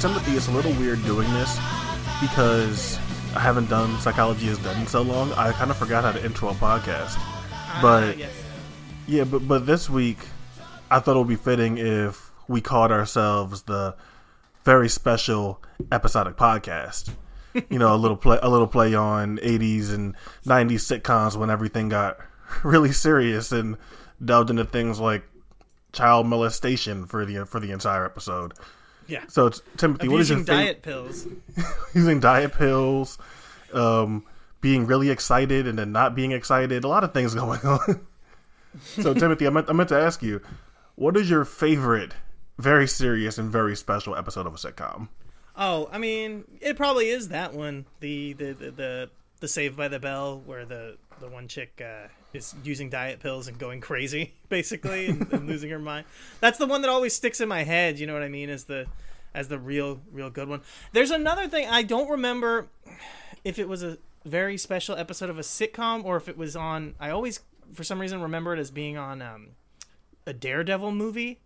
[0.00, 1.56] Timothy, it's a little weird doing this
[2.20, 2.96] because
[3.34, 5.32] I haven't done psychology is dead in so long.
[5.32, 7.14] I kind of forgot how to intro a podcast.
[7.16, 8.30] Ah, But yes.
[9.08, 10.18] yeah, but but this week
[10.90, 13.96] I thought it would be fitting if we called ourselves the
[14.64, 15.60] very special
[15.90, 17.10] episodic podcast.
[17.68, 20.14] You know, a little play a little play on 80s and
[20.46, 22.18] 90s sitcoms when everything got
[22.62, 23.76] really serious and
[24.24, 25.24] delved into things like
[25.92, 28.52] child molestation for the for the entire episode.
[29.08, 29.24] Yeah.
[29.28, 31.26] So Timothy, what is your diet pills.
[31.94, 33.18] using diet pills,
[33.72, 34.24] um,
[34.60, 36.84] being really excited and then not being excited.
[36.84, 38.06] A lot of things going on.
[38.82, 40.40] so, Timothy, I meant, I meant to ask you,
[40.94, 42.12] what is your favorite,
[42.58, 45.08] very serious and very special episode of a sitcom?
[45.56, 47.86] Oh, I mean, it probably is that one.
[48.00, 52.08] The the the the, the Saved by the Bell, where the the one chick uh,
[52.32, 56.06] is using diet pills and going crazy, basically, and, and losing her mind.
[56.40, 57.98] That's the one that always sticks in my head.
[57.98, 58.50] You know what I mean?
[58.50, 58.86] As the
[59.34, 60.62] as the real real good one.
[60.92, 62.68] There's another thing I don't remember
[63.44, 66.94] if it was a very special episode of a sitcom or if it was on.
[67.00, 67.40] I always,
[67.72, 69.48] for some reason, remember it as being on um,
[70.26, 71.40] a Daredevil movie,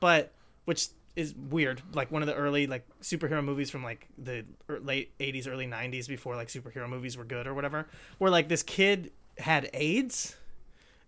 [0.00, 0.32] but
[0.64, 1.82] which is weird.
[1.92, 5.66] Like one of the early like superhero movies from like the er- late '80s, early
[5.66, 7.88] '90s, before like superhero movies were good or whatever,
[8.18, 10.36] where like this kid had AIDS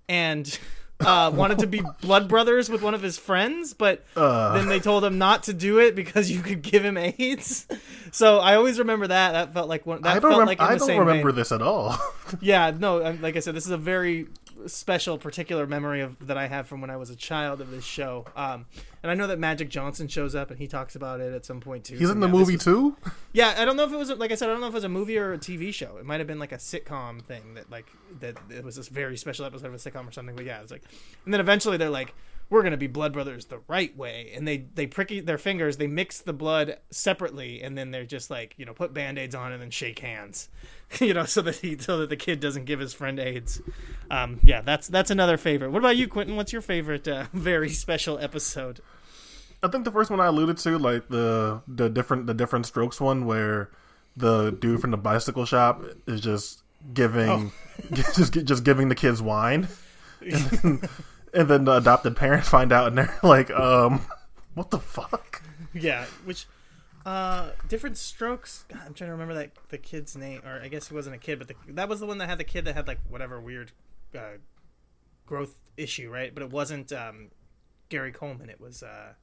[0.08, 0.58] and
[1.00, 5.04] uh, wanted to be blood brothers with one of his friends, but then they told
[5.04, 7.66] him not to do it because you could give him AIDS.
[8.12, 9.32] So I always remember that.
[9.32, 10.02] That felt like one.
[10.02, 11.34] That I don't, felt rem- like I don't remember vein.
[11.36, 11.98] this at all.
[12.40, 14.28] Yeah, no, like I said, this is a very
[14.66, 17.84] special, particular memory of that I have from when I was a child of this
[17.84, 18.24] show.
[18.36, 18.66] Um,
[19.02, 21.60] and I know that Magic Johnson shows up and he talks about it at some
[21.60, 21.96] point too.
[21.96, 22.96] He's So, in the yeah, movie was- too?
[23.32, 24.76] Yeah, I don't know if it was like I said, I don't know if it
[24.76, 25.96] was a movie or a TV show.
[25.96, 27.86] It might have been like a sitcom thing that like
[28.20, 30.36] that it was this very special episode of a sitcom or something.
[30.36, 30.82] But yeah, it's like,
[31.24, 32.14] and then eventually they're like,
[32.54, 35.88] we're gonna be blood brothers the right way, and they they prick their fingers, they
[35.88, 39.50] mix the blood separately, and then they're just like you know put band aids on
[39.50, 40.48] and then shake hands,
[41.00, 43.60] you know, so that he so that the kid doesn't give his friend AIDS.
[44.08, 45.72] Um, yeah, that's that's another favorite.
[45.72, 46.36] What about you, Quentin?
[46.36, 48.80] What's your favorite uh, very special episode?
[49.60, 53.00] I think the first one I alluded to, like the the different the different strokes
[53.00, 53.70] one, where
[54.16, 56.62] the dude from the bicycle shop is just
[56.92, 57.50] giving
[57.92, 59.66] just just giving the kids wine,
[61.34, 64.00] and then, the adopted parents find out and they're like, um,
[64.54, 65.42] what the fuck?
[65.72, 66.46] Yeah, which
[67.04, 68.64] uh different strokes.
[68.68, 71.18] God, I'm trying to remember that the kid's name, or I guess he wasn't a
[71.18, 73.40] kid, but the, that was the one that had the kid that had like whatever
[73.40, 73.72] weird
[74.16, 74.38] uh,
[75.26, 76.32] growth issue, right?
[76.32, 77.30] But it wasn't um,
[77.88, 78.48] Gary Coleman.
[78.48, 79.14] It was uh,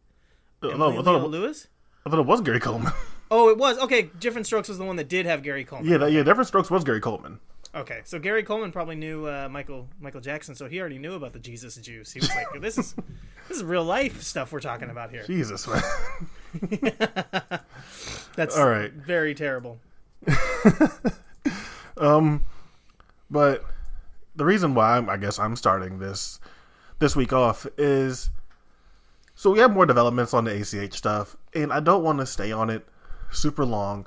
[0.61, 1.67] No, I thought, it, Lewis.
[2.05, 2.91] I thought it was Gary Coleman.
[3.33, 4.09] Oh, it was okay.
[4.19, 5.89] Different Strokes was the one that did have Gary Coleman.
[5.89, 7.39] yeah, that, yeah, different strokes was Gary Coleman.
[7.73, 11.31] Okay, so Gary Coleman probably knew uh, Michael Michael Jackson, so he already knew about
[11.31, 12.11] the Jesus juice.
[12.11, 12.93] He was like, "This is
[13.47, 15.81] this is real life stuff we're talking about here." Jesus, man.
[18.35, 18.91] That's All right.
[18.91, 19.79] very terrible.
[21.97, 22.43] um,
[23.29, 23.63] But
[24.35, 26.39] the reason why I'm, I guess I'm starting this
[26.99, 28.29] this week off is
[29.33, 32.51] so we have more developments on the ACH stuff, and I don't want to stay
[32.51, 32.85] on it
[33.31, 34.05] super long.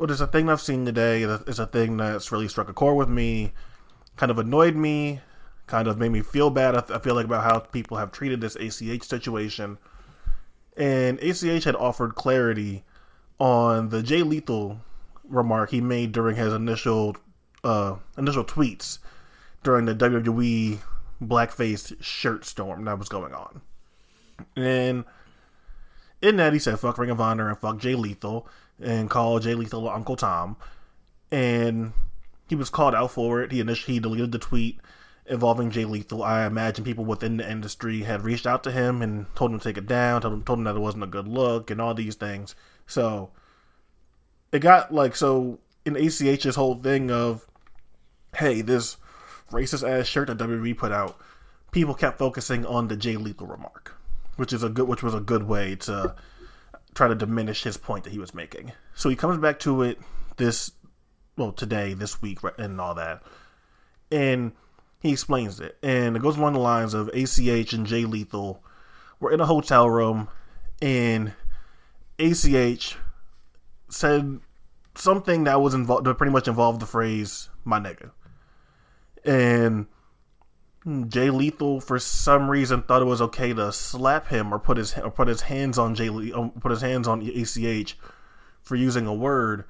[0.00, 1.24] But it's a thing I've seen today.
[1.24, 3.52] It's a thing that's really struck a chord with me,
[4.16, 5.20] kind of annoyed me,
[5.66, 6.74] kind of made me feel bad.
[6.74, 9.76] I, I feel like about how people have treated this ACH situation.
[10.74, 12.82] And ACH had offered clarity
[13.38, 14.80] on the Jay Lethal
[15.28, 17.18] remark he made during his initial
[17.62, 19.00] uh, initial tweets
[19.62, 20.78] during the WWE
[21.22, 23.60] blackface shirt storm that was going on.
[24.56, 25.04] And
[26.22, 28.48] in that, he said, fuck Ring of Honor and fuck Jay Lethal
[28.82, 30.56] and called Jay Lethal Uncle Tom.
[31.30, 31.92] And
[32.48, 33.52] he was called out for it.
[33.52, 34.80] He initially he deleted the tweet
[35.26, 36.22] involving Jay Lethal.
[36.22, 39.64] I imagine people within the industry had reached out to him and told him to
[39.64, 41.94] take it down, told him, told him that it wasn't a good look and all
[41.94, 42.54] these things.
[42.86, 43.30] So
[44.50, 47.46] it got like, so in ACH's whole thing of,
[48.36, 48.96] hey, this
[49.52, 51.16] racist ass shirt that WWE put out,
[51.70, 53.94] people kept focusing on the Jay Lethal remark,
[54.36, 56.14] which is a good, which was a good way to
[56.94, 58.72] try to diminish his point that he was making.
[58.94, 59.98] So he comes back to it
[60.36, 60.72] this,
[61.36, 63.22] well, today, this week, and all that,
[64.10, 64.52] and
[65.00, 68.62] he explains it, and it goes along the lines of ACH and Jay Lethal
[69.18, 70.28] were in a hotel room,
[70.82, 71.32] and
[72.18, 72.96] ACH
[73.88, 74.40] said
[74.94, 78.10] something that was involved that pretty much involved the phrase "my nigga,"
[79.24, 79.86] and
[81.08, 84.96] Jay Lethal for some reason thought it was okay to slap him or put his
[84.96, 87.98] or put his hands on Jay Le- um, put his hands on ACH
[88.62, 89.64] for using a word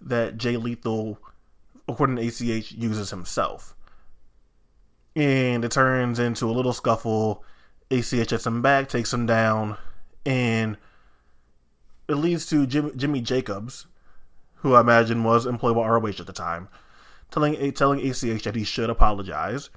[0.00, 1.18] that Jay Lethal,
[1.88, 3.74] according to ACH, uses himself,
[5.16, 7.44] and it turns into a little scuffle.
[7.90, 9.76] ACH hits him back, takes him down,
[10.24, 10.78] and
[12.08, 13.86] it leads to Jim, Jimmy Jacobs,
[14.56, 16.68] who I imagine was employed by ROH at the time,
[17.32, 19.68] telling telling ACH that he should apologize.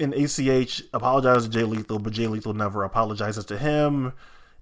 [0.00, 4.14] And ACH apologizes to Jay Lethal, but Jay Lethal never apologizes to him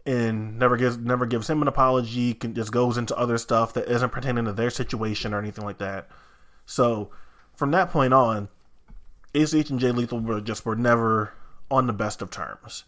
[0.04, 2.34] and never gives never gives him an apology.
[2.34, 5.78] Can, just goes into other stuff that isn't pertaining to their situation or anything like
[5.78, 6.08] that.
[6.66, 7.10] So
[7.54, 8.48] from that point on,
[9.34, 11.32] ACH and Jay Lethal were just were never
[11.70, 12.84] on the best of terms.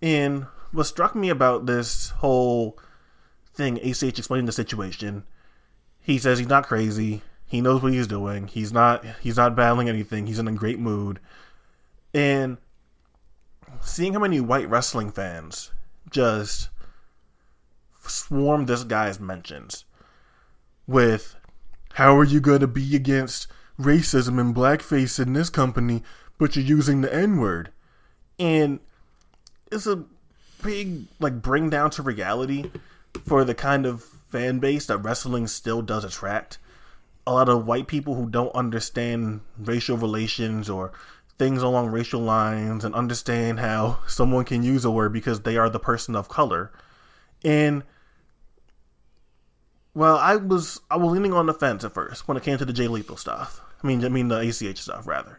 [0.00, 2.78] And what struck me about this whole
[3.54, 5.24] thing, ACH explaining the situation,
[6.00, 7.22] he says he's not crazy.
[7.48, 8.46] He knows what he's doing.
[8.46, 10.26] He's not he's not battling anything.
[10.26, 11.18] He's in a great mood.
[12.12, 12.58] And
[13.80, 15.72] seeing how many white wrestling fans
[16.10, 16.68] just
[18.06, 19.84] swarm this guy's mentions
[20.86, 21.36] with
[21.94, 23.46] how are you going to be against
[23.78, 26.02] racism and blackface in this company
[26.38, 27.70] but you're using the n-word
[28.38, 28.80] and
[29.70, 30.04] it's a
[30.62, 32.70] big like bring down to reality
[33.26, 36.58] for the kind of fan base that wrestling still does attract
[37.28, 40.92] a lot of white people who don't understand racial relations or
[41.38, 45.68] things along racial lines and understand how someone can use a word because they are
[45.68, 46.72] the person of color.
[47.44, 47.84] And
[49.92, 52.64] well, I was I was leaning on the fence at first when it came to
[52.64, 53.60] the Jay Lethal stuff.
[53.84, 55.38] I mean, I mean the ACH stuff rather.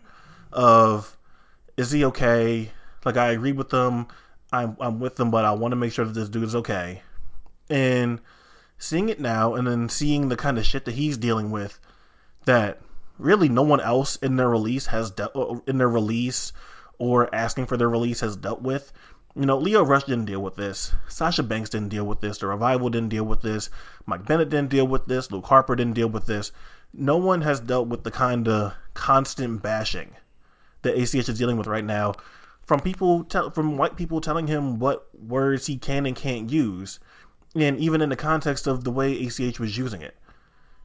[0.53, 1.17] Of
[1.75, 2.71] is he okay?
[3.03, 4.05] Like I agree with them.
[4.53, 7.01] I'm I'm with them, but I want to make sure that this dude is okay.
[7.67, 8.21] And
[8.79, 11.79] seeing it now, and then seeing the kind of shit that he's dealing with,
[12.45, 12.81] that
[13.19, 16.51] really no one else in their release has dealt uh, in their release
[16.97, 18.91] or asking for their release has dealt with.
[19.35, 20.93] You know, Lio Rush didn't deal with this.
[21.07, 22.39] Sasha Banks didn't deal with this.
[22.39, 23.69] The Revival didn't deal with this.
[24.05, 25.31] Mike Bennett didn't deal with this.
[25.31, 26.51] Luke Harper didn't deal with this.
[26.93, 30.15] No one has dealt with the kind of constant bashing
[30.81, 32.13] that ACH is dealing with right now
[32.69, 36.99] from people, te- from white people telling him what words he can and can't use,
[37.55, 40.15] and even in the context of the way ACH was using it.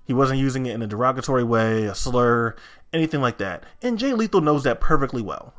[0.06, 2.55] He wasn't using it in a derogatory way, a slur,
[2.93, 3.64] anything like that.
[3.82, 5.55] And Jay Lethal knows that perfectly well.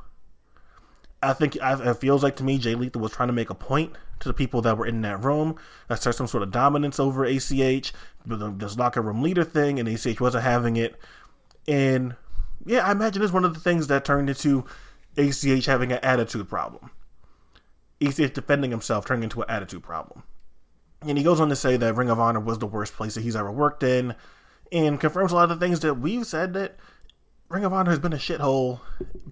[1.24, 3.94] I think it feels like to me Jay Lethal was trying to make a point
[4.20, 5.56] to the people that were in that room,
[5.90, 7.92] assert some sort of dominance over ACH,
[8.26, 10.96] this locker room leader thing, and ACH wasn't having it.
[11.68, 12.16] And
[12.66, 14.66] yeah, I imagine it's one of the things that turned into
[15.18, 16.92] ACH having an attitude problem.
[18.00, 20.22] ACH defending himself turned into an attitude problem.
[21.06, 23.22] And he goes on to say that Ring of Honor was the worst place that
[23.22, 24.16] he's ever worked in
[24.72, 26.78] and confirms a lot of the things that we've said that
[27.48, 28.80] Ring of Honor has been a shithole,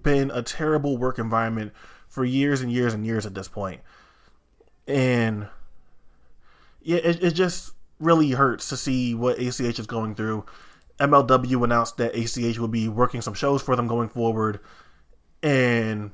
[0.00, 1.72] been a terrible work environment
[2.08, 3.80] for years and years and years at this point.
[4.86, 5.48] And
[6.80, 10.44] yeah, it, it just really hurts to see what ACH is going through.
[11.00, 14.60] MLW announced that ACH will be working some shows for them going forward.
[15.42, 16.12] And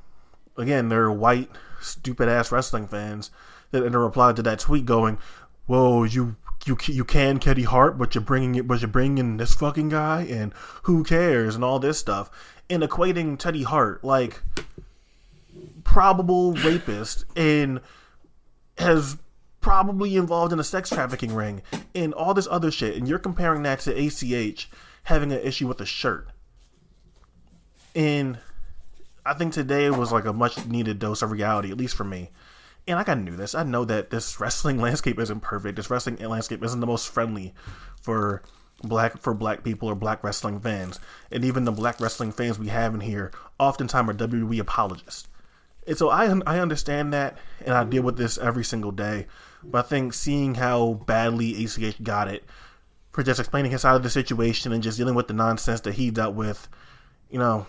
[0.57, 1.51] again, they're white,
[1.83, 3.31] stupid ass wrestling fans
[3.73, 5.19] that in a reply to that tweet going,
[5.67, 6.37] "Whoa, you
[6.67, 10.23] you you can Teddy Hart, but you're bringing it, but you're bringing this fucking guy,
[10.23, 10.53] and
[10.83, 12.31] who cares, and all this stuff,
[12.69, 14.43] and equating Teddy Hart like
[15.85, 17.81] probable rapist and
[18.79, 19.17] has
[19.61, 21.63] probably involved in a sex trafficking ring
[21.95, 24.71] and all this other shit, and you're comparing that to ACH
[25.05, 26.29] having an issue with a shirt,
[27.95, 28.39] and
[29.25, 32.31] I think today was like a much needed dose of reality, at least for me
[32.87, 33.55] and like I knew this.
[33.55, 35.77] I know that this wrestling landscape isn't perfect.
[35.77, 37.55] This wrestling landscape isn't the most friendly
[38.01, 38.43] for
[38.83, 40.99] black for black people or black wrestling fans.
[41.31, 45.29] And even the black wrestling fans we have in here oftentimes are WWE apologists.
[45.87, 49.27] And so I I understand that and I deal with this every single day.
[49.63, 52.45] But I think seeing how badly ACH got it
[53.13, 55.95] for just explaining his side of the situation and just dealing with the nonsense that
[55.95, 56.69] he dealt with,
[57.29, 57.67] you know,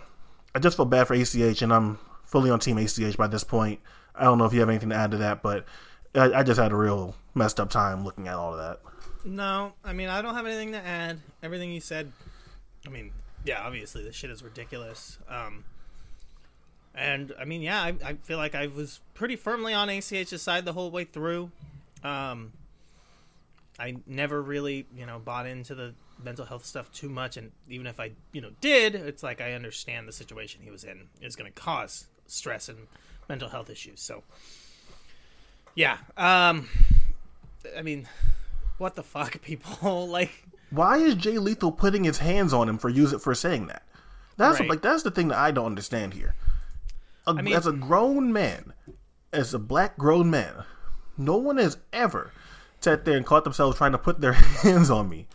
[0.53, 3.79] I just feel bad for ACH and I'm fully on team ACH by this point.
[4.15, 5.65] I don't know if you have anything to add to that, but
[6.13, 8.79] I, I just had a real messed up time looking at all of that.
[9.23, 11.19] No, I mean I don't have anything to add.
[11.43, 12.11] Everything you said,
[12.85, 13.11] I mean,
[13.45, 15.17] yeah, obviously this shit is ridiculous.
[15.29, 15.63] Um,
[16.93, 20.65] and I mean, yeah, I, I feel like I was pretty firmly on ACH's side
[20.65, 21.51] the whole way through.
[22.03, 22.51] Um,
[23.79, 27.87] I never really, you know, bought into the mental health stuff too much, and even
[27.87, 31.35] if I, you know, did, it's like I understand the situation he was in is
[31.35, 32.87] going to cause stress and
[33.31, 34.01] mental health issues.
[34.01, 34.23] So,
[35.73, 35.97] yeah.
[36.17, 36.67] Um,
[37.77, 38.07] I mean,
[38.77, 40.07] what the fuck, people?
[40.07, 40.31] like,
[40.69, 43.83] why is Jay Lethal putting his hands on him for use it for saying that?
[44.35, 44.69] That's right.
[44.69, 46.35] like that's the thing that I don't understand here.
[47.25, 48.73] A, I mean, as a grown man,
[49.31, 50.63] as a black grown man,
[51.17, 52.31] no one has ever
[52.81, 54.33] sat there and caught themselves trying to put their
[54.63, 55.27] hands on me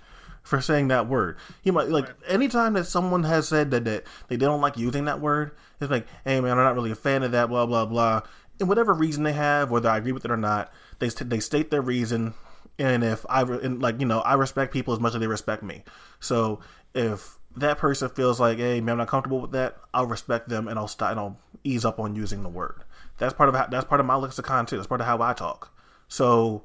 [0.47, 1.37] for saying that word.
[1.61, 5.21] He might like anytime that someone has said that that they don't like using that
[5.21, 5.51] word,
[5.81, 8.23] it's like, hey man, I'm not really a fan of that, blah blah blah.
[8.61, 11.71] And whatever reason they have, whether I agree with it or not, they they state
[11.71, 12.35] their reason,
[12.79, 15.63] And if I and like you know, I respect people as much as they respect
[15.63, 15.83] me.
[16.21, 16.61] So
[16.95, 20.69] if that person feels like, hey, man, I'm not comfortable with that, I'll respect them
[20.69, 22.85] and I'll stop and I'll ease up on using the word.
[23.19, 24.77] That's part of how, that's part of my lexicon too.
[24.77, 25.73] That's part of how I talk.
[26.07, 26.65] So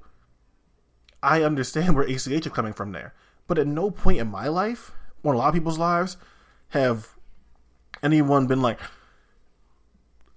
[1.23, 3.13] I understand where ACH is coming from there.
[3.48, 4.91] But at no point in my life,
[5.24, 6.17] or a lot of people's lives,
[6.69, 7.10] have
[8.01, 8.79] anyone been like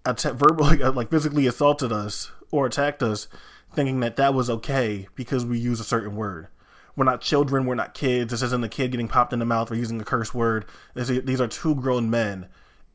[0.05, 3.29] verbally, uh, like physically assaulted us or attacked us,
[3.75, 6.49] thinking that that was okay because we use a certain word.
[6.97, 7.67] We're not children.
[7.67, 8.31] We're not kids.
[8.31, 10.65] This isn't a kid getting popped in the mouth for using a curse word.
[10.95, 12.47] These are two grown men,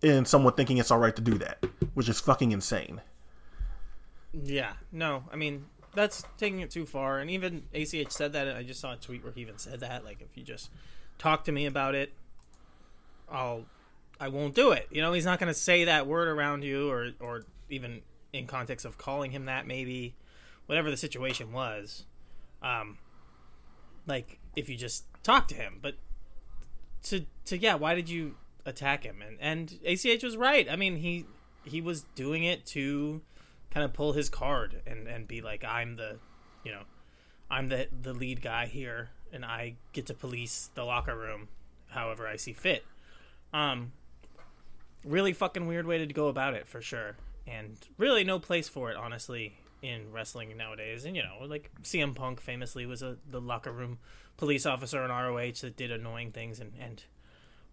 [0.02, 3.02] and someone thinking it's all right to do that, which is fucking insane.
[4.32, 7.20] Yeah, no, I mean that's taking it too far.
[7.20, 8.56] And even ACH said that.
[8.56, 10.04] I just saw a tweet where he even said that.
[10.04, 10.70] Like, if you just
[11.18, 12.14] talk to me about it,
[13.30, 13.66] I'll,
[14.20, 14.88] I won't do it.
[14.92, 18.02] You know, he's not going to say that word around you, or or even
[18.34, 20.16] in context of calling him that, maybe,
[20.66, 22.06] whatever the situation was.
[22.62, 22.98] Um,
[24.06, 25.96] like if you just talk to him, but
[27.04, 29.24] to to yeah, why did you attack him?
[29.26, 30.70] And and ACH was right.
[30.70, 31.26] I mean, he
[31.64, 33.22] he was doing it to
[33.72, 36.18] kind of pull his card and and be like I'm the
[36.64, 36.84] you know
[37.50, 41.50] I'm the the lead guy here and I get to police the locker room
[41.88, 42.86] however I see fit.
[43.54, 43.94] Um
[45.06, 47.16] really fucking weird way to go about it for sure.
[47.48, 51.06] And really no place for it honestly in wrestling nowadays.
[51.06, 54.00] And you know, like CM Punk famously was a the locker room
[54.38, 57.04] police officer in ROH that did annoying things and and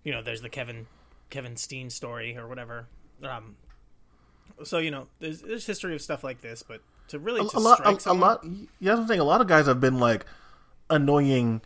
[0.04, 0.86] you know, there's the Kevin
[1.30, 2.86] Kevin Steen story or whatever.
[3.22, 3.56] Um
[4.64, 7.54] so you know, there's there's history of stuff like this, but to really a, just
[7.54, 8.44] a lot, strike a, a someone, lot.
[8.80, 9.20] Yeah, what I'm saying.
[9.20, 10.26] A lot of guys have been like
[10.90, 11.62] annoying,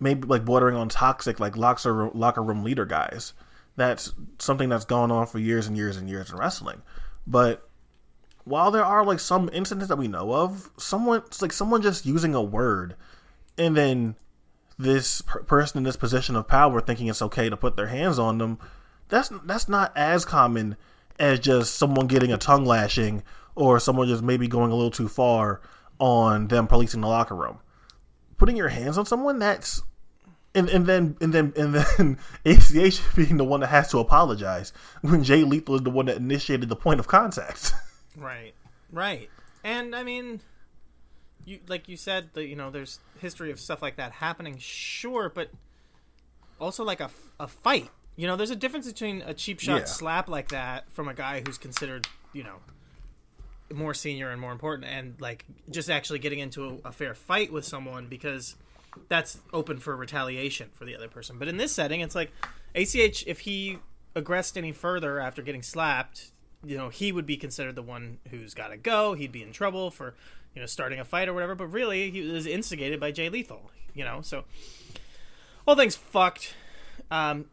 [0.00, 3.32] maybe like bordering on toxic, like locker locker room leader guys.
[3.76, 6.82] That's something that's gone on for years and years and years in wrestling.
[7.26, 7.68] But
[8.44, 12.06] while there are like some incidents that we know of, someone it's like someone just
[12.06, 12.96] using a word,
[13.58, 14.16] and then
[14.78, 18.18] this per- person in this position of power thinking it's okay to put their hands
[18.18, 18.58] on them.
[19.08, 20.76] That's that's not as common
[21.18, 23.22] as just someone getting a tongue lashing
[23.54, 25.60] or someone just maybe going a little too far
[25.98, 27.58] on them policing the locker room.
[28.36, 29.82] Putting your hands on someone that's
[30.56, 34.72] and, and then and then and then ACH being the one that has to apologize
[35.02, 37.72] when Jay Lethal is the one that initiated the point of contact.
[38.16, 38.54] right,
[38.90, 39.28] right,
[39.62, 40.40] and I mean,
[41.44, 45.30] you like you said that you know there's history of stuff like that happening, sure,
[45.32, 45.50] but
[46.58, 47.90] also like a, a fight.
[48.16, 49.84] You know, there's a difference between a cheap shot Yeah.
[49.84, 52.56] slap like that from a guy who's considered you know
[53.72, 57.52] more senior and more important, and like just actually getting into a, a fair fight
[57.52, 58.56] with someone because
[59.08, 61.38] that's open for retaliation for the other person.
[61.38, 62.30] But in this setting, it's like
[62.74, 63.78] ACH if he
[64.14, 66.30] aggressed any further after getting slapped,
[66.64, 69.12] you know, he would be considered the one who's got to go.
[69.12, 70.14] He'd be in trouble for,
[70.54, 71.54] you know, starting a fight or whatever.
[71.54, 74.20] But really, he was instigated by Jay Lethal, you know.
[74.22, 74.44] So,
[75.66, 76.54] all things fucked.
[77.10, 77.46] Um,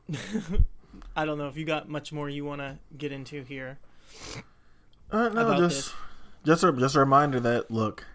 [1.15, 3.79] I don't know if you got much more you want to get into here.
[5.12, 5.93] Uh, no, just this.
[6.45, 8.05] just a, just a reminder that look,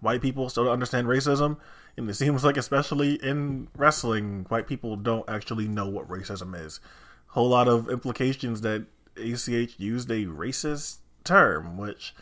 [0.00, 1.58] white people still don't understand racism,
[1.96, 6.80] and it seems like especially in wrestling, white people don't actually know what racism is.
[7.28, 12.14] Whole lot of implications that ACH used a racist term, which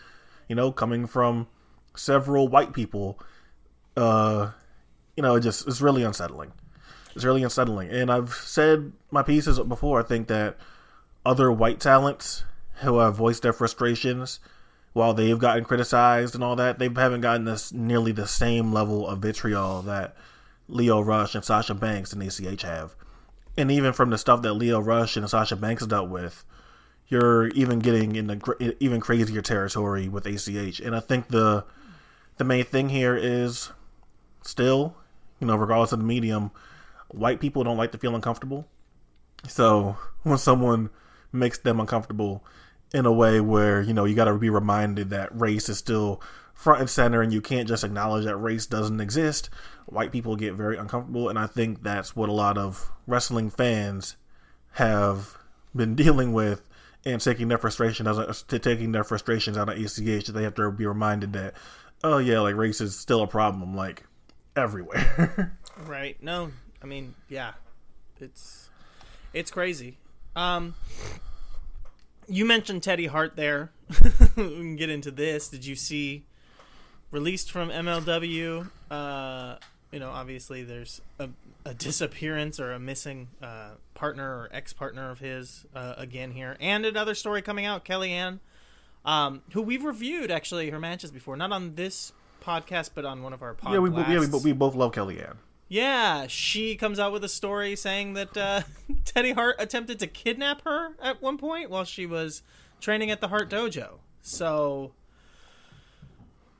[0.48, 1.48] you know, coming from
[1.96, 3.18] several white people,
[3.96, 4.50] uh,
[5.16, 6.52] you know, it just it's really unsettling.
[7.16, 10.00] It's really unsettling, and I've said my pieces before.
[10.00, 10.58] I think that
[11.24, 12.44] other white talents
[12.82, 14.38] who have voiced their frustrations
[14.92, 19.08] while they've gotten criticized and all that, they haven't gotten this nearly the same level
[19.08, 20.14] of vitriol that
[20.68, 22.94] Lio Rush and Sasha Banks and ACH have.
[23.56, 26.44] And even from the stuff that Lio Rush and Sasha Banks dealt with,
[27.08, 30.80] you're even getting in the even crazier territory with ACH.
[30.80, 31.64] And I think the
[32.36, 33.70] the main thing here is
[34.42, 34.96] still,
[35.40, 36.50] you know, regardless of the medium,
[37.08, 38.66] white people don't like to feel uncomfortable.
[39.48, 40.90] So when someone
[41.32, 42.44] makes them uncomfortable
[42.94, 46.20] in a way where you know you got to be reminded that race is still
[46.54, 49.50] front and center and you can't just acknowledge that race doesn't exist
[49.86, 54.16] white people get very uncomfortable and i think that's what a lot of wrestling fans
[54.70, 55.36] have
[55.74, 56.66] been dealing with
[57.04, 60.70] and taking their frustration as a, taking their frustrations out of ACH they have to
[60.70, 61.54] be reminded that
[62.04, 64.04] oh yeah like race is still a problem like
[64.54, 66.20] everywhere Right.
[66.22, 66.52] No,
[66.86, 67.54] I mean, yeah.
[68.20, 68.68] It's
[69.34, 69.98] it's crazy.
[70.36, 70.76] Um
[72.28, 73.72] you mentioned Teddy Hart there.
[74.36, 75.48] we can get into this.
[75.48, 76.26] Did you see
[77.10, 78.70] released from MLW?
[78.88, 79.56] Uh
[79.90, 81.28] you know, obviously there's a,
[81.64, 86.84] a disappearance or a missing uh, partner or ex-partner of his uh, again here, and
[86.84, 87.84] another story coming out.
[87.84, 88.40] Kellyanne,
[89.04, 92.12] um, who we've reviewed actually her matches before, not on this
[92.42, 93.72] podcast, but on one of our podcasts.
[93.72, 95.36] Yeah, we, yeah, we, we both love Kellyanne.
[95.68, 98.62] Yeah, she comes out with a story saying that uh,
[99.04, 102.42] Teddy Hart attempted to kidnap her at one point while she was
[102.80, 103.98] training at the Hart Dojo.
[104.22, 104.92] So,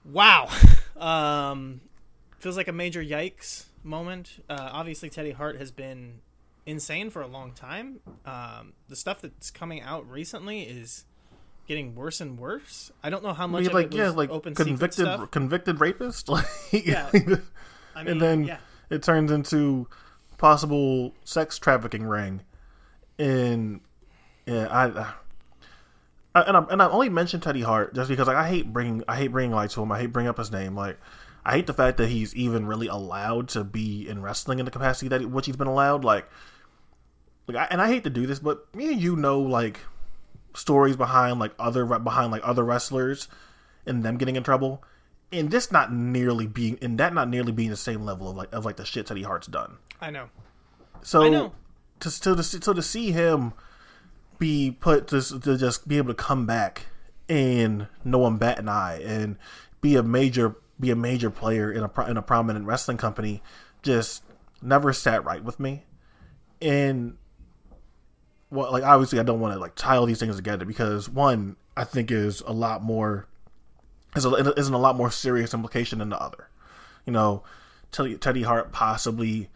[0.04, 0.48] wow,
[0.96, 1.80] um,
[2.38, 4.42] feels like a major yikes moment.
[4.48, 6.20] Uh, obviously, Teddy Hart has been
[6.64, 8.00] insane for a long time.
[8.24, 11.04] Um, the stuff that's coming out recently is
[11.68, 12.90] getting worse and worse.
[13.02, 15.30] I don't know how much I mean, of like yeah, like open convicted stuff.
[15.30, 16.28] convicted rapist.
[16.28, 17.08] Like, Yeah.
[17.94, 18.58] I mean, and then yeah.
[18.90, 19.88] It turns into
[20.38, 22.42] possible sex trafficking ring.
[23.18, 23.80] And
[24.46, 25.12] yeah, I.
[26.34, 29.02] I and I and I only mentioned Teddy Hart just because like I hate bringing
[29.08, 29.90] I hate bringing light to him.
[29.90, 30.74] I hate bringing up his name.
[30.76, 30.98] Like
[31.46, 34.70] I hate the fact that he's even really allowed to be in wrestling in the
[34.72, 36.04] capacity that he, which he's been allowed.
[36.04, 36.28] Like,
[37.46, 39.78] like I, and I hate to do this, but me and you know like
[40.54, 43.28] stories behind like other behind like other wrestlers
[43.86, 44.82] and them getting in trouble,
[45.32, 48.52] and this not nearly being and that not nearly being the same level of like
[48.52, 49.78] of like the shit Teddy Hart's done.
[50.00, 50.28] I know.
[51.02, 51.52] So I know.
[52.00, 53.52] to to to, so to see him
[54.38, 56.86] be put to to just be able to come back
[57.28, 59.36] and no one bat an eye and
[59.80, 63.42] be a major be a major player in a in a prominent wrestling company
[63.82, 64.22] just
[64.62, 65.84] never sat right with me
[66.60, 67.16] and
[68.50, 71.56] well like obviously I don't want to like tie all these things together because one
[71.76, 73.26] I think is a lot more
[74.16, 76.48] is a, is a lot more serious implication than the other
[77.04, 77.42] you know
[77.92, 79.48] Teddy, Teddy Hart possibly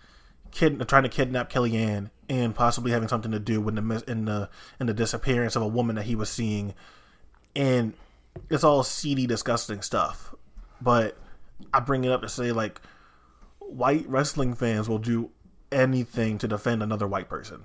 [0.51, 4.49] kid, trying to kidnap Kellyanne and possibly having something to do with the in the
[4.79, 6.75] in the disappearance of a woman that he was seeing,
[7.57, 7.93] and
[8.49, 10.35] it's all seedy, disgusting stuff.
[10.81, 11.17] But
[11.75, 12.81] I bring it up to say like,
[13.59, 15.31] white wrestling fans will do
[15.73, 17.63] anything to defend another white person.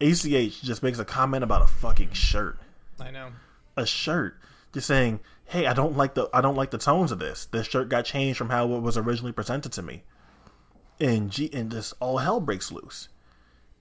[0.00, 2.58] ACH just makes a comment about a fucking shirt
[2.98, 3.28] I know.
[3.76, 4.38] a shirt
[4.72, 7.46] just saying, "Hey, I don't like the I don't like the tones of this.
[7.46, 10.04] This shirt got changed from how it was originally presented to me."
[11.00, 13.08] And G and just all hell breaks loose.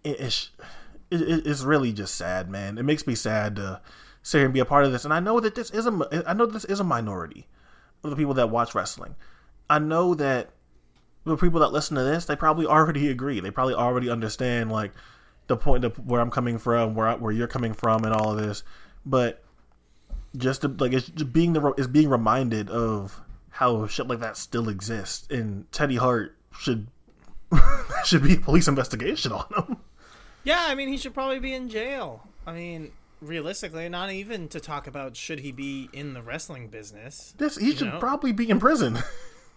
[0.04, 0.50] It, it's
[1.12, 2.78] it, it- it's really just sad, man.
[2.78, 3.82] It makes me sad to
[4.24, 5.06] sit here and be a part of this.
[5.06, 7.48] And I know that this is a I know this is a minority
[8.04, 9.16] of the people that watch wrestling.
[9.70, 10.50] I know that
[11.26, 13.40] the people that listen to this, they probably already agree.
[13.40, 14.92] They probably already understand like
[15.48, 18.32] the point of where I'm coming from, where I, where you're coming from, and all
[18.32, 18.64] of this.
[19.06, 19.44] But
[20.36, 24.38] just to, like it's just being the is being reminded of how shit like that
[24.38, 26.88] still exists, and Teddy Hart should
[28.06, 29.78] should be a police investigation on him.
[30.44, 32.28] Yeah, I mean, he should probably be in jail.
[32.48, 37.34] I mean, realistically, not even to talk about should he be in the wrestling business.
[37.38, 38.00] This he should know?
[38.00, 39.00] probably be in prison.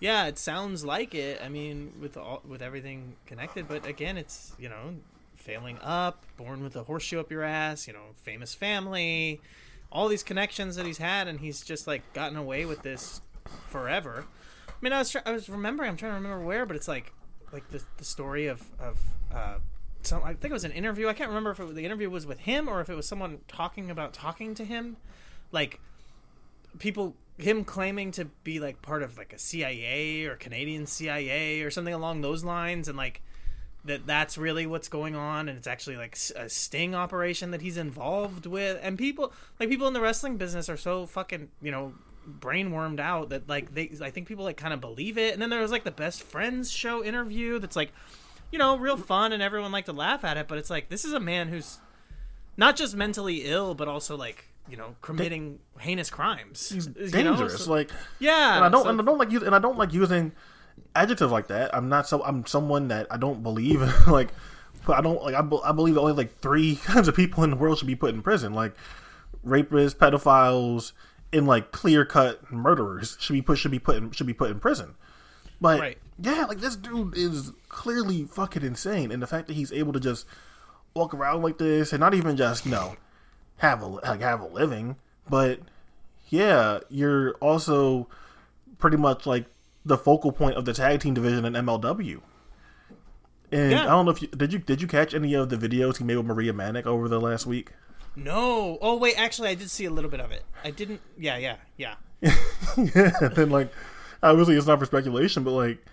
[0.02, 1.40] Yeah, it sounds like it.
[1.44, 4.96] I mean, with all with everything connected, but again, it's you know,
[5.36, 7.86] failing up, born with a horseshoe up your ass.
[7.86, 9.40] You know, famous family,
[9.92, 13.20] all these connections that he's had, and he's just like gotten away with this
[13.68, 14.24] forever.
[14.68, 16.88] I mean, I was try- I was remembering, I'm trying to remember where, but it's
[16.88, 17.12] like
[17.52, 18.98] like the the story of of
[19.32, 19.56] uh,
[20.02, 20.22] some.
[20.24, 21.08] I think it was an interview.
[21.08, 23.38] I can't remember if it the interview was with him or if it was someone
[23.46, 24.96] talking about talking to him,
[25.52, 25.78] like
[26.78, 31.70] people him claiming to be like part of like a CIA or Canadian CIA or
[31.70, 33.22] something along those lines and like
[33.84, 37.76] that that's really what's going on and it's actually like a sting operation that he's
[37.76, 41.92] involved with and people like people in the wrestling business are so fucking you know
[42.24, 45.42] brain wormed out that like they I think people like kind of believe it and
[45.42, 47.92] then there was like the best friends show interview that's like
[48.52, 51.04] you know real fun and everyone liked to laugh at it but it's like this
[51.04, 51.78] is a man who's
[52.56, 56.92] not just mentally ill but also like you know committing heinous crimes He's you
[57.24, 57.32] know?
[57.34, 57.64] dangerous.
[57.64, 57.90] So- like
[58.20, 60.30] yeah and I don't so- and I don't like use and I don't like using
[60.94, 61.74] adjectives like that.
[61.74, 64.28] I'm not so I'm someone that I don't believe like
[64.88, 67.56] I don't like I, be- I believe only like three kinds of people in the
[67.56, 68.74] world should be put in prison like
[69.46, 70.92] rapists, pedophiles,
[71.32, 74.50] and like clear cut murderers should be put should be put in, should be put
[74.50, 74.94] in prison.
[75.60, 75.98] But Right.
[76.18, 80.00] yeah, like this dude is clearly fucking insane, and the fact that he's able to
[80.00, 80.26] just
[80.94, 82.96] walk around like this and not even just you know
[83.58, 84.96] have a like have a living,
[85.28, 85.60] but
[86.28, 88.08] yeah, you're also
[88.78, 89.46] pretty much like
[89.84, 92.20] the focal point of the tag team division in MLW.
[93.50, 93.82] And Yeah.
[93.82, 96.04] I don't know if you did you did you catch any of the videos he
[96.04, 97.72] made with Maria Manic over the last week?
[98.16, 98.78] No.
[98.80, 100.44] Oh wait, actually, I did see a little bit of it.
[100.64, 101.00] I didn't.
[101.18, 101.94] Yeah, yeah, yeah.
[102.22, 103.72] yeah, and then like
[104.22, 105.84] obviously it's not for speculation, but like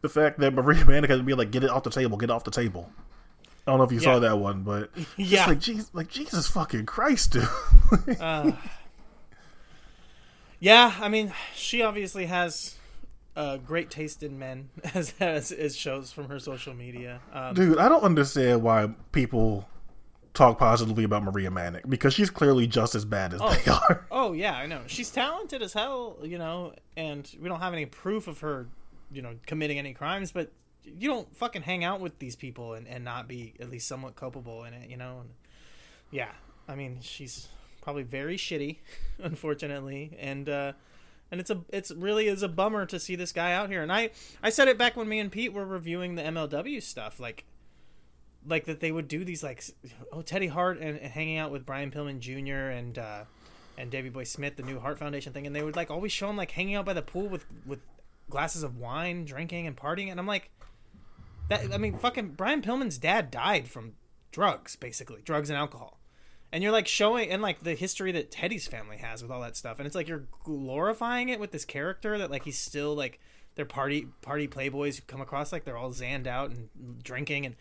[0.00, 2.30] the fact that Maria Manic had to be like, get it off the table, get
[2.30, 2.90] it off the table.
[3.66, 5.46] I don't know if you saw that one, but Yeah.
[5.46, 7.48] like Jesus, like Jesus fucking Christ, dude.
[8.20, 8.52] Uh,
[10.60, 12.76] yeah, I mean, she obviously has
[13.36, 17.20] uh, great taste in men, as as, as shows from her social media.
[17.32, 19.68] Um, dude, I don't understand why people
[20.34, 23.50] talk positively about Maria Manic because she's clearly just as bad as Oh.
[23.54, 24.06] they are.
[24.10, 24.80] Oh yeah, I know.
[24.86, 28.66] She's talented as hell, you know, and we don't have any proof of her,
[29.10, 30.50] you know, committing any crimes, but
[30.84, 34.14] you don't fucking hang out with these people and, and not be at least somewhat
[34.16, 35.18] culpable in it, you know?
[35.20, 35.30] And
[36.10, 36.30] yeah.
[36.68, 37.48] I mean, she's
[37.80, 38.76] probably very shitty,
[39.22, 40.16] unfortunately.
[40.20, 40.72] And uh
[41.30, 43.82] and it's a it's really is a bummer to see this guy out here.
[43.82, 44.10] And I
[44.42, 47.44] I said it back when me and Pete were reviewing the MLW stuff, like
[48.46, 49.64] like that they would do these like
[50.12, 52.70] oh Teddy Hart and, and hanging out with Brian Pillman Jr.
[52.70, 53.24] and uh
[53.78, 56.30] and Davey Boy Smith, the new Hart Foundation thing, and they would like always show
[56.30, 57.80] him like hanging out by the pool with with
[58.30, 60.50] glasses of wine, drinking and partying, and I'm like,
[61.48, 63.94] that I mean, fucking Brian Pillman's dad died from
[64.32, 65.95] drugs, basically drugs and alcohol,
[66.56, 69.58] and you're like showing and like the history that Teddy's family has with all that
[69.58, 73.20] stuff, and it's like you're glorifying it with this character that like he's still like
[73.56, 76.70] they're party party playboys who come across like they're all zanned out and
[77.02, 77.56] drinking, and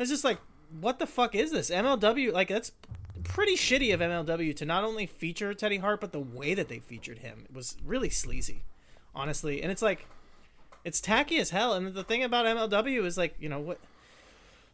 [0.00, 0.38] it's just like
[0.80, 2.32] what the fuck is this MLW?
[2.32, 2.72] Like that's
[3.22, 6.80] pretty shitty of MLW to not only feature Teddy Hart, but the way that they
[6.80, 8.64] featured him was really sleazy,
[9.14, 9.62] honestly.
[9.62, 10.08] And it's like,
[10.84, 11.74] it's tacky as hell.
[11.74, 13.78] And the thing about MLW is like, you know what?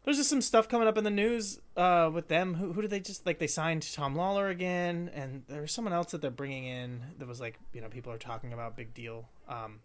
[0.07, 2.55] There's just some stuff coming up in the news uh, with them.
[2.55, 3.41] Who, who did they just like?
[3.41, 7.41] They signed Tom Lawlor again, and there's someone else that they're bringing in that was
[7.41, 9.81] like, you know, people are talking about big deal, um,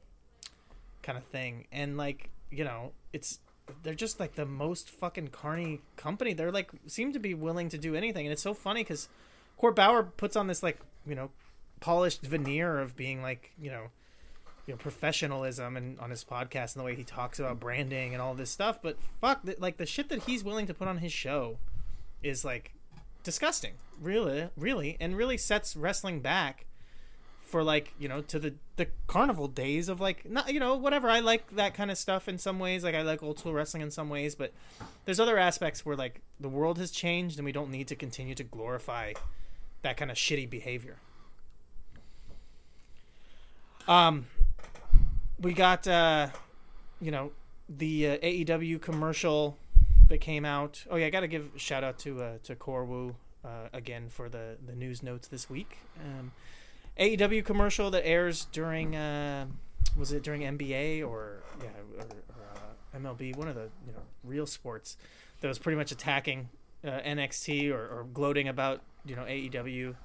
[1.01, 1.65] kind of thing.
[1.71, 3.39] And like, you know, it's
[3.81, 6.33] they're just like the most fucking carny company.
[6.33, 9.09] They're like seem to be willing to do anything, and it's so funny because
[9.57, 11.31] Court Bauer puts on this like you know
[11.79, 13.87] polished veneer of being like you know
[14.67, 18.21] you know professionalism and on his podcast and the way he talks about branding and
[18.21, 18.79] all this stuff.
[18.81, 21.57] But fuck, like the shit that he's willing to put on his show
[22.23, 22.73] is like
[23.23, 26.65] disgusting, really, really, and really sets wrestling back
[27.43, 31.09] for like you know to the the carnival days of like not you know whatever.
[31.09, 32.83] I like that kind of stuff in some ways.
[32.83, 34.53] Like i like old school wrestling in some ways but
[35.05, 38.35] there's other aspects where like the world has changed and we don't need to continue
[38.35, 39.13] to glorify
[39.81, 40.95] that kind of shitty behavior.
[43.87, 44.27] Um
[45.41, 46.27] we got uh
[46.99, 47.31] you know
[47.69, 49.57] the uh, aew commercial
[50.07, 50.83] that came out.
[50.89, 54.29] Oh yeah i gotta give a shout out to uh to corwu uh, again for
[54.29, 55.77] the the news notes this week.
[55.99, 56.31] Um
[56.99, 59.47] AEW commercial that airs during uh,
[59.97, 64.01] was it during NBA or yeah or, or uh, MLB one of the you know
[64.23, 64.97] real sports
[65.39, 66.49] that was pretty much attacking
[66.85, 69.95] uh, NXT or, or gloating about you know AEW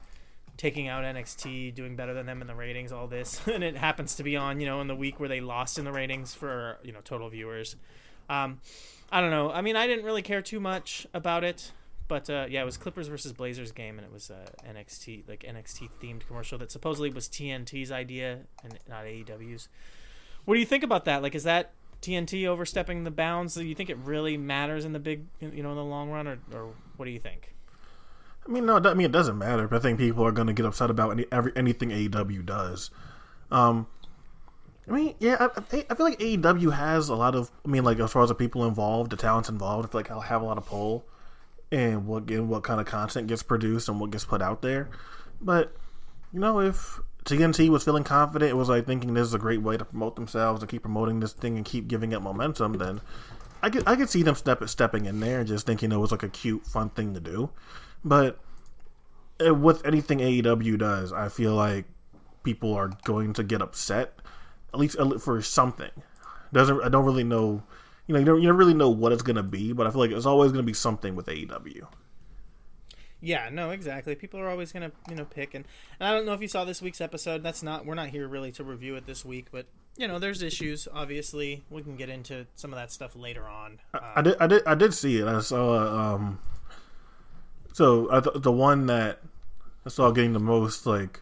[0.57, 4.15] taking out NXT doing better than them in the ratings all this and it happens
[4.17, 6.79] to be on you know in the week where they lost in the ratings for
[6.83, 7.77] you know total viewers
[8.29, 8.61] um,
[9.11, 11.73] I don't know I mean I didn't really care too much about it
[12.09, 15.41] but uh, yeah, it was Clippers versus Blazers game, and it was uh, NXT like
[15.41, 19.69] NXT themed commercial that supposedly was TNT's idea and not AEW's.
[20.45, 21.23] What do you think about that?
[21.23, 23.55] Like, is that TNT overstepping the bounds?
[23.55, 26.29] Do you think it really matters in the big, you know, in the long run,
[26.29, 27.56] or, or what do you think?
[28.47, 29.69] I mean, no, I mean it doesn't matter.
[29.69, 32.91] But I think people are going to get upset about any every, anything AEW does.
[33.51, 33.87] Um,
[34.89, 37.51] I mean, yeah, I, I feel like AEW has a lot of.
[37.65, 40.11] I mean, like as far as the people involved, the talents involved, I feel like
[40.11, 41.05] I'll have a lot of pull
[41.73, 44.89] and what what kind of content gets produced and what gets put out there.
[45.41, 45.75] But
[46.33, 49.63] you know, if TNT was feeling confident, it was like thinking this is a great
[49.63, 53.01] way to promote themselves and keep promoting this thing and keep giving it momentum, then
[53.63, 56.13] I could I could see them step stepping in there and just thinking it was
[56.13, 57.51] like a cute, fun thing to do.
[58.05, 58.39] But
[59.45, 61.87] uh, with anything AEW does, I feel like
[62.43, 64.19] people are going to get upset,
[64.73, 65.91] at least for something.
[66.53, 67.63] Doesn't I don't really know
[68.07, 69.91] you know, you don't, you don't really know what it's going to be, but I
[69.91, 71.87] feel like it's always going to be something with AEW.
[73.21, 74.15] Yeah, no, exactly.
[74.15, 75.65] People are always gonna, you know, pick and,
[75.99, 77.43] and I don't know if you saw this week's episode.
[77.43, 80.43] That's not we're not here really to review it this week, but you know, there's
[80.43, 80.87] issues.
[80.93, 83.81] Obviously, we can get into some of that stuff later on.
[83.95, 85.27] Um, I, I, did, I did, I did see it.
[85.27, 86.39] I saw, um,
[87.77, 89.21] so I th- the one that
[89.85, 91.21] I saw getting the most like,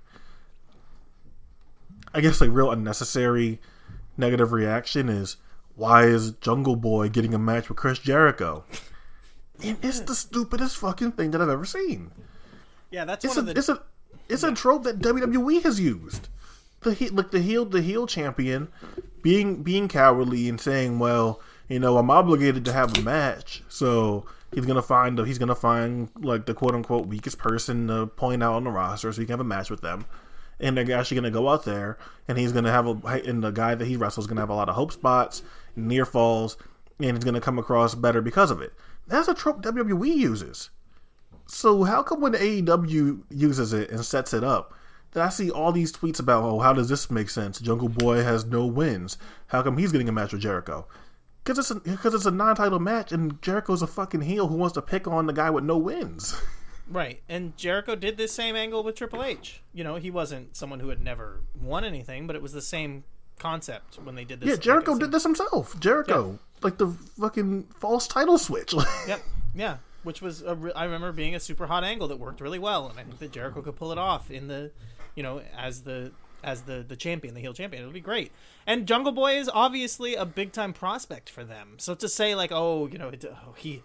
[2.14, 3.59] I guess like real unnecessary
[4.17, 5.37] negative reaction is
[5.75, 8.62] why is Jungle Boy getting a match with Chris Jericho?
[9.64, 12.12] And it's the stupidest fucking thing that I've ever seen.
[12.93, 13.59] Yeah, that's it's one a, of the.
[13.59, 13.83] It's a
[14.29, 16.29] it's a trope that WWE has used.
[16.83, 18.69] The he, like the heel the heel champion
[19.23, 24.27] being being cowardly and saying, well, you know, I'm obligated to have a match, so
[24.55, 28.55] he's gonna find he's gonna find like the quote unquote weakest person to point out
[28.55, 30.05] on the roster, so he can have a match with them.
[30.61, 33.75] And they're actually gonna go out there, and he's gonna have a and the guy
[33.75, 35.43] that he wrestles gonna have a lot of hope spots,
[35.77, 36.57] near falls,
[36.99, 38.73] and he's gonna come across better because of it.
[39.07, 40.71] That's a trope WWE uses.
[41.47, 44.73] So how come when AEW uses it and sets it up,
[45.12, 47.61] that I see all these tweets about, oh, how does this make sense?
[47.61, 49.19] Jungle Boy has no wins.
[49.49, 50.87] How come he's getting a match with Jericho?
[51.44, 54.74] Because it's a, because it's a non-title match, and Jericho's a fucking heel who wants
[54.74, 56.35] to pick on the guy with no wins.
[56.87, 59.62] Right, and Jericho did this same angle with Triple H.
[59.72, 63.04] You know, he wasn't someone who had never won anything, but it was the same
[63.38, 64.50] concept when they did this.
[64.50, 65.80] Yeah, Jericho did this himself.
[65.80, 68.74] Jericho, like the fucking false title switch.
[69.09, 69.22] Yep,
[69.54, 72.59] yeah, which was a re- I remember being a super hot angle that worked really
[72.59, 74.70] well, and I think that Jericho could pull it off in the,
[75.14, 76.12] you know, as the
[76.44, 77.83] as the the champion, the heel champion.
[77.83, 78.30] It'll be great.
[78.66, 81.76] And Jungle Boy is obviously a big time prospect for them.
[81.78, 83.83] So to say like, oh, you know, it, oh, he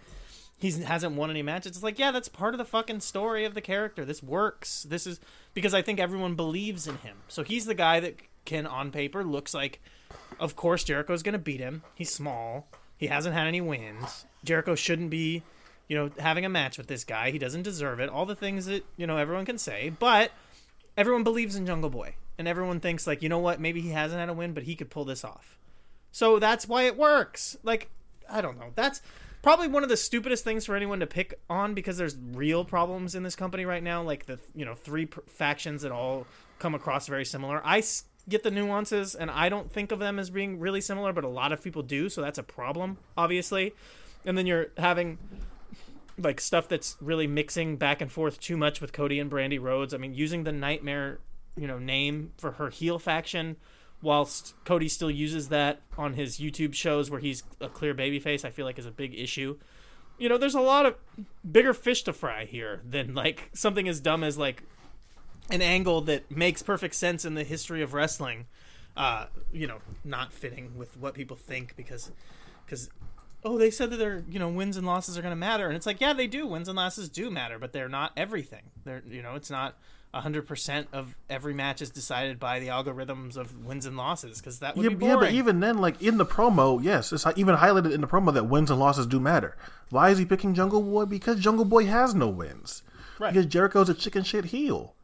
[0.59, 1.77] he hasn't won any matches.
[1.77, 4.03] It's like, yeah, that's part of the fucking story of the character.
[4.03, 4.83] This works.
[4.83, 5.19] This is
[5.53, 7.17] because I think everyone believes in him.
[7.29, 9.79] So he's the guy that can, on paper, looks like,
[10.37, 11.83] of course, Jericho's going to beat him.
[11.95, 12.67] He's small.
[12.97, 14.25] He hasn't had any wins.
[14.43, 15.43] Jericho shouldn't be,
[15.87, 17.31] you know, having a match with this guy.
[17.31, 18.09] He doesn't deserve it.
[18.09, 19.89] All the things that, you know, everyone can say.
[19.97, 20.31] But
[20.97, 22.15] everyone believes in Jungle Boy.
[22.39, 23.59] And everyone thinks, like, you know what?
[23.59, 25.59] Maybe he hasn't had a win, but he could pull this off.
[26.11, 27.57] So that's why it works.
[27.63, 27.89] Like,
[28.29, 28.71] I don't know.
[28.75, 29.01] That's
[29.41, 33.13] probably one of the stupidest things for anyone to pick on because there's real problems
[33.13, 36.27] in this company right now like the you know three pr- factions that all
[36.59, 40.19] come across very similar i s- get the nuances and i don't think of them
[40.19, 43.73] as being really similar but a lot of people do so that's a problem obviously
[44.25, 45.17] and then you're having
[46.17, 49.93] like stuff that's really mixing back and forth too much with cody and brandi rhodes
[49.93, 51.19] i mean using the nightmare
[51.59, 53.57] you know name for her heel faction
[54.01, 58.49] whilst Cody still uses that on his YouTube shows where he's a clear babyface, I
[58.49, 59.57] feel like is a big issue.
[60.17, 60.95] You know, there's a lot of
[61.49, 64.63] bigger fish to fry here than like something as dumb as like
[65.49, 68.45] an angle that makes perfect sense in the history of wrestling.
[68.97, 72.11] Uh, you know, not fitting with what people think because
[72.65, 72.89] because
[73.45, 75.75] oh, they said that their you know wins and losses are going to matter, and
[75.75, 76.45] it's like yeah, they do.
[76.45, 78.63] Wins and losses do matter, but they're not everything.
[78.83, 79.77] They're you know, it's not
[80.13, 84.75] 100% of every match is decided by the algorithms of wins and losses because that
[84.75, 85.13] would yeah, be boring.
[85.13, 88.33] yeah, but even then, like in the promo, yes, it's even highlighted in the promo
[88.33, 89.55] that wins and losses do matter.
[89.91, 91.05] Why is he picking Jungle Boy?
[91.05, 92.81] Because Jungle Boy has no wins.
[93.19, 93.33] Right.
[93.33, 94.95] Because Jericho's a chicken shit heel.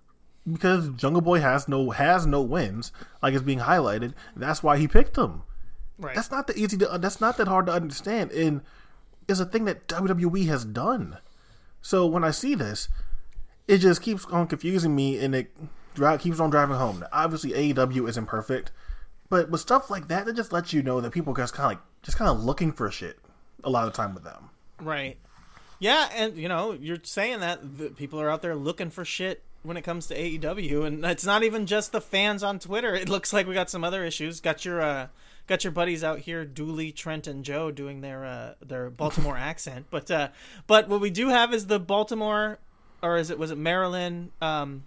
[0.51, 2.91] Because Jungle Boy has no has no wins,
[3.21, 4.13] like it's being highlighted.
[4.35, 5.43] That's why he picked him.
[5.99, 6.15] right.
[6.15, 6.91] That's not that easy to.
[6.91, 8.61] Uh, that's not that hard to understand, and
[9.27, 11.17] it's a thing that WWE has done.
[11.81, 12.89] So when I see this,
[13.67, 15.51] it just keeps on confusing me, and it
[16.19, 16.99] keeps on driving home.
[16.99, 18.71] Now, obviously, AEW isn't perfect,
[19.29, 21.65] but with stuff like that, it just lets you know that people are just kind
[21.65, 23.17] of like just kind of looking for shit
[23.63, 24.49] a lot of the time with them.
[24.79, 25.17] Right.
[25.79, 29.43] Yeah, and you know, you're saying that the people are out there looking for shit
[29.63, 32.93] when it comes to AEW, and it's not even just the fans on Twitter.
[32.93, 34.39] It looks like we got some other issues.
[34.39, 35.07] Got your uh,
[35.47, 39.87] got your buddies out here, Dooley, Trent, and Joe, doing their uh, their Baltimore accent.
[39.89, 40.29] But uh,
[40.67, 42.59] but what we do have is the Baltimore,
[43.01, 44.83] or is it was it Maryland um,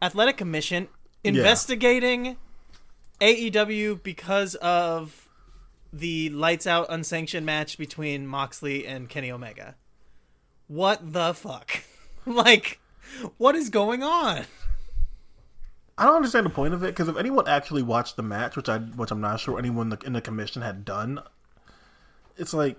[0.00, 0.88] Athletic Commission
[1.24, 2.36] investigating
[3.20, 5.28] AEW because of
[5.92, 9.74] the lights out unsanctioned match between Moxley and Kenny Omega.
[10.66, 11.82] What the fuck?
[12.26, 12.78] like,
[13.38, 14.44] what is going on?
[15.96, 18.68] I don't understand the point of it because if anyone actually watched the match, which
[18.68, 21.20] I which I'm not sure anyone in the commission had done,
[22.36, 22.76] it's like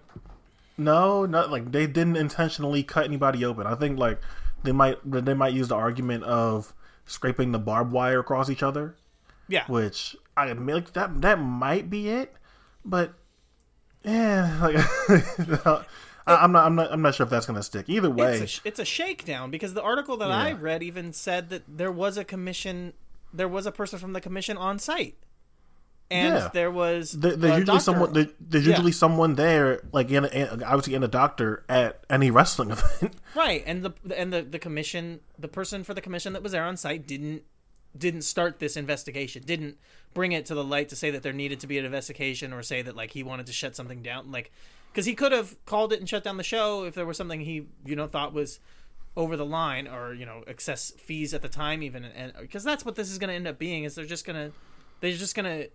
[0.80, 3.68] no, not like they didn't intentionally cut anybody open.
[3.68, 4.20] I think like
[4.64, 6.74] they might they might use the argument of
[7.06, 8.96] scraping the barbed wire across each other,
[9.48, 9.66] Yeah.
[9.68, 12.34] which I admit like, that that might be it,
[12.86, 13.14] but
[14.04, 15.86] yeah, like
[16.28, 17.90] I, I'm not I'm not I'm not sure if that's gonna stick.
[17.90, 21.50] Either way, It's a, it's a shakedown because the article that I read even said
[21.50, 22.94] that there was a commission,
[23.34, 25.16] there was a person from the commission on site,
[26.12, 26.50] and Yeah.
[26.54, 27.80] there was There, there's usually doctor.
[27.84, 28.14] someone.
[28.14, 28.90] There, there's Yeah.
[28.92, 33.16] someone there, like in, in obviously in a doctor at any wrestling event.
[33.36, 36.64] right, and the and the the commission, the person for the commission that was there
[36.64, 37.44] on site didn't
[37.98, 39.78] didn't start this investigation, didn't
[40.14, 42.62] bring it to the light to say that there needed to be an investigation or
[42.64, 44.52] say that like he wanted to shut something down, like
[44.92, 47.42] because he could have called it and shut down the show if there was something
[47.42, 48.60] he you know thought was
[49.18, 52.86] over the line or you know excess fees at the time even and because that's
[52.86, 54.56] what this is going to end up being is they're just going to
[55.02, 55.70] they're just going to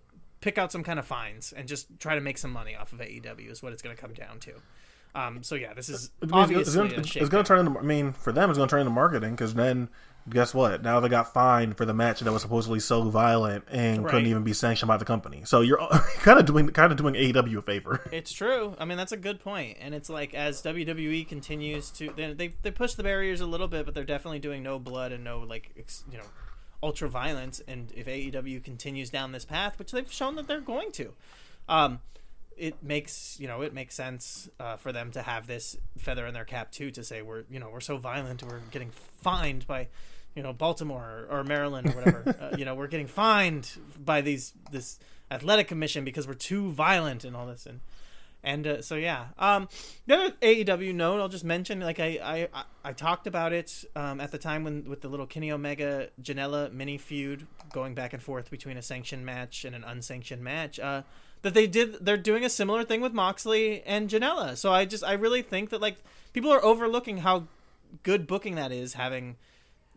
[0.44, 2.98] pick out some kind of fines and just try to make some money off of
[3.00, 4.52] AEW is what it's going to come down to.
[5.14, 6.87] Um, so yeah, this is It's obviously
[7.20, 7.78] it's gonna turn into.
[7.78, 9.88] I mean, for them, it's gonna turn into marketing because then,
[10.28, 10.83] guess what?
[10.83, 14.11] Now they got fined for the match that was supposedly so violent and Right.
[14.11, 15.42] couldn't even be sanctioned by the company.
[15.44, 15.78] So you're
[16.22, 18.00] kind of doing kind of doing AEW a favor.
[18.11, 18.74] It's true.
[18.76, 19.76] I mean, that's a good point.
[19.80, 23.68] And it's like as WWE continues to they they, they push the barriers a little
[23.68, 25.70] bit, but they're definitely doing no blood and no like
[26.11, 26.24] you know
[26.84, 27.62] ultra violence.
[27.66, 31.12] And if AEW continues down this path, which they've shown that they're going to,
[31.68, 32.00] um,
[32.56, 36.34] it makes you know it makes sense uh, for them to have this feather in
[36.34, 39.88] their cap too to say we're you know we're so violent we're getting fined by
[40.36, 43.68] you know Baltimore or, or Maryland or whatever uh, you know we're getting fined
[44.04, 45.00] by these this
[45.32, 47.80] athletic commission because we're too violent and all this and
[48.44, 49.68] And uh, so yeah, um,
[50.07, 54.20] the other AEW note I'll just mention, like I I, I, talked about it um,
[54.20, 58.22] at the time when with the little Kenny Omega Janela mini feud going back and
[58.22, 60.78] forth between a sanctioned match and an unsanctioned match.
[60.78, 61.02] Uh,
[61.40, 64.59] that they did they're doing a similar thing with Moxley and Janela.
[64.59, 65.96] So I just I really think that like
[66.35, 67.44] people are overlooking how
[68.02, 69.37] good booking that is having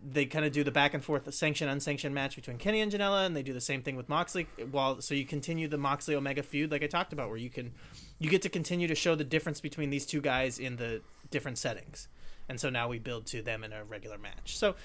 [0.05, 3.25] they kind of do the back and forth sanctioned unsanctioned match between Kenny and Janela,
[3.25, 4.47] and they do the same thing with Moxley.
[4.71, 7.73] While so you continue the Moxley Omega feud, like I talked about, where you can
[8.19, 11.57] you get to continue to show the difference between these two guys in the different
[11.57, 12.07] settings,
[12.49, 14.57] and so now we build to them in a regular match.
[14.57, 14.75] So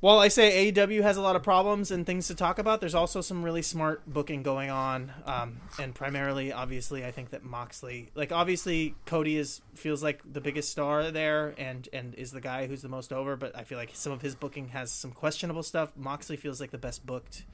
[0.00, 2.94] while I say AEW has a lot of problems and things to talk about, there's
[2.94, 5.12] also some really smart booking going on.
[5.26, 10.40] Um, and primarily, obviously, I think that Moxley, like obviously, Cody is feels like the
[10.40, 13.34] biggest star there and and is the guy who's the most over.
[13.34, 15.90] But I feel like some of his booking has some questionable stuff.
[15.96, 17.44] Moxley feels like the best booked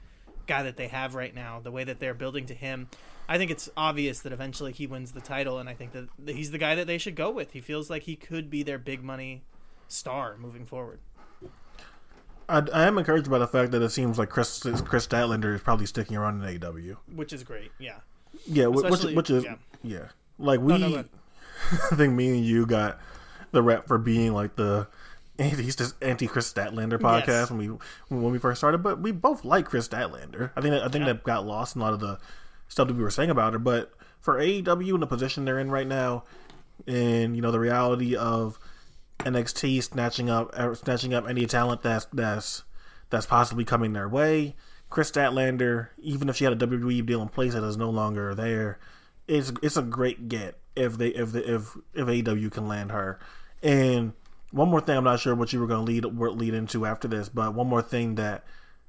[0.45, 1.61] guy that they have right now.
[1.61, 2.89] The way that they're building to him,
[3.27, 6.51] I think it's obvious that eventually he wins the title, and I think that he's
[6.51, 7.51] the guy that they should go with.
[7.51, 9.43] He feels like he could be their big money
[9.87, 10.99] star moving forward.
[12.47, 15.61] I, I am encouraged by the fact that it seems like Chris Kris Statlander is
[15.61, 17.71] probably sticking around in AEW, which is great.
[17.79, 17.97] Yeah,
[18.45, 19.55] yeah, which Especially- which is yeah.
[19.83, 20.05] yeah,
[20.37, 20.77] like we.
[20.77, 21.07] no, but-
[21.91, 22.99] I think me and you got
[23.51, 24.87] the rep for being like the
[25.39, 27.49] anti anti Kris Statlander podcast Yes.
[27.49, 27.77] when we
[28.15, 30.51] when we first started, but we both like Kris Statlander.
[30.55, 31.13] I think that, I think Yeah.
[31.13, 32.19] that got lost in a lot of the
[32.67, 33.59] stuff that we were saying about her.
[33.59, 36.23] But for AEW in the position they're in right now,
[36.87, 38.59] and you know the reality of
[39.19, 42.63] NXT snatching up er, snatching up any talent that's that's
[43.09, 44.55] that's possibly coming their way.
[44.89, 48.35] Kris Statlander, even if she had a WWE deal in place that is no longer
[48.35, 48.79] there,
[49.27, 53.19] it's it's a great get if they if the if if AEW can land her.
[53.63, 54.13] And
[54.51, 57.07] one more thing, I'm not sure what you were going to lead lead into after
[57.07, 58.43] this, but one more thing that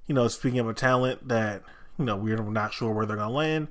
[0.07, 1.63] you know, speaking of a talent that
[1.99, 3.69] you know we're not sure where they're going to land.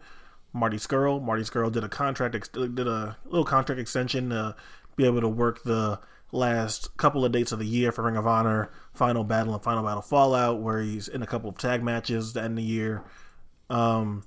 [0.54, 1.22] Marty Scurll.
[1.22, 4.56] Marty Scurll did a contract ex- did a little contract extension to
[4.96, 6.00] be able to work the
[6.32, 9.84] last couple of dates of the year for Ring of Honor, Final Battle and Final
[9.84, 13.04] Battle Fallout, where he's in a couple of tag matches to end of the year.
[13.70, 14.24] Um,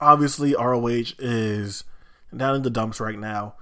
[0.00, 1.84] obviously, ROH is
[2.36, 3.54] down in the dumps right now.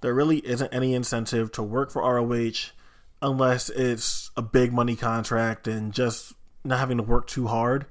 [0.00, 2.72] There really isn't any incentive to work for ROH
[3.20, 6.32] unless it's a big money contract and just
[6.64, 7.86] not having to work too hard.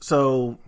[0.00, 0.58] So,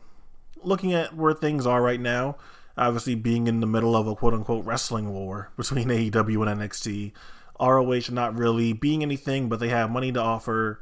[0.62, 2.36] looking at where things are right now,
[2.76, 7.12] obviously being in the middle of a quote unquote wrestling war between AEW and NXT,
[7.60, 10.80] ROH not really being anything, but they have money to offer.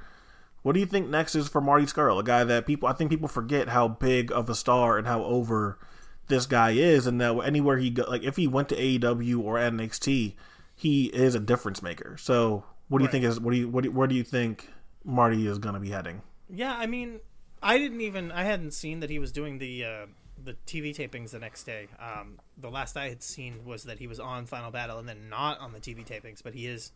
[0.63, 3.11] What do you think next is for Marty Scurll, a guy that people I think
[3.11, 5.79] people forget how big of a star and how over
[6.27, 9.57] this guy is, and that anywhere he go, like if he went to AEW or
[9.57, 10.35] NXT,
[10.77, 12.17] he is a difference maker.
[12.19, 13.13] So, what do you Right.
[13.13, 14.69] think is what do you what do, where do you think
[15.05, 16.23] Marty is going to be heading?
[16.51, 17.21] Yeah, I mean,
[17.63, 20.07] I didn't even I hadn't seen that he was doing the uh,
[20.43, 21.89] the TV tapings the next day.
[21.99, 25.29] Um, the last I had seen was that he was on Final Battle and then
[25.29, 26.93] not on the TV tapings, but he is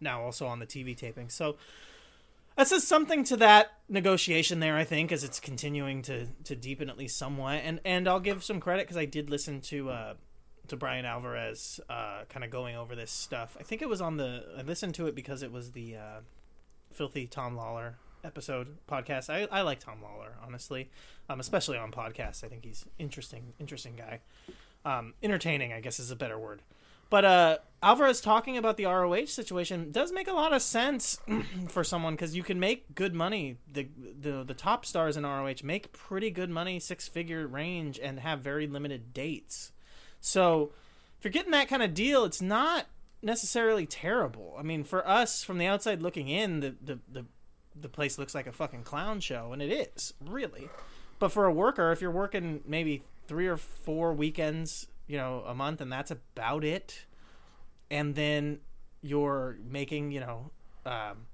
[0.00, 1.32] now also on the TV tapings.
[1.32, 1.56] So
[2.56, 6.88] that says something to that negotiation there, I think, as it's continuing to to deepen
[6.88, 7.60] at least somewhat.
[7.64, 9.90] And and I'll give some credit because I did listen to.
[9.90, 10.14] Uh,
[10.68, 13.54] to Bryan Alvarez, uh, kind of going over this stuff.
[13.60, 14.44] I think it was on the.
[14.56, 16.20] I listened to it because it was the uh,
[16.90, 19.30] filthy Tom Lawlor episode podcast.
[19.30, 20.90] I, I like Tom Lawlor honestly,
[21.28, 22.42] um, especially on podcasts.
[22.42, 24.20] I think he's interesting, interesting guy.
[24.84, 26.62] Um, entertaining, I guess, is a better word.
[27.10, 31.18] But uh, Alvarez talking about the ROH situation does make a lot of sense
[31.68, 33.58] for someone because you can make good money.
[33.72, 33.88] The,
[34.20, 38.40] the the top stars in ROH make pretty good money, six figure range, and have
[38.40, 39.72] very limited dates.
[40.20, 40.72] So
[41.18, 42.86] if you're getting that kind of deal, it's not
[43.22, 44.54] necessarily terrible.
[44.58, 47.26] I mean, for us from the outside looking in, the the the,
[47.78, 50.68] the place looks like a fucking clown show, and it is really.
[51.18, 55.54] But for a worker, if you're working maybe three or four weekends, you know, a
[55.54, 57.06] month, and that's about it,
[57.90, 58.60] and then
[59.02, 60.50] you're making, you know,
[60.86, 61.26] um,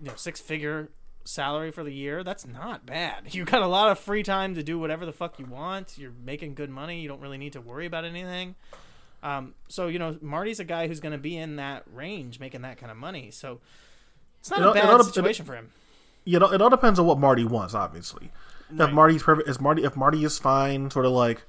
[0.00, 0.90] you know, six figure
[1.24, 3.24] salary for the year, that's not bad.
[3.34, 5.98] You got a lot of free time to do whatever the fuck you want.
[5.98, 7.00] You're making good money.
[7.00, 8.54] You don't really need to worry about anything.
[9.22, 12.62] Um, so you know, Marty's a guy who's going to be in that range, making
[12.62, 13.30] that kind of money.
[13.30, 13.60] So
[14.50, 15.70] it's not It a it bad all- it- situation for him.
[16.24, 17.74] you know, it all depends on what Marty wants.
[17.74, 18.30] Obviously,
[18.70, 18.88] Right.
[18.88, 21.42] if Marty's perfect, is Marty if Marty is fine, sort of like,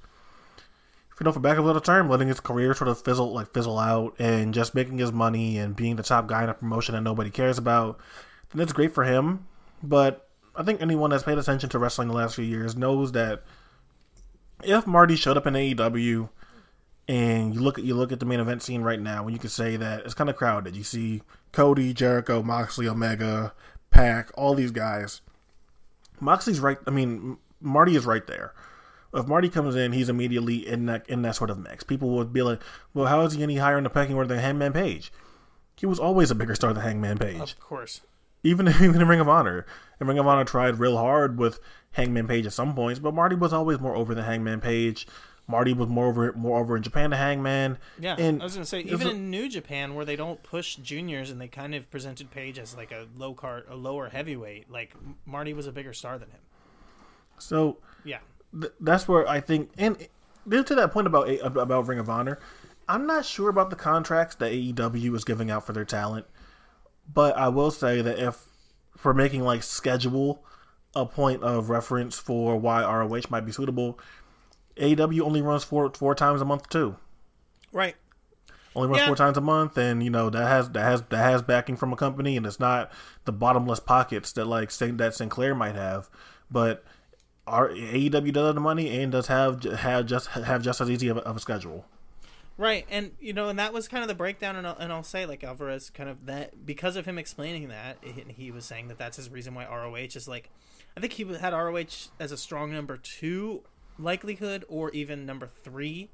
[1.12, 3.34] if you know, for back of a little term, letting his career sort of fizzle
[3.34, 6.54] like fizzle out and just making his money and being the top guy in a
[6.54, 8.00] promotion that nobody cares about,
[8.52, 9.46] then it's great for him.
[9.84, 13.44] But I think anyone that's paid attention to wrestling the last few years knows that
[14.64, 16.30] if Marty showed up in AEW
[17.08, 19.40] and you look at you look at the main event scene right now, and you
[19.40, 20.76] can say that it's kind of crowded.
[20.76, 23.54] You see Cody, Jericho, Moxley, Omega,
[23.92, 25.22] PAC, all these guys.
[26.20, 26.78] Moxley's right.
[26.88, 28.54] I mean, Marty is right there.
[29.14, 31.84] if Marty comes in, he's immediately in that in that sort of mix.
[31.84, 32.62] People would be like,
[32.94, 35.12] "Well, how is he any higher in the pecking order than Hangman Page?"
[35.78, 38.02] He was always a bigger star than Hangman Page, Of course.
[38.44, 39.66] even even in Ring of Honor.
[40.00, 41.60] And Ring of Honor tried real hard with
[41.92, 45.08] Hangman Page at some points, but Marty was always more over than Hangman Page.
[45.48, 47.78] Marty was more over more over in Japan to Hangman.
[48.00, 50.76] Yeah, and I was gonna say even a- in New Japan where they don't push
[50.76, 54.70] juniors and they kind of presented Page as like a low card, a lower heavyweight.
[54.70, 54.94] Like
[55.26, 56.40] Marty was a bigger star than him.
[57.40, 58.20] so Yeah,
[58.60, 59.96] th- that's where I think, and
[60.46, 62.40] then to that point about about Ring of Honor,
[62.90, 66.26] I'm not sure about the contracts that AEW is giving out for their talent,
[67.14, 68.46] but I will say that if
[68.98, 70.44] for making like schedule
[70.96, 74.00] a point of reference for why ROH might be suitable,
[74.80, 76.96] AEW only runs four four times a month too.
[77.72, 77.96] right.
[78.76, 79.08] Only runs Yeah.
[79.08, 81.92] four times a month, and you know that has that has that has backing from
[81.94, 82.92] a company, and it's not
[83.26, 86.10] the bottomless pockets that like that Sinclair might have,
[86.52, 86.84] but
[87.48, 91.08] our AEW does have the money and does have have just have just as easy
[91.08, 91.86] of a, of a schedule.
[92.56, 95.04] Right, and you know, and that was kind of the breakdown, and I'll, and I'll
[95.04, 98.90] say like Alvarez kind of that because of him explaining that he, he was saying
[98.90, 100.50] that that's his reason why ROH is like,
[100.96, 103.64] I think he had ROH as a strong number two
[104.00, 106.10] likelihood or even number three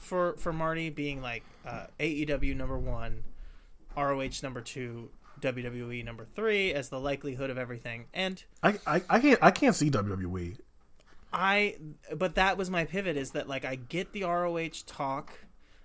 [0.00, 3.22] for for Marty being like uh, AEW number one,
[3.96, 5.10] ROH number two,
[5.40, 9.76] WWE number three as the likelihood of everything, and I, I, I can't I can't
[9.76, 9.90] see.
[9.90, 10.56] WWE.
[11.32, 11.76] I
[12.16, 15.32] but that was my pivot is that like I get the ROH talk.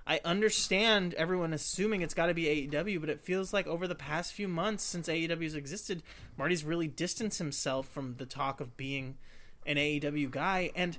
[0.08, 3.96] I understand everyone assuming it's got to be AEW, but it feels like over the
[3.96, 6.04] past few months since AEW's existed,
[6.38, 9.18] Marty's really distanced himself from the talk of being
[9.66, 10.70] an AEW guy.
[10.76, 10.96] And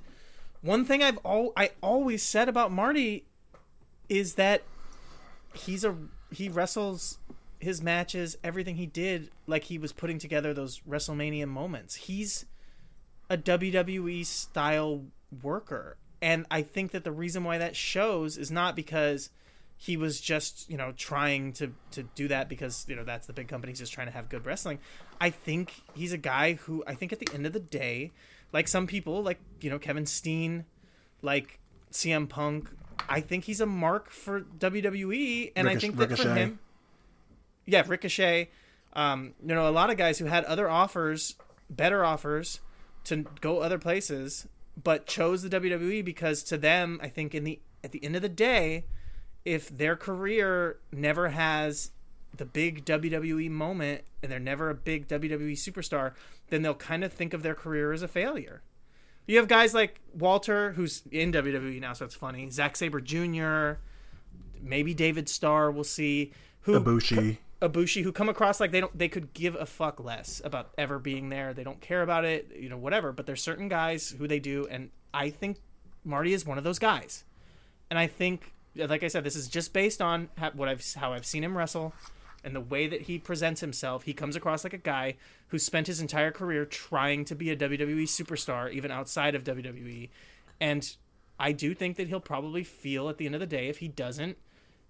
[0.61, 3.25] one thing I've all I always said about Marty
[4.09, 4.63] is that
[5.53, 5.95] he's a
[6.31, 7.19] he wrestles
[7.59, 11.95] his matches, everything he did like he was putting together those WrestleMania moments.
[11.95, 12.45] He's
[13.29, 15.05] a WWE style
[15.41, 15.97] worker.
[16.21, 19.29] And I think that the reason why that shows is not because
[19.75, 23.33] he was just, you know, trying to, to do that because, you know, that's the
[23.33, 24.79] big company's just trying to have good wrestling.
[25.21, 28.11] I think he's a guy who I think at the end of the day,
[28.53, 30.65] like some people, like, you know, Kevin Steen,
[31.21, 31.59] like
[31.91, 32.69] CM Punk,
[33.09, 35.51] I think he's a mark for WWE.
[35.55, 36.59] And I think that for him
[37.67, 38.49] yeah, Ricochet.
[38.93, 41.35] Um, you know, a lot of guys who had other offers,
[41.69, 42.61] better offers,
[43.03, 44.47] to go other places,
[44.81, 48.23] but chose the WWE because to them, I think in the at the end of
[48.23, 48.85] the day,
[49.45, 51.91] if their career never has
[52.35, 56.13] the big WWE moment and they're never a big WWE superstar,
[56.49, 58.61] then they'll kind of think of their career as a failure.
[59.25, 62.49] You have guys like Walter, who's in WWE now, so it's funny.
[62.49, 63.79] Zack Sabre Jr.,
[64.61, 65.69] maybe David Starr.
[65.69, 67.37] We'll see who Ibushi.
[67.61, 70.99] Ibushi who come across like they don't they could give a fuck less about ever
[70.99, 71.53] being there.
[71.53, 73.11] They don't care about it, you know, whatever.
[73.11, 75.57] But there's certain guys who they do, and I think
[76.05, 77.23] Marty is one of those guys.
[77.89, 81.13] And I think, like I said, this is just based on how, what I've how
[81.13, 81.93] I've seen him wrestle,
[82.47, 84.03] and the way that he presents himself.
[84.03, 85.15] He comes across like a guy
[85.49, 90.07] who spent his entire career trying to be a WWE superstar, even outside of WWE.
[90.61, 90.95] And
[91.37, 93.89] I do think that he'll probably feel at the end of the day if he
[93.89, 94.37] doesn't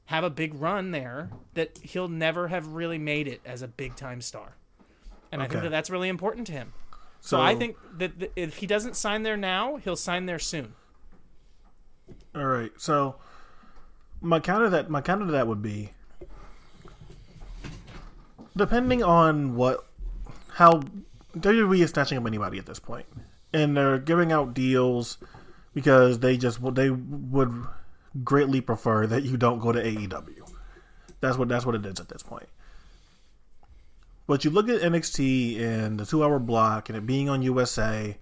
[0.05, 3.95] have a big run there that he'll never have really made it as a big
[3.95, 4.55] time star.
[5.31, 6.73] And I think that that's really important to him.
[7.21, 10.37] So, So I think that that if he doesn't sign there now, he'll sign there
[10.37, 10.75] soon.
[12.35, 12.71] All right.
[12.77, 13.15] So
[14.21, 15.93] my counter that my counter to that would be
[18.57, 19.85] depending on what
[20.55, 20.81] how
[21.37, 23.05] WWE is snatching up anybody at this point,
[23.53, 25.17] and they're giving out deals
[25.73, 27.53] because they just they would
[28.23, 30.51] greatly prefer that you don't go to AEW.
[31.19, 32.47] That's what that's what it is at this point.
[34.25, 38.17] But you look at NXT and the two hour block and it being on USA,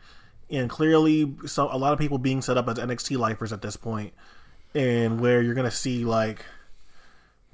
[0.49, 3.75] and clearly so a lot of people being set up as NXT lifers at this
[3.75, 4.13] point,
[4.73, 6.45] and where you're gonna see like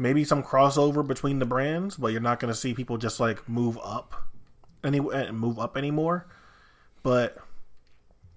[0.02, 3.78] maybe some crossover between the brands, but you're not gonna see people just like move
[3.84, 4.16] up
[4.84, 6.28] any eh, move up anymore.
[7.04, 7.38] But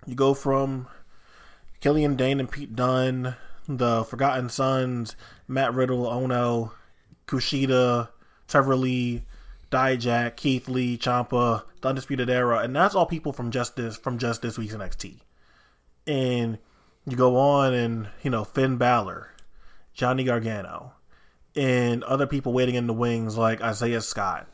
[0.06, 0.88] you go from
[1.80, 3.36] Killian Dain and Pete Dunne,
[3.68, 5.16] the Forgotten Sons,
[5.48, 6.72] Matt Riddle, Ono,
[7.26, 8.08] Kushida,
[8.48, 9.24] Trevor Lee,
[9.70, 14.18] Dijak, Keith Lee, Ciampa, the Undisputed Era, and that's all people from just this from
[14.18, 15.20] just this week's NXT.
[16.06, 16.58] And
[17.06, 19.30] you go on and you know Finn Balor,
[19.94, 20.93] Johnny Gargano,
[21.56, 24.48] and other people waiting in the wings like Isaiah Scott.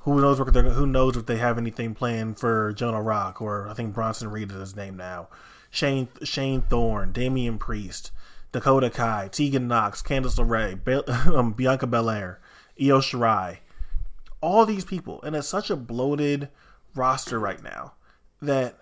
[0.00, 3.74] Who knows what who knows if they have anything planned for Jonah Rock or I
[3.74, 5.28] think Bronson Reed is his name now.
[5.70, 8.12] Shane Shane Thorne, Damian Priest,
[8.52, 12.38] Dakota Kai, Tegan Knox, Candice LeRae, Be- um, Bianca Belair,
[12.80, 13.58] Io Shirai,
[14.40, 16.50] all these people, and it's such a bloated
[16.94, 17.94] roster right now
[18.40, 18.78] that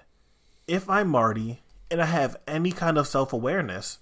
[0.67, 3.99] if I'm Marty and I have any kind of self awareness,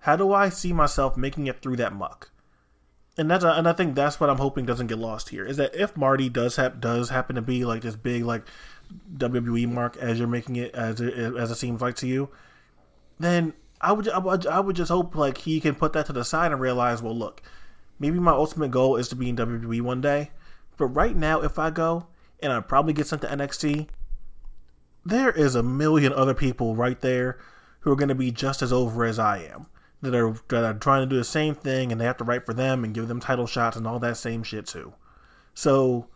[0.00, 2.30] how do I see myself making it through that muck?
[3.16, 5.74] And that's and I think that's what I'm hoping doesn't get lost here is that
[5.74, 8.44] if Marty does have does happen to be like this big like
[9.16, 12.28] WWE mark as you're making it as it, as it seems like to you,
[13.20, 16.12] then I would I would I would just hope like he can put that to
[16.12, 17.42] the side and realize well look
[17.98, 20.30] maybe my ultimate goal is to be in WWE one day,
[20.76, 22.06] but right now if I go
[22.40, 23.88] and I probably get sent to NXT,
[25.04, 27.38] there is a million other people right there
[27.80, 29.66] who are going to be just as over as I am.
[30.02, 32.44] That are, that are trying to do the same thing and they have to write
[32.44, 34.92] for them and give them title shots and all that same shit too.
[35.54, 36.08] So,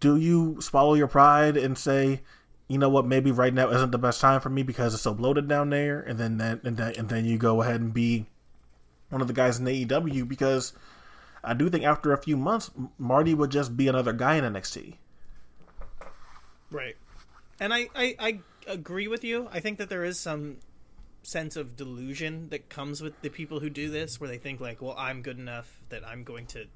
[0.00, 2.22] do you swallow your pride and say,
[2.66, 5.14] you know what, maybe right now isn't the best time for me because it's so
[5.14, 8.26] bloated down there, and then that and then and then you go ahead and be
[9.10, 10.72] one of the guys in AEW because
[11.44, 14.94] I do think after a few months, Marty would just be another guy in NXT.
[16.70, 16.96] Right.
[17.60, 19.48] And I, I, I agree with you.
[19.52, 20.56] I think that there is some
[21.22, 24.82] sense of delusion that comes with the people who do this where they think like,
[24.82, 26.66] well, I'm good enough that I'm going to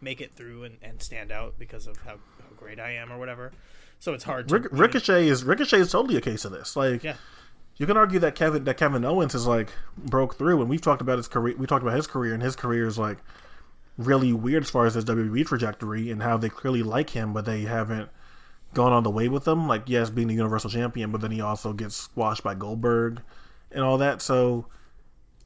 [0.00, 3.18] make it through and, and stand out because of how, how great I am or
[3.18, 3.52] whatever.
[3.98, 6.74] So it's hard Ricochet is Ricochet is totally a case of this.
[6.74, 7.14] Like Yeah.
[7.76, 11.00] you can argue that Kevin that Kevin Owens is like broke through and we've talked
[11.02, 13.18] about his career we talked about his career and his career is like
[13.96, 17.44] really weird as far as his WWE trajectory and how they clearly like him but
[17.44, 18.08] they haven't
[18.74, 19.68] gone on the way with him.
[19.68, 23.20] Like yes, being the Universal Champion, but then he also gets squashed by Goldberg
[23.74, 24.22] and all that.
[24.22, 24.66] So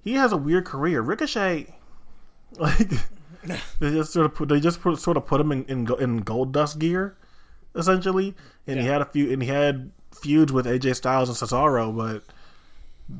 [0.03, 1.01] he has a weird career.
[1.01, 1.75] Ricochet,
[2.59, 2.89] like
[3.81, 6.19] they just sort of put, they just put, sort of put him in in, in
[6.19, 7.17] gold dust gear,
[7.75, 8.35] essentially.
[8.67, 12.23] And he had a few and he had feuds with AJ Styles and Cesaro, but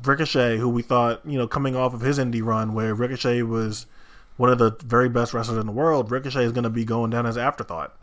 [0.03, 3.85] Ricochet, who we thought you know coming off of his indie run, where Ricochet was
[4.37, 7.09] one of the very best wrestlers in the world, Ricochet is going to be going
[7.09, 7.97] down as afterthought.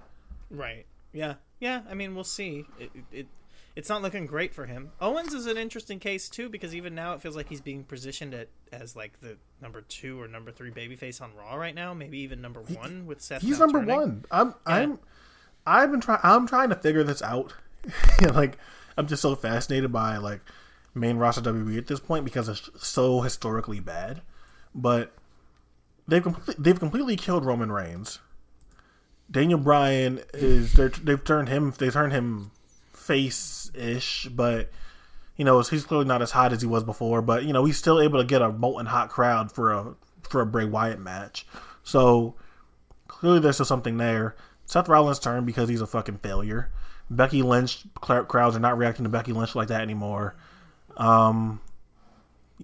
[0.51, 0.85] Right.
[1.13, 1.35] Yeah.
[1.61, 1.83] Yeah.
[1.89, 2.67] I mean, we'll see.
[2.79, 3.27] It, it, it
[3.77, 4.93] it's not looking great for him.
[5.01, 8.33] Owens is an interesting case too because even now it feels like he's being positioned
[8.33, 11.93] at, as like the number two or number three babyface on Raw right now.
[11.93, 13.43] Maybe even number one with Seth.
[13.43, 13.97] He's number turning.
[13.97, 14.25] one.
[14.31, 14.99] I'm I'm
[15.67, 17.53] I've been trying I'm trying to figure this out.
[18.35, 18.59] like
[18.97, 20.41] I'm just so fascinated by like
[20.95, 24.23] main roster WWE at this point because it's so historically bad.
[24.73, 25.13] But
[26.07, 28.21] they've completely, they've completely killed Roman Reigns.
[29.29, 32.53] Daniel Bryan is they've turned him they turned him
[33.05, 34.71] face ish, but
[35.37, 37.23] you know he's clearly not as hot as he was before.
[37.23, 40.41] But you know he's still able to get a molten hot crowd for a for
[40.41, 41.47] a Bray Wyatt match.
[41.83, 42.35] So
[43.09, 44.37] clearly there's still something there.
[44.67, 46.71] Seth Rollins' turn because he's a fucking failure.
[47.11, 50.35] Becky Lynch crowds are not reacting to Becky Lynch like that anymore.
[50.97, 51.61] Um,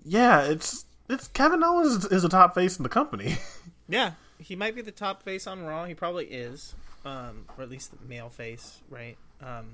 [0.04, 3.36] yeah, it's it's Kevin Owens is, is the top face in the company.
[3.90, 5.84] Yeah, he might be the top face on Raw.
[5.84, 9.16] He probably is, um, or at least the male face, right?
[9.42, 9.72] Um,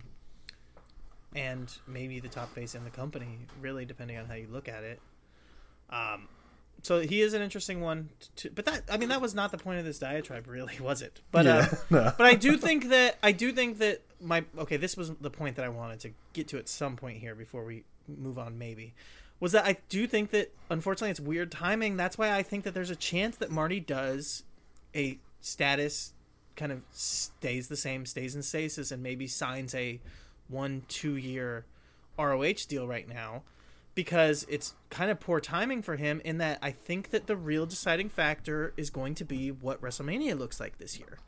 [1.36, 4.82] and maybe the top face in the company, really, depending on how you look at
[4.82, 5.00] it.
[5.90, 6.28] Um,
[6.82, 8.08] so he is an interesting one.
[8.36, 11.02] To, but that, I mean, that was not the point of this diatribe, really, was
[11.02, 11.20] it?
[11.30, 12.12] But uh, no.
[12.16, 15.56] but I do think that I do think that my okay, this was the point
[15.56, 18.58] that I wanted to get to at some point here before we move on.
[18.58, 18.94] Maybe
[19.38, 21.96] was that I do think that unfortunately it's weird timing.
[21.96, 24.44] That's why I think that there's a chance that Marty does
[24.94, 26.14] a status
[26.56, 30.00] kind of stays the same, stays in stasis, and maybe signs a
[30.48, 31.64] one two year
[32.18, 33.42] ROH deal right now
[33.96, 37.64] because it's kind of poor timing for him in that I think that the real
[37.66, 41.18] deciding factor is going to be what WrestleMania looks like this year.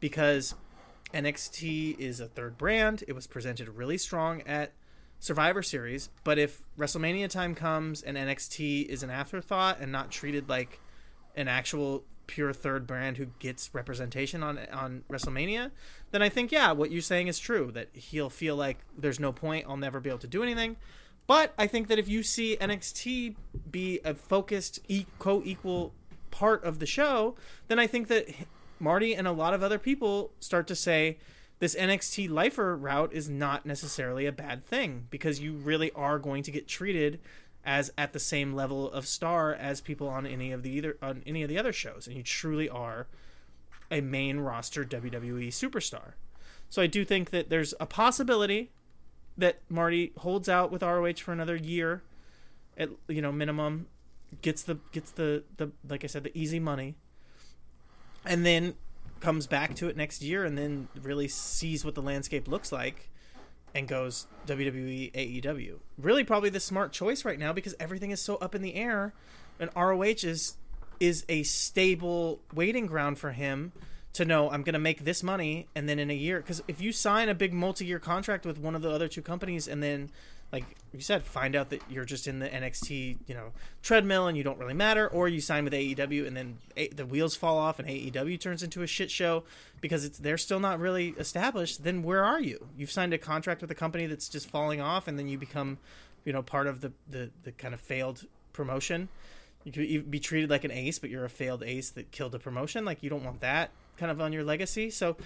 [0.00, 0.54] Because
[1.14, 4.72] NXT is a third brand, it was presented really strong at
[5.20, 10.48] Survivor Series, but if WrestleMania time comes and NXT is an afterthought and not treated
[10.48, 10.80] like
[11.36, 15.72] an actual pure third brand who gets representation on on WrestleMania,
[16.12, 19.32] then I think yeah, what you're saying is true that he'll feel like there's no
[19.32, 20.76] point, I'll never be able to do anything.
[21.26, 23.34] But I think that if you see NXT
[23.70, 25.92] be a focused e- co-equal
[26.30, 27.34] part of the show,
[27.68, 28.28] then I think that
[28.78, 31.18] Marty and a lot of other people start to say
[31.58, 36.42] this NXT lifer route is not necessarily a bad thing because you really are going
[36.44, 37.20] to get treated
[37.64, 41.22] as at the same level of star as people on any of the either on
[41.26, 43.06] any of the other shows and you truly are
[43.90, 46.12] a main roster WWE superstar.
[46.68, 48.70] So I do think that there's a possibility
[49.36, 52.02] that Marty holds out with ROH for another year
[52.76, 53.86] at you know minimum
[54.42, 56.94] gets the gets the the like I said the easy money
[58.24, 58.74] and then
[59.20, 63.09] comes back to it next year and then really sees what the landscape looks like
[63.74, 65.78] and goes WWE AEW.
[65.98, 69.12] Really probably the smart choice right now because everything is so up in the air
[69.58, 70.56] and ROH is
[70.98, 73.72] is a stable waiting ground for him
[74.12, 76.80] to know I'm going to make this money and then in a year cuz if
[76.80, 80.10] you sign a big multi-year contract with one of the other two companies and then
[80.52, 84.36] like you said, find out that you're just in the NXT, you know, treadmill and
[84.36, 87.56] you don't really matter, or you sign with AEW and then a- the wheels fall
[87.56, 89.44] off and AEW turns into a shit show
[89.80, 91.84] because it's they're still not really established.
[91.84, 92.66] Then where are you?
[92.76, 95.78] You've signed a contract with a company that's just falling off, and then you become,
[96.24, 99.08] you know, part of the the, the kind of failed promotion.
[99.62, 102.38] You could be treated like an ace, but you're a failed ace that killed a
[102.38, 102.84] promotion.
[102.84, 104.90] Like you don't want that kind of on your legacy.
[104.90, 105.16] So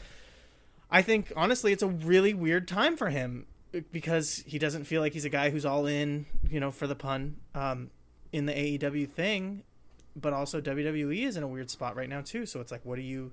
[0.90, 3.46] I think honestly, it's a really weird time for him
[3.92, 6.94] because he doesn't feel like he's a guy who's all in, you know, for the
[6.94, 7.90] pun, um,
[8.32, 9.62] in the AEW thing,
[10.16, 12.46] but also WWE is in a weird spot right now too.
[12.46, 13.32] So it's like, what do you,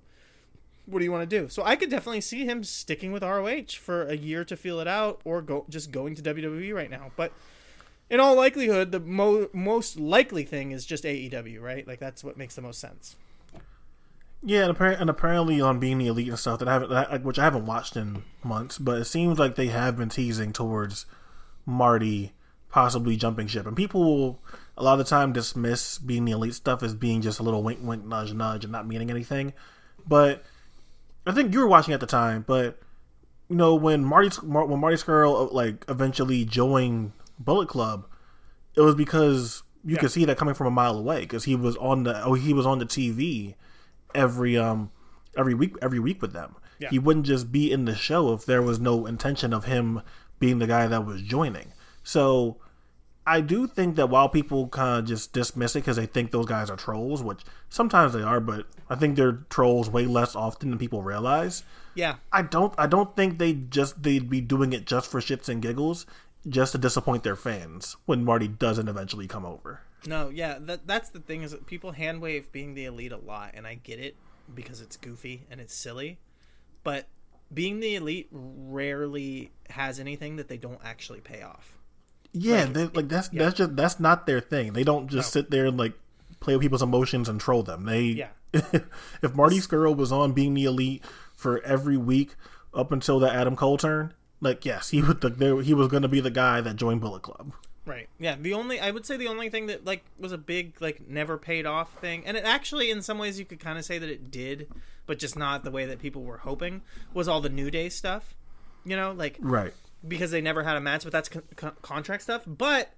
[0.85, 1.49] what do you want to do?
[1.49, 4.87] So I could definitely see him sticking with ROH for a year to feel it
[4.87, 7.11] out, or go just going to WWE right now.
[7.15, 7.31] But
[8.09, 11.87] in all likelihood, the mo- most likely thing is just AEW, right?
[11.87, 13.15] Like that's what makes the most sense.
[14.43, 17.37] Yeah, and, and apparently on being the elite and stuff that I haven't, that, which
[17.37, 21.05] I haven't watched in months, but it seems like they have been teasing towards
[21.65, 22.33] Marty
[22.69, 24.39] possibly jumping ship, and people will
[24.77, 27.61] a lot of the time dismiss being the elite stuff as being just a little
[27.61, 29.53] wink, wink, nudge, nudge, and not meaning anything.
[30.07, 30.43] But
[31.27, 32.79] I think you were watching at the time, but
[33.49, 38.07] you know when Marty when Marty Scurll uh, like eventually joined Bullet Club,
[38.75, 39.99] it was because you Yeah.
[40.01, 42.53] could see that coming from a mile away because he was on the oh he
[42.53, 43.53] was on the TV
[44.15, 44.91] every um
[45.37, 46.55] every week every week with them.
[46.79, 46.89] Yeah.
[46.89, 50.01] He wouldn't just be in the show if there was no intention of him
[50.39, 51.73] being the guy that was joining.
[52.03, 52.57] So
[53.25, 56.47] I do think that while people kind of just dismiss it because they think those
[56.47, 60.71] guys are trolls, which sometimes they are, but I think they're trolls way less often
[60.71, 61.63] than people realize.
[61.93, 65.49] Yeah, I don't I don't think they just they'd be doing it just for shits
[65.49, 66.07] and giggles,
[66.47, 69.81] just to disappoint their fans when Marty doesn't eventually come over.
[70.05, 73.17] No, yeah, that that's the thing is that people hand wave being the elite a
[73.17, 74.15] lot, and I get it
[74.53, 76.19] because it's goofy and it's silly,
[76.83, 77.07] but
[77.53, 81.77] being the elite rarely has anything that they don't actually pay off.
[82.33, 84.73] Yeah, they, like that's that's just that's not their thing.
[84.73, 85.93] They don't just sit there and like
[86.39, 87.85] play with people's emotions and troll them.
[87.85, 88.29] They Yeah.
[88.53, 91.03] if Marty Scurll was on being the elite
[91.35, 92.35] for every week
[92.73, 96.03] up until the Adam Cole turn, like yes, he would the, there, he was going
[96.03, 97.53] to be the guy that joined Bullet Club.
[97.85, 98.07] Right.
[98.19, 98.35] Yeah.
[98.39, 101.37] The only I would say the only thing that like was a big like never
[101.37, 104.09] paid off thing, and it actually in some ways you could kind of say that
[104.09, 104.67] it did,
[105.07, 106.81] but just not the way that people were hoping.
[107.13, 108.35] Was all the New Day stuff,
[108.85, 109.73] you know, like Right.
[110.07, 112.43] because they never had a match, but that's con- con- contract stuff.
[112.45, 112.93] But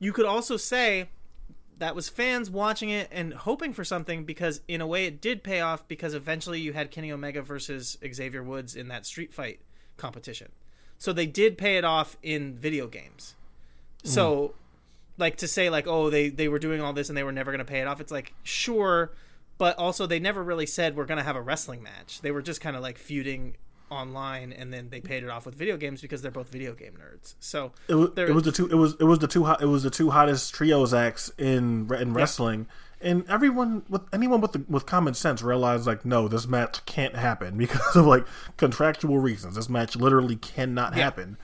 [0.00, 1.08] you could also say
[1.78, 5.42] that was fans watching it and hoping for something because in a way it did
[5.44, 9.60] pay off because eventually you had Kenny Omega versus Xavier Woods in that street fight
[9.96, 10.50] competition.
[10.98, 13.34] So they did pay it off in video games.
[14.04, 14.52] So mm.
[15.18, 17.50] like to say like oh they they were doing all this and they were never
[17.50, 19.12] going to pay it off it's like sure
[19.58, 22.20] but also they never really said we're going to have a wrestling match.
[22.20, 23.56] They were just kind of like feuding
[23.90, 26.94] online and then they paid it off with video games because they're both video game
[26.94, 27.34] nerds.
[27.40, 29.66] So It was, it was the two it was it was the two hot it
[29.66, 32.66] was the two hottest trios acts in in wrestling.
[33.00, 37.14] And everyone with anyone with the, with common sense realized like no this match can't
[37.14, 38.26] happen because of like
[38.56, 39.54] contractual reasons.
[39.54, 41.36] This match literally cannot happen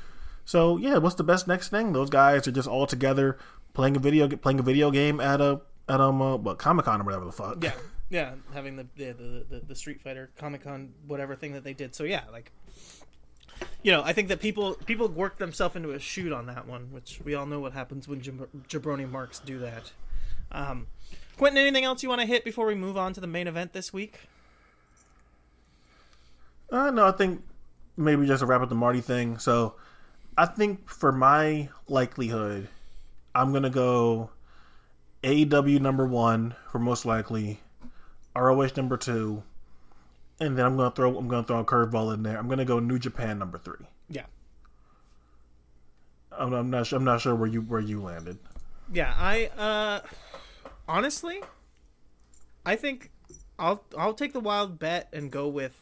[0.50, 1.92] so yeah what's the best next thing?
[1.92, 3.38] Those guys are just all together
[3.72, 7.00] playing a video playing a video game at a at um uh, what Comic Con
[7.00, 7.62] or whatever the fuck.
[7.62, 7.74] Yeah
[8.10, 11.94] yeah having the the the, the, street fighter comic con whatever thing that they did.
[11.94, 12.50] So yeah like
[13.84, 16.90] you know i think that people people worked themselves into a shoot on that one
[16.90, 19.92] which we all know what happens when jab- jabroni marks do that.
[20.50, 20.88] Um
[21.38, 23.72] quentin anything else you want to hit before we move on to the main event
[23.72, 24.22] this week?
[26.72, 27.42] Uh, no, I think
[27.96, 29.38] maybe just to wrap up the Marty thing.
[29.38, 29.74] So,
[30.40, 32.66] I think for my likelihood,
[33.34, 34.30] I'm gonna go
[35.22, 37.60] AEW number one for most likely,
[38.34, 39.42] ROH number two,
[40.40, 42.38] and then I'm gonna throw I'm gonna throw a curveball in there.
[42.38, 43.84] I'm gonna go New Japan number three.
[44.08, 44.24] yeah
[46.32, 48.38] I'm, I'm not sure, I'm not sure where you where you landed.
[48.90, 50.00] Yeah, I uh
[50.88, 51.42] honestly
[52.64, 53.10] I think
[53.58, 55.78] I'll I'll take the wild bet and go with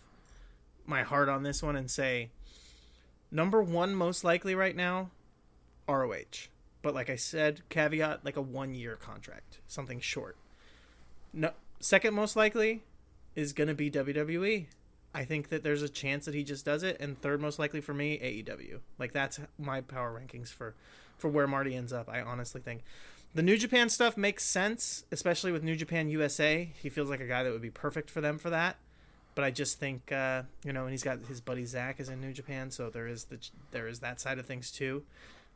[0.85, 2.31] my heart on this one and say
[3.31, 5.11] number 1 most likely right now
[5.89, 6.49] ROH.
[6.83, 10.37] But like I said, caveat like a 1 year contract, something short.
[11.33, 12.83] No second most likely
[13.35, 14.67] is to be WWE.
[15.15, 17.81] I think that there's a chance that he just does it and third most likely
[17.81, 18.81] for me AEW.
[18.99, 20.75] Like that's my power rankings for
[21.17, 22.09] for where Marty ends up.
[22.09, 22.83] I honestly think
[23.35, 26.73] the New Japan stuff makes sense, especially with New Japan USA.
[26.81, 28.77] He feels like a guy that would be perfect for them for that.
[29.39, 32.21] But I just think uh, you know, and he's got his buddy Zack is in
[32.21, 33.39] New Japan, so there is the
[33.71, 35.05] there is that side of things too.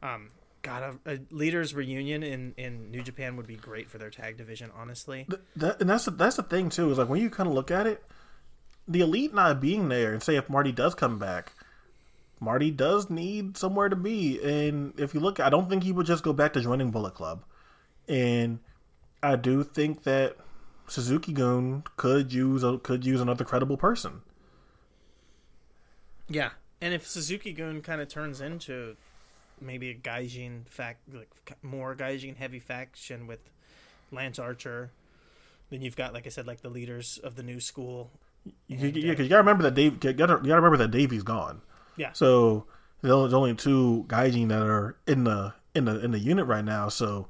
[0.05, 0.29] Um,
[0.63, 4.37] God, a, a leaders reunion in in New Japan would be great for their tag
[4.37, 4.71] division.
[4.73, 5.27] Honestly,
[5.57, 7.73] That, and that's the, that's the thing too is like when you kind of look
[7.73, 8.05] at it,
[8.87, 11.53] the elite not being there, and say if Marty does come back,
[12.39, 16.07] Marty does need somewhere to be, and if you look, I don't think he would
[16.07, 17.43] just go back to joining Bullet Club,
[18.07, 18.61] and
[19.25, 20.37] I do think that
[20.87, 24.23] Suzuki Gun could use a, could use another credible person.
[26.29, 28.97] Yeah, and if Suzuki Gun kind of turns into
[29.61, 31.31] maybe a Gaijin fact, like
[31.63, 33.41] more Gaijin heavy faction with
[34.11, 34.91] Lance Archer,
[35.71, 38.11] then you've got, like I said, like the leaders of the new school.
[38.67, 40.03] You, yeah, because you gotta remember that Dave.
[40.05, 41.63] You gotta, you gotta remember that Davey's gone.
[41.97, 42.13] Yeah.
[42.13, 42.67] So
[43.03, 46.89] there's only two Gaijin that are in the in the in the unit right now.
[46.89, 47.29] So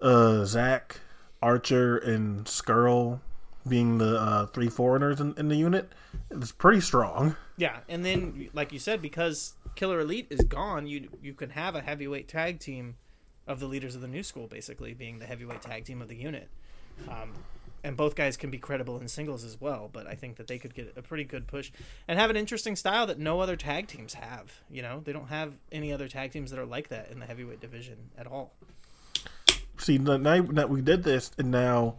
[0.00, 1.00] uh Zack,
[1.44, 3.20] Archer, and Scurll
[3.68, 5.92] being the uh, three foreigners in, in the unit,
[6.30, 7.36] it's pretty strong.
[7.58, 11.74] Yeah, and then like you said, because Killer Elite is gone, you you can have
[11.74, 12.96] a heavyweight tag team
[13.46, 16.16] of the leaders of the new school, basically being the heavyweight tag team of the
[16.16, 16.48] unit.
[17.08, 17.34] Um,
[17.82, 19.90] and both guys can be credible in singles as well.
[19.92, 21.70] But I think that they could get a pretty good push
[22.08, 24.62] and have an interesting style that no other tag teams have.
[24.70, 27.26] You know, they don't have any other tag teams that are like that in the
[27.26, 28.54] heavyweight division at all.
[29.78, 31.96] See, now that we did this, and now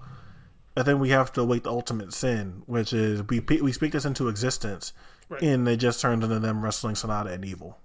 [0.77, 4.05] I think we have to await the ultimate sin, which is we we speak this
[4.05, 4.93] into existence,
[5.29, 5.41] right.
[5.41, 7.77] and it just turns into them wrestling Sanada and Evil.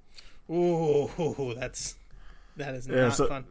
[0.50, 1.96] Ooh, that's
[2.56, 3.44] that is yeah, not so, fun.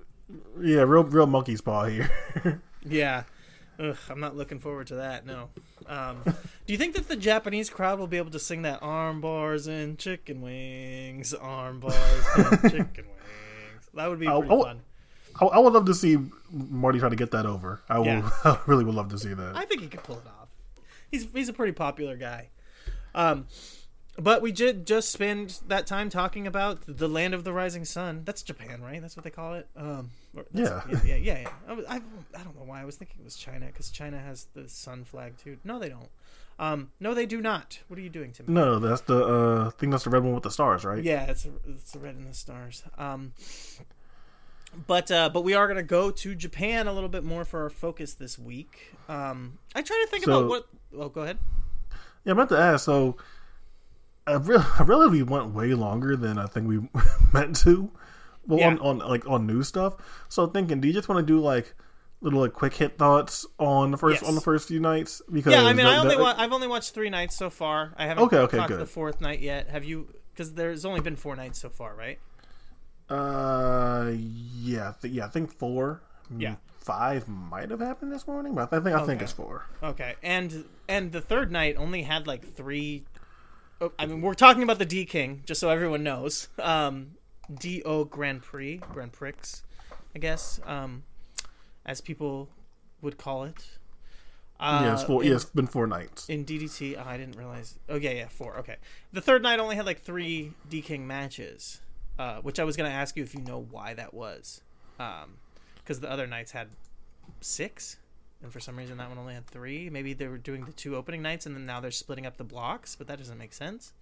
[0.62, 2.12] Yeah, real real monkey's paw here.
[2.84, 3.24] yeah,
[3.80, 5.26] Ugh, I'm not looking forward to that.
[5.26, 5.50] No.
[5.88, 9.22] Um, do you think that the Japanese crowd will be able to sing that arm
[9.22, 13.90] bars and chicken wings, arm bars and chicken wings?
[13.94, 14.82] That would be pretty I, fun.
[15.40, 16.18] I, I, would love to see
[16.52, 17.82] Marty try to get that over.
[17.90, 18.22] I, yeah.
[18.22, 19.56] will, I really would love to see that.
[19.56, 20.50] I think he could pull it off.
[21.12, 22.50] He's he's a pretty popular guy.
[23.16, 23.48] Um,
[24.18, 28.24] but we did just spend that time talking about the land of the rising sun.
[28.26, 29.02] That's Japan, right?
[29.02, 29.68] That's what they call it.
[29.78, 30.12] Um,
[30.54, 30.82] yeah.
[30.90, 31.50] yeah, yeah, yeah, yeah.
[31.68, 32.02] I, I,
[32.38, 35.06] I, don't know why I was thinking it was China because China has the sun
[35.06, 35.58] flag too.
[35.64, 36.10] No, they don't.
[36.60, 37.80] Um, no, they do not.
[37.88, 38.54] What are you doing to me?
[38.54, 39.90] No, that's the uh, thing.
[39.90, 41.02] That's the red one with the stars, right?
[41.02, 42.84] Yeah, it's a, it's the red and the stars.
[42.98, 43.34] Um,
[44.88, 47.70] but uh, but we are gonna go to Japan a little bit more for our
[47.70, 48.94] focus this week.
[49.08, 50.68] Um, I try to think so, about what.
[50.98, 51.38] Oh, go ahead.
[52.26, 52.86] Yeah, I meant to ask.
[52.86, 53.18] So
[54.28, 56.80] I really, I really we went way longer than I think we
[57.34, 57.92] meant to.
[58.48, 58.68] Well, yeah.
[58.68, 59.96] on, on like on new stuff.
[60.30, 61.76] So thinking, do you just want to do like
[62.22, 64.30] little like quick hit thoughts on the first yes.
[64.30, 65.22] on the first few nights?
[65.32, 67.50] Because yeah, I mean, that, I only that, wa- I've only watched three nights so
[67.50, 67.94] far.
[67.98, 68.80] I haven't okay, okay, good.
[68.80, 69.70] the fourth night yet.
[69.70, 70.14] Have you?
[70.34, 72.20] Because there's only been four nights so far, right?
[73.10, 76.02] Uh, yeah, th- yeah, I think four.
[76.36, 79.06] Yeah, five might have happened this morning, but I think I okay.
[79.06, 79.66] think it's four.
[79.82, 83.06] Okay, and and the third night only had like three
[83.82, 86.50] Oh, I mean, we're talking about the D King, just so everyone knows.
[86.62, 87.12] Um,
[87.54, 89.34] D-Ou Grand Prix, Grand Prix,
[90.16, 91.04] I guess, um,
[91.86, 92.50] as people
[93.02, 93.70] would call it.
[94.60, 95.24] Uh, yeah, it's four.
[95.24, 96.98] In, yeah, it's been four nights in DDT.
[96.98, 97.80] Oh, I didn't realize.
[97.88, 98.58] Oh yeah, yeah, four.
[98.58, 98.76] Okay,
[99.14, 101.80] the third night only had like three D King matches,
[102.20, 104.62] uh, which I was gonna ask you if you know why that was,
[104.98, 106.68] because um, the other nights had
[107.42, 107.98] six
[108.42, 109.90] and for some reason that one only had three.
[109.90, 112.44] Maybe they were doing the two opening nights, and then now they're splitting up the
[112.44, 113.94] blocks, but that doesn't make sense.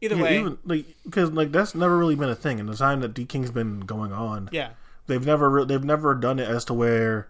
[0.00, 2.76] Either yeah, way, even, like because like that's never really been a thing in the
[2.76, 4.50] time that D King's been going on.
[4.52, 4.70] Yeah,
[5.06, 7.28] they've never really they've never done it as to where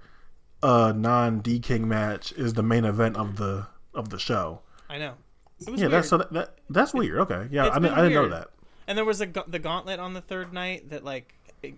[0.63, 4.61] a non D King match is the main event of the of the show.
[4.89, 5.15] I know.
[5.61, 5.91] yeah, weird.
[5.93, 7.21] that's so that, that, that's weird.
[7.21, 8.49] Okay, yeah, I, mean I, didn't know that.
[8.87, 11.35] And there was a the gauntlet on the third night that like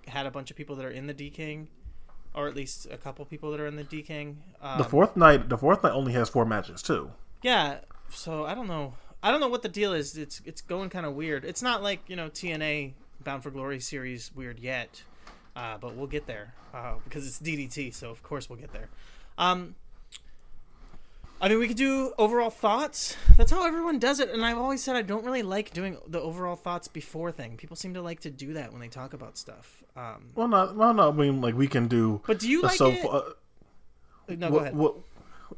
[0.09, 1.69] had a bunch of people that are in the D King
[2.37, 4.43] or at least a couple people that are in the D King.
[4.63, 7.11] Um, the fourth night, the fourth night only has four matches too.
[7.43, 7.79] Yeah,
[8.11, 8.95] so I don't know.
[9.23, 10.17] I don't know what the deal is.
[10.17, 11.45] It's it's going kind of weird.
[11.45, 12.93] It's not like you know TNA
[13.25, 15.03] Bound for Glory series weird yet,
[15.57, 17.95] uh, but we'll get there uh, because it's DDT.
[17.95, 18.89] So of course we'll get there.
[19.39, 19.75] Um,
[21.41, 23.15] I mean, we could do overall thoughts.
[23.37, 26.21] That's how everyone does it, and I've always said I don't really like doing the
[26.21, 27.57] overall thoughts before thing.
[27.59, 29.85] People seem to like to do that when they talk about stuff.
[29.97, 31.11] Um, well, not well, no.
[31.11, 32.23] I mean, like we can do.
[32.27, 33.05] But do you like so, it?
[33.05, 33.21] Uh,
[34.29, 34.77] no, what, go ahead.
[34.77, 34.95] What,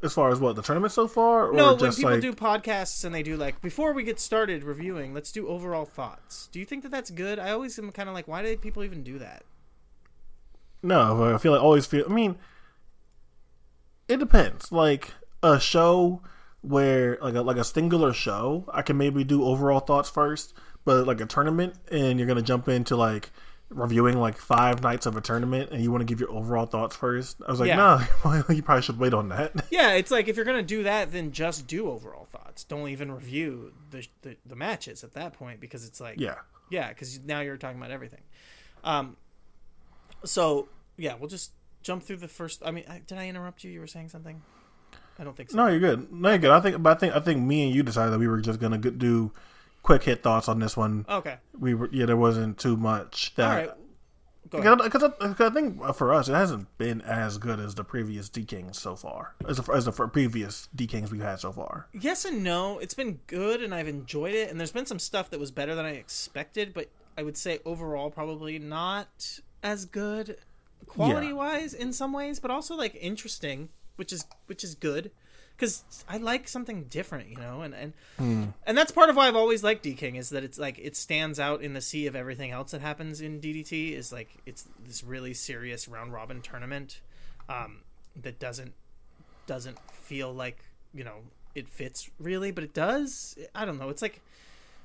[0.03, 1.75] as far as what the tournament so far, no.
[1.75, 2.21] when people like...
[2.21, 6.49] do podcasts and they do like before we get started reviewing, let's do overall thoughts.
[6.53, 7.39] Do you think that that's good?
[7.39, 9.45] I always am kind of like, why do people even do that?
[10.83, 12.05] No, I feel like always feel.
[12.09, 12.37] I mean,
[14.09, 14.71] it depends.
[14.71, 15.13] Like
[15.43, 16.23] a show
[16.63, 21.07] where like a, like a singular show, I can maybe do overall thoughts first, but
[21.07, 23.31] like a tournament and you're gonna jump into like
[23.71, 26.97] reviewing like five nights of a tournament and you want to give your overall thoughts
[26.97, 27.37] first.
[27.47, 28.05] I was like, yeah.
[28.25, 29.53] no, you probably should wait on that.
[29.71, 32.65] Yeah, it's like if you're gonna do that, then just do overall thoughts.
[32.65, 36.37] Don't even review the the, the matches at that point because it's like yeah,
[36.71, 38.23] yeah, because now you're talking about everything.
[38.83, 39.17] Um,
[40.25, 42.63] so yeah, we'll just jump through the first.
[42.65, 43.71] I mean, did I interrupt you?
[43.71, 44.43] You were saying something.
[45.19, 45.57] I don't think so.
[45.57, 46.13] No, you're good.
[46.13, 46.51] No, you're good.
[46.51, 48.61] I think, but I think, I think me and you decided that we were just
[48.61, 49.33] gonna do
[49.83, 51.05] quick hit thoughts on this one.
[51.09, 51.37] Okay.
[51.59, 53.71] We were yeah, there wasn't too much that right.
[54.51, 54.79] Go ahead.
[54.79, 58.45] because I, I think for us it hasn't been as good as the previous D
[58.45, 61.87] Kings so far as the, as the previous D Kings we've had so far.
[61.93, 62.79] Yes and no.
[62.79, 64.51] It's been good and I've enjoyed it.
[64.51, 66.89] And there's been some stuff that was better than I expected, but
[67.19, 70.39] I would say overall probably not as good
[70.87, 75.11] quality wise in some ways, but also like interesting, which is which is good
[75.57, 77.93] because I like something different, you know, and and
[78.67, 80.97] and that's part of why I've always liked D King is that it's like it
[80.97, 83.93] stands out in the sea of everything else that happens in DDT.
[83.93, 87.01] Is like it's this really serious round robin tournament
[87.49, 87.79] um,
[88.23, 88.73] that doesn't
[89.47, 90.59] doesn't feel like
[90.95, 91.17] you know
[91.55, 93.37] it fits really, but it does.
[93.55, 93.89] I don't know.
[93.89, 94.21] It's like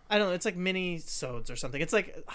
[0.09, 0.33] I don't know.
[0.33, 1.81] It's like mini sods or something.
[1.81, 2.25] It's like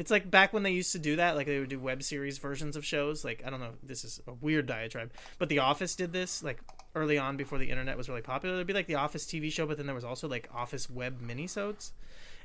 [0.00, 2.38] it's like back when they used to do that, like they would do web series
[2.38, 3.22] versions of shows.
[3.22, 3.72] Like I don't know.
[3.82, 6.58] This is a weird diatribe, but The Office did this like
[6.94, 8.54] early on before the internet was really popular.
[8.54, 11.20] It'd be like The Office TV show, but then there was also like Office web
[11.20, 11.90] minisodes.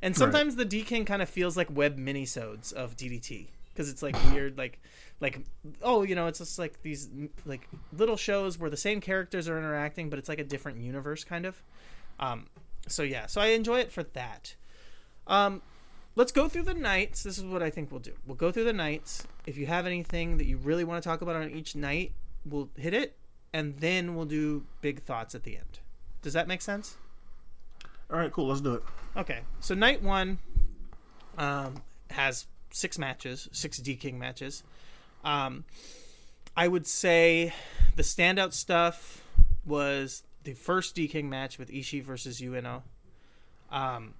[0.01, 4.03] And sometimes the D King kind of feels like web minisodes of DDT because it's
[4.03, 4.81] like weird, like
[5.21, 5.39] like
[5.81, 7.07] oh you know it's just like these
[7.45, 11.23] like little shows where the same characters are interacting, but it's like a different universe
[11.23, 11.63] kind of.
[12.19, 12.47] Um,
[12.89, 14.55] so yeah, so I enjoy it for that.
[15.25, 15.61] Um,
[16.15, 17.23] let's go through the nights.
[17.23, 18.13] This is what I think we'll do.
[18.25, 19.27] We'll go through the nights.
[19.45, 22.13] If you have anything that you really want to talk about on each night,
[22.45, 23.17] we'll hit it,
[23.53, 25.79] and then we'll do big thoughts at the end.
[26.21, 26.97] Does that make sense?
[28.11, 28.47] All right, cool.
[28.47, 28.83] Let's do it.
[29.17, 30.39] Okay, so night one
[31.37, 31.75] um,
[32.11, 34.63] has six matches, six D King matches.
[35.23, 35.65] Um,
[36.55, 37.53] I would say
[37.95, 39.23] the standout stuff
[39.65, 42.83] was the first D King match with Ishii versus Ueno.
[43.71, 44.13] Um,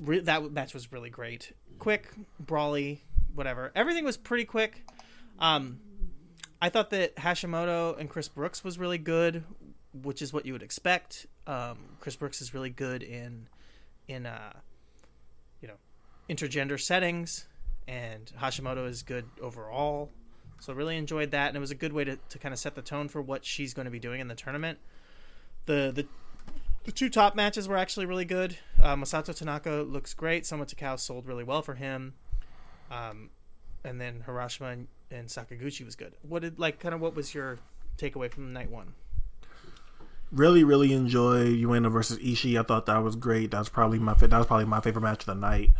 [0.00, 3.02] re- that match was really great, quick, brawly,
[3.34, 3.72] whatever.
[3.74, 4.84] Everything was pretty quick.
[5.38, 5.80] Um,
[6.60, 9.44] I thought that Hashimoto and Chris Brookes was really good,
[10.02, 11.26] which is what you would expect.
[11.46, 13.46] Um, Chris Brookes is really good in
[14.08, 14.52] in uh,
[15.60, 15.74] you know
[16.28, 17.46] intergender settings,
[17.88, 20.10] and Hashimoto is good overall.
[20.60, 22.74] So really enjoyed that, and it was a good way to, to kind of set
[22.74, 24.78] the tone for what she's going to be doing in the tournament.
[25.64, 26.06] The the
[26.84, 28.56] the two top matches were actually really good.
[28.82, 30.46] Uh, Masato Tanaka looks great.
[30.46, 32.14] Soma Takao sold really well for him.
[32.90, 33.30] Um,
[33.84, 36.14] and then Harashima and, and Sakaguchi was good.
[36.22, 37.58] What did like kind of what was your
[37.98, 38.94] takeaway from night one?
[40.32, 42.58] Really, really enjoyed Ueno versus Ishii.
[42.58, 43.50] I thought that was great.
[43.50, 45.70] That was probably my that was probably my favorite match of the night.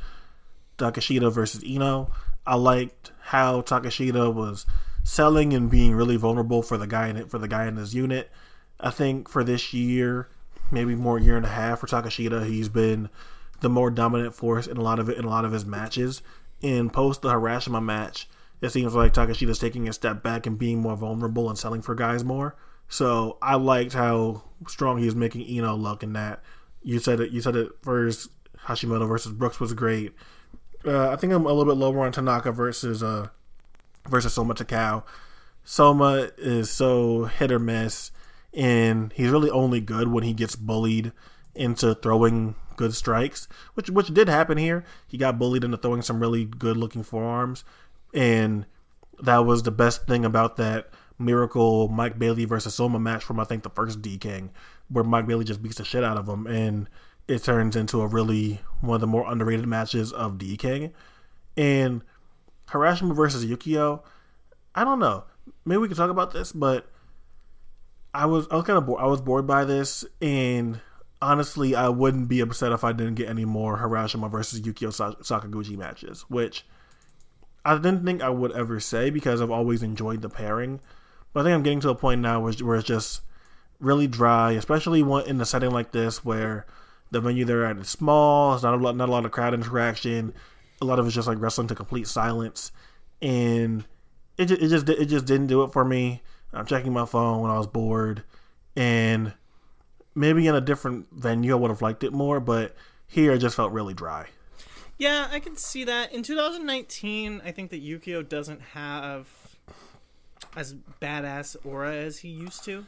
[0.79, 2.11] Takeshita versus Iino.
[2.47, 4.67] I liked how Takeshita was
[5.05, 7.95] selling and being really vulnerable for the guy in it for the guy in his
[7.95, 8.31] unit.
[8.79, 10.29] I think for this year,
[10.71, 13.09] maybe more year and a half for Takeshita, he's been
[13.61, 16.23] the more dominant force in a lot of it in a lot of his matches.
[16.61, 18.29] In post the Harashima match,
[18.61, 21.95] it seems like Takeshita's taking a step back and being more vulnerable and selling for
[21.95, 22.57] guys more.
[22.89, 26.43] So I liked how strong he was making Iino look in that.
[26.83, 27.31] You said it.
[27.31, 28.31] You said it first.
[28.67, 30.13] Hashimoto versus Brookes was great.
[30.85, 33.29] Uh, I think I'm a little bit lower on Tanaka versus uh
[34.09, 35.05] versus Soma Takao.
[35.65, 38.11] Soma is so hit or miss,
[38.55, 41.13] and he's really only good when he gets bullied
[41.55, 44.85] into throwing good strikes, which which did happen here.
[45.07, 47.65] He got bullied into throwing some really good looking forearms,
[48.15, 48.67] and
[49.23, 53.45] that was the best thing about that miracle Mike Bailey versus Soma match from I
[53.45, 54.51] think the first D King,
[54.89, 56.89] where Mike Bailey just beats the shit out of him, and
[57.29, 60.93] it turns into a really one of the more underrated matches of D King.
[61.57, 62.03] And
[62.69, 64.03] Harashima versus Yukio,
[64.75, 65.25] I don't know.
[65.65, 66.91] Maybe we can talk about this, but
[68.13, 69.01] I was I was kind of bored.
[69.01, 70.81] I was bored by this, and
[71.23, 74.91] honestly, I wouldn't be upset if I didn't get any more Harashima versus Yukio
[75.23, 76.67] Sakaguchi matches, which
[77.65, 80.81] I didn't think I would ever say because I've always enjoyed the pairing.
[81.33, 83.23] But I think I'm getting to a point now where, where it's just
[83.79, 86.67] really dry, especially one in a setting like this where
[87.11, 88.55] the venue they're at is small.
[88.55, 90.35] It's not a lot, not a lot of crowd interaction.
[90.83, 92.73] A lot of it's just like wrestling to complete silence,
[93.21, 93.85] and
[94.39, 96.23] it just, it just it just didn't do it for me.
[96.53, 98.25] I'm checking my phone when I was bored,
[98.77, 99.33] and
[100.15, 102.75] maybe in a different venue I would have liked it more, but
[103.07, 104.27] here it just felt really dry.
[104.99, 106.13] Yeah, I can see that.
[106.13, 109.29] In 2019, I think that Yukio doesn't have
[110.57, 112.85] as badass aura as he used to.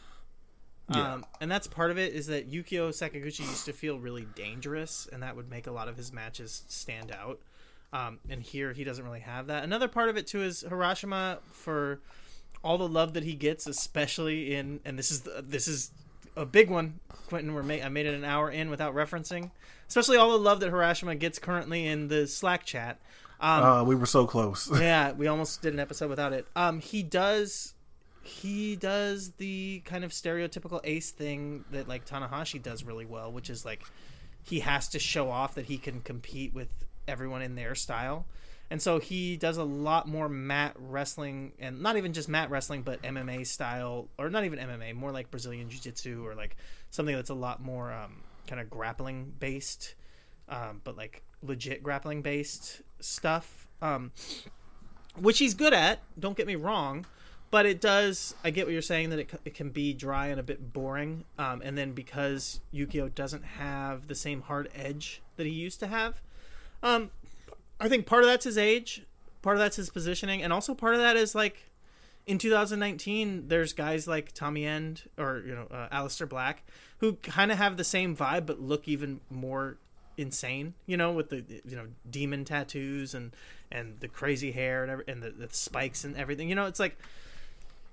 [0.91, 1.15] Yeah.
[1.15, 5.09] Um, and that's part of it is that Yukio Sakaguchi used to feel really dangerous,
[5.11, 7.41] and that would make a lot of his matches stand out.
[7.93, 9.65] Um, and here he doesn't really have that.
[9.65, 12.01] Another part of it too is Harashima for
[12.63, 15.91] all the love that he gets, especially in and this is the, this is
[16.37, 17.01] a big one.
[17.29, 19.51] Quentin, we're ma- I made it an hour in without referencing,
[19.89, 22.99] especially all the love that Harashima gets currently in the Slack chat.
[23.41, 24.71] Um, Uh, we were so close.
[24.81, 26.47] yeah, we almost did an episode without it.
[26.55, 27.75] Um, he does,
[28.23, 33.51] he does the kind of stereotypical ace thing that like Tanahashi does really well, which
[33.51, 33.83] is like
[34.45, 36.69] he has to show off that he can compete with
[37.09, 38.27] everyone in their style.
[38.73, 42.81] And so he does a lot more mat wrestling and not even just mat wrestling,
[42.81, 46.57] but MMA style, or not even MMA, more like Brazilian Jiu Jitsu or like
[46.91, 49.95] something that's a lot more um, kind of grappling based,
[50.49, 53.67] um, but like legit grappling based stuff.
[53.83, 54.11] Um,
[55.21, 57.05] which he's good at, don't get me wrong.
[57.51, 58.35] But it does.
[58.43, 61.25] I get what you're saying that it, it can be dry and a bit boring.
[61.39, 65.89] Um, and then because Yukio doesn't have the same hard edge that he used to
[65.89, 66.23] have,
[66.83, 67.11] um,
[67.83, 69.03] I think part of that's his age,
[69.43, 71.69] part of that's his positioning, and also part of that is like
[72.27, 76.63] in 2019, there's guys like Tommy End or you know uh, Aleister Black
[76.99, 79.79] who kind of have the same vibe but look even more
[80.17, 80.75] insane.
[80.87, 83.35] You know, with the you know demon tattoos and
[83.73, 86.49] and the crazy hair and every, and the, the spikes and everything.
[86.49, 86.97] You know, it's like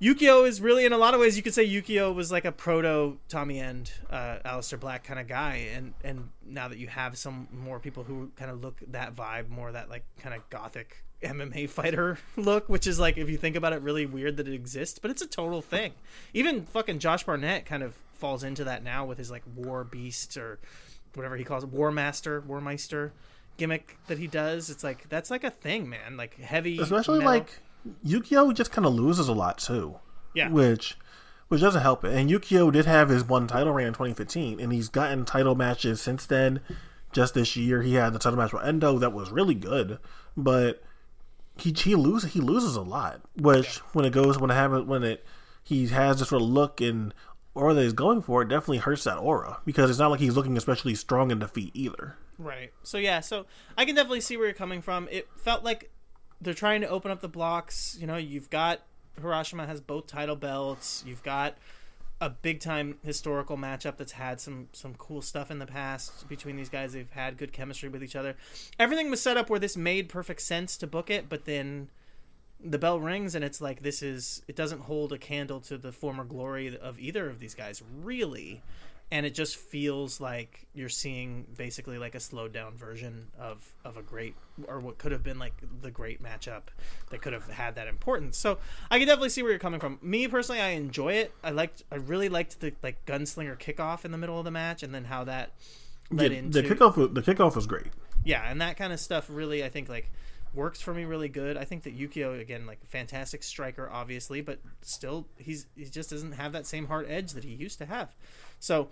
[0.01, 2.51] Yukio is really in a lot of ways you could say Yukio was like a
[2.51, 7.17] proto Tommy End, uh, Aleister Black kind of guy, and and now that you have
[7.17, 11.03] some more people who kind of look that vibe, more that like kind of gothic
[11.21, 14.53] MMA fighter look, which is like if you think about it, really weird that it
[14.53, 15.91] exists, but it's a total thing.
[16.33, 20.37] Even fucking Josh Barnett kind of falls into that now with his like War Beast
[20.37, 20.59] or
[21.13, 23.11] whatever he calls it, War Master, War Meister
[23.57, 24.69] gimmick that he does.
[24.69, 26.15] It's like that's like a thing, man.
[26.15, 27.59] Like heavy, Especially metal- like
[28.05, 29.99] Yukio just kind of loses a lot too.
[30.33, 30.49] Yeah.
[30.49, 30.97] Which
[31.47, 32.13] which doesn't help it.
[32.13, 35.99] And Yukio did have his one title reign in 2015, and he's gotten title matches
[35.99, 36.61] since then.
[37.11, 39.97] Just this year, he had the title match with Endo that was really good,
[40.37, 40.83] but
[41.57, 43.21] he he loses he loses a lot.
[43.35, 45.25] Which when it goes when it happens when it
[45.63, 47.13] he has this sort of look and
[47.55, 50.35] aura that he's going for, it definitely hurts that aura because it's not like he's
[50.35, 52.15] looking especially strong in defeat either.
[52.37, 52.71] Right.
[52.83, 55.07] So yeah, so I can definitely see where you're coming from.
[55.11, 55.91] It felt like
[56.41, 57.97] they're trying to open up the blocks.
[57.99, 58.81] You know, you've got
[59.21, 61.03] Harashima has both title belts.
[61.05, 61.57] You've got
[62.21, 66.57] a big time historical matchup that's had some some cool stuff in the past between
[66.57, 66.93] these guys.
[66.93, 68.35] They've had good chemistry with each other.
[68.77, 71.89] Everything was set up where this made perfect sense to book it, but then
[72.61, 75.93] the bell rings and it's like this is it doesn't hold a candle to the
[75.93, 78.61] former glory of either of these guys really
[79.11, 83.97] and it just feels like you're seeing basically like a slowed down version of of
[83.97, 84.35] a great
[84.67, 86.63] or what could have been like the great matchup
[87.09, 88.37] that could have had that importance.
[88.37, 88.59] So
[88.91, 89.97] i can definitely see where you're coming from.
[90.01, 91.33] Me personally i enjoy it.
[91.43, 94.83] I liked i really liked the like gunslinger kickoff in the middle of the match
[94.83, 95.53] and then how that
[96.11, 97.87] led Yeah, into the kickoff the kickoff was great.
[98.23, 100.11] yeah and that kind of stuff really i think like
[100.51, 101.57] works for me really good.
[101.57, 106.09] I think that yukio again like a fantastic striker obviously but still he's he just
[106.09, 108.15] doesn't have that same hard edge that he used to have
[108.59, 108.89] so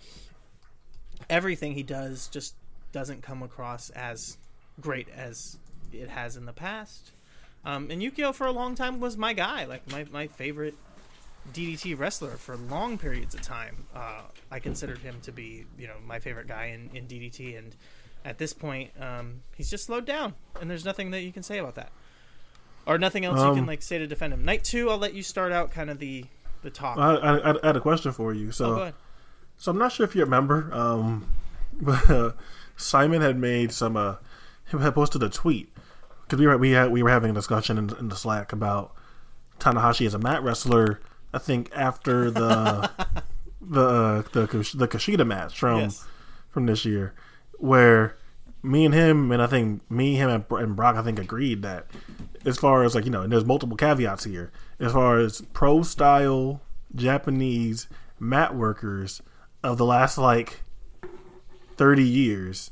[1.30, 2.56] everything he does just
[2.92, 4.38] doesn't come across as
[4.80, 5.58] great as
[5.92, 7.12] it has in the past
[7.66, 10.76] um, and yukio for a long time was my guy like my, my favorite
[11.54, 13.86] DDT wrestler for long periods of time.
[13.96, 17.76] Uh, I considered him to be, you know, my favorite guy in, in DDT, and
[18.26, 21.58] at this point, um, he's just slowed down, and there's nothing that you can say
[21.58, 21.92] about that,
[22.86, 24.44] or nothing else you Um, can like say to defend him.
[24.44, 26.26] Night two, I'll let you start out kind of the
[26.64, 26.98] the talk.
[26.98, 28.52] I, I, I had a question for you.
[28.52, 28.92] So oh.
[29.58, 31.28] So I'm not sure if you remember, um,
[31.82, 32.32] but uh,
[32.76, 33.98] Simon had made some.
[33.98, 34.16] Uh,
[34.70, 35.72] he had posted a tweet
[36.24, 38.94] because we were we had we were having a discussion in, in the Slack about
[39.60, 41.00] Tanahashi as a mat wrestler.
[41.34, 42.90] I think after the
[43.62, 44.46] the uh, the
[44.76, 46.06] the Kushida match from Yes.
[46.50, 47.14] from this year,
[47.58, 48.16] where
[48.64, 51.86] me and him and I think me him and, and Brock I think agreed that
[52.46, 55.84] as far as like you know and there's multiple caveats here as far as pro
[55.84, 56.62] style
[56.96, 57.88] Japanese
[58.20, 59.22] mat workers
[59.64, 60.62] of the last like
[61.78, 62.72] 30 years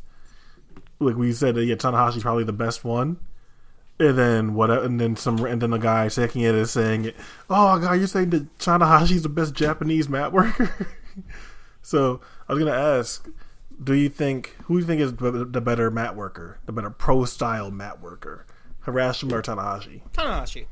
[0.99, 3.17] like we said that yeah Tanahashi's probably the best one.
[3.97, 7.11] And then what and then some and then the guy taking it is saying
[7.49, 10.87] oh god you're saying that Tanahashi's the best Japanese mat worker?
[11.81, 12.19] So
[12.49, 13.29] I was gonna ask
[13.83, 16.57] do you think who do you think is the the better mat worker?
[16.65, 18.47] The better pro style mat worker?
[18.85, 20.01] Harashima or Tanahashi?
[20.11, 20.65] Tanahashi.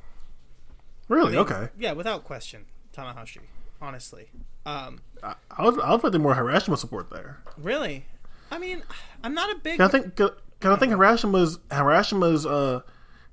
[1.07, 1.29] really?
[1.29, 1.69] I mean, okay.
[1.77, 2.65] Yeah, without question,
[2.97, 3.41] Tanahashi.
[3.83, 4.29] Honestly,
[4.65, 8.05] um, I, I was I was expecting more Harashima support there really,
[8.51, 8.83] I mean,
[9.23, 9.79] I'm not a big.
[9.79, 10.31] Cause I think, cause
[10.63, 12.81] I think Harashima's Harashima's uh,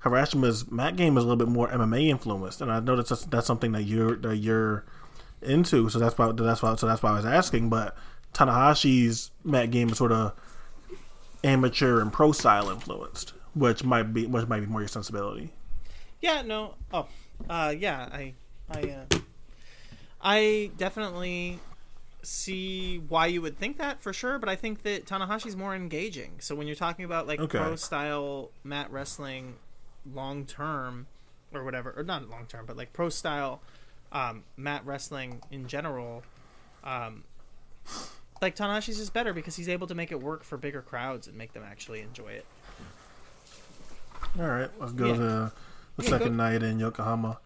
[0.03, 3.47] Harashima's mat game is a little bit more MMA influenced, and I know that's, that's
[3.47, 4.85] something that you're that you're
[5.41, 5.89] into.
[5.89, 7.69] So that's why that's why so that's why I was asking.
[7.69, 7.95] But
[8.33, 10.33] Tanahashi's mat game is sort of
[11.43, 15.51] amateur and pro style influenced, which might be which might be more your sensibility.
[16.19, 16.75] Yeah, no.
[16.93, 17.07] Oh,
[17.49, 18.07] uh, yeah.
[18.11, 18.33] I,
[18.69, 18.81] I,
[19.11, 19.17] uh,
[20.23, 21.59] I definitely
[22.23, 24.37] see why you would think that for sure.
[24.37, 26.33] But I think that Tanahashi's more engaging.
[26.39, 27.57] So when you're talking about like Okay.
[27.57, 29.55] pro style mat wrestling,
[30.13, 31.07] long term,
[31.53, 33.61] or whatever, or not long term, but like pro style
[34.11, 36.21] um, mat wrestling in general,
[36.83, 37.23] um,
[38.41, 41.37] like Tanahashi's is better because he's able to make it work for bigger crowds and
[41.37, 42.45] make them actually enjoy it.
[44.39, 45.13] All right, let's go Yeah.
[45.13, 45.51] to the
[46.03, 47.39] Yeah, second go- night in Yokohama.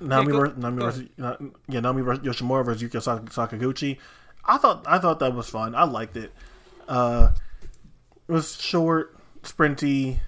[0.00, 1.08] Naomi, go- ver- Naomi versus
[1.68, 3.98] yeah, Naomi versus Yoshimura versus Yuka Sak- Sakaguchi.
[4.44, 5.74] I thought I thought that was fun.
[5.74, 6.32] I liked it.
[6.88, 7.30] Uh,
[8.28, 10.18] it was short, sprinty.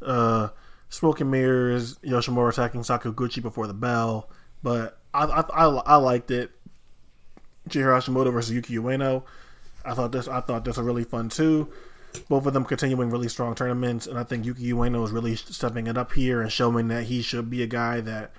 [0.00, 0.48] Uh,
[0.88, 1.98] smoke and mirrors.
[1.98, 4.30] Yoshimura attacking Sakaguchi before the bell,
[4.62, 6.50] but I I, I, I liked it.
[7.68, 9.22] Chihiro Hashimoto versus Yuki Ueno.
[9.84, 11.68] I thought this I thought this was really fun too.
[12.28, 15.86] Both of them continuing really strong tournaments, and I think Yuki Ueno is really stepping
[15.86, 18.32] it up here and showing that he should be a guy that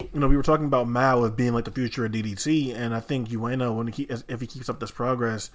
[0.00, 2.94] you know, we were talking about Mao as being like the future of DDT, and
[2.94, 5.50] I think Ueno, when he if he keeps up this progress,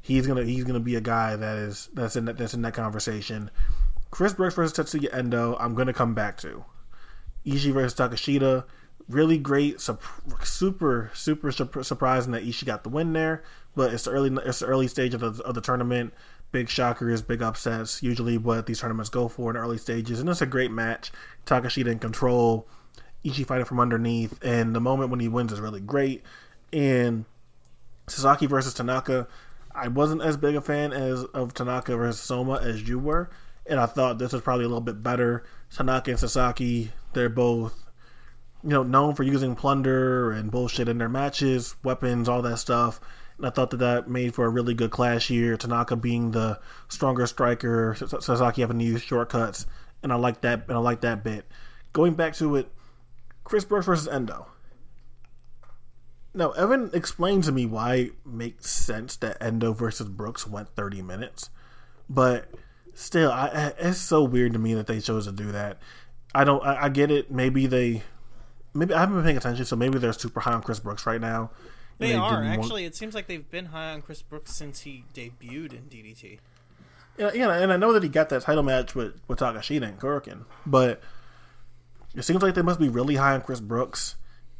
[0.00, 2.74] he's gonna he's gonna be a guy that is that's in that that's in that
[2.74, 3.50] conversation.
[4.10, 6.64] Chris Brookes versus Tetsuya Endo, I'm gonna come back to.
[7.46, 8.64] Ishii versus Takeshita,
[9.08, 10.02] really great, sup-
[10.42, 13.42] super super surprising that Ishii got the win there,
[13.74, 16.14] but it's the early it's the early stage of the, of the tournament.
[16.50, 20.40] Big shockers, big upsets, usually what these tournaments go for in early stages, and it's
[20.40, 21.12] a great match.
[21.44, 22.66] Takeshita in control.
[23.24, 26.22] Ishii fighting from underneath, and the moment when he wins is really great.
[26.72, 27.24] And
[28.06, 29.26] Sasaki versus Tanaka,
[29.74, 33.30] I wasn't as big a fan as of Tanaka versus Soma as you were,
[33.66, 35.44] and I thought this was probably a little bit better.
[35.74, 37.84] Tanaka and Sasaki, they're both
[38.62, 43.00] you know known for using plunder and bullshit in their matches, weapons, all that stuff.
[43.36, 45.56] And I thought that that made for a really good clash here.
[45.56, 46.58] Tanaka being the
[46.88, 49.66] stronger striker, Sas- Sasaki having to use shortcuts,
[50.02, 50.64] and I like that.
[50.68, 51.46] And I like that bit.
[51.92, 52.70] Going back to it,
[53.48, 54.46] Chris Brookes versus Endo.
[56.34, 61.00] Now, Evan explained to me why it makes sense that Endo versus Brookes went 30
[61.00, 61.48] minutes,
[62.10, 62.50] but
[62.92, 65.78] still, I, it's so weird to me that they chose to do that.
[66.34, 67.30] I don't, I, I get it.
[67.30, 68.02] Maybe they,
[68.74, 71.20] maybe I haven't been paying attention, so maybe they're super high on Chris Brookes right
[71.20, 71.50] now.
[71.98, 72.84] and They, are didn't want- actually.
[72.84, 76.38] It seems like they've been high on Chris Brookes since he debuted in DDT.
[77.16, 79.98] Yeah, yeah, and I know that he got that title match with with Takeshita and
[79.98, 81.02] Kurikin, but
[82.18, 84.16] it seems like they must be really high on Chris Brookes.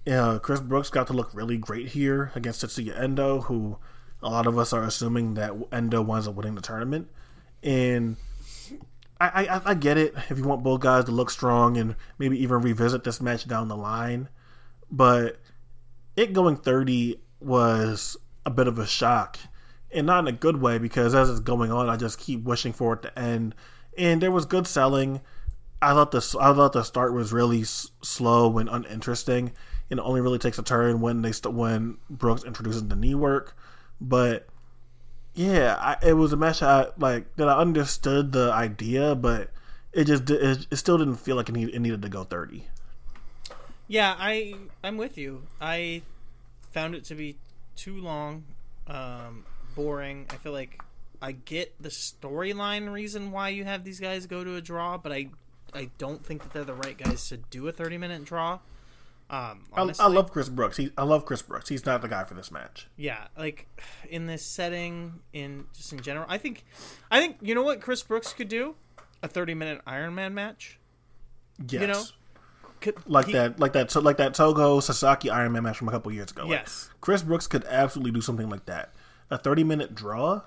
[0.06, 3.78] Uh, Chris Brookes got to look really great here against Tetsuya Endo, who
[4.22, 7.09] a lot of us are assuming that Endo winds up winning the tournament.
[7.64, 8.16] And
[9.20, 12.40] I, I, I get it if you want both guys to look strong and maybe
[12.40, 14.28] even revisit this match down the line,
[14.88, 15.40] but
[16.16, 19.36] it going 30 was a bit of a shock
[19.90, 22.72] and not in a good way because as it's going on, I just keep wishing
[22.72, 23.56] for it to end.
[23.97, 25.20] And there was good selling.
[25.80, 29.52] I thought the I thought the start was really s- slow and uninteresting,
[29.90, 33.14] and it only really takes a turn when they st- when Brookes introduces the knee
[33.14, 33.56] work.
[34.00, 34.48] But
[35.34, 39.50] yeah, I, it was a match I like that I understood the idea, but
[39.92, 42.66] it just it, it still didn't feel like it, need, it needed to go thirty.
[43.86, 45.44] Yeah, I I'm with you.
[45.60, 46.02] I
[46.72, 47.36] found it to be
[47.76, 48.44] too long,
[48.88, 49.44] um,
[49.76, 50.26] boring.
[50.30, 50.82] I feel like
[51.22, 55.12] I get the storyline reason why you have these guys go to a draw, but
[55.12, 55.28] I
[55.74, 58.61] I don't think that they're the right guys to do a 30 minute draw.
[59.31, 60.78] Um, I, I love Chris Brookes.
[60.78, 61.69] He, I love Chris Brookes.
[61.69, 62.86] He's not the guy for this match.
[62.97, 63.66] yeah, like
[64.09, 66.65] in this setting, in just in general, I think
[67.11, 68.74] I think you know what Chris Brookes could do
[69.23, 70.78] a 30 minute Iron Man match.
[71.69, 71.89] Yes.
[71.89, 72.05] know,
[72.81, 75.89] Could, like he- that, like that, so like that Togo Sasaki Iron Man match from
[75.89, 76.43] a couple years ago.
[76.45, 76.89] Like, Yes.
[77.03, 78.95] Chris Brookes could absolutely do something like that.
[79.31, 80.40] A thirty-minute draw?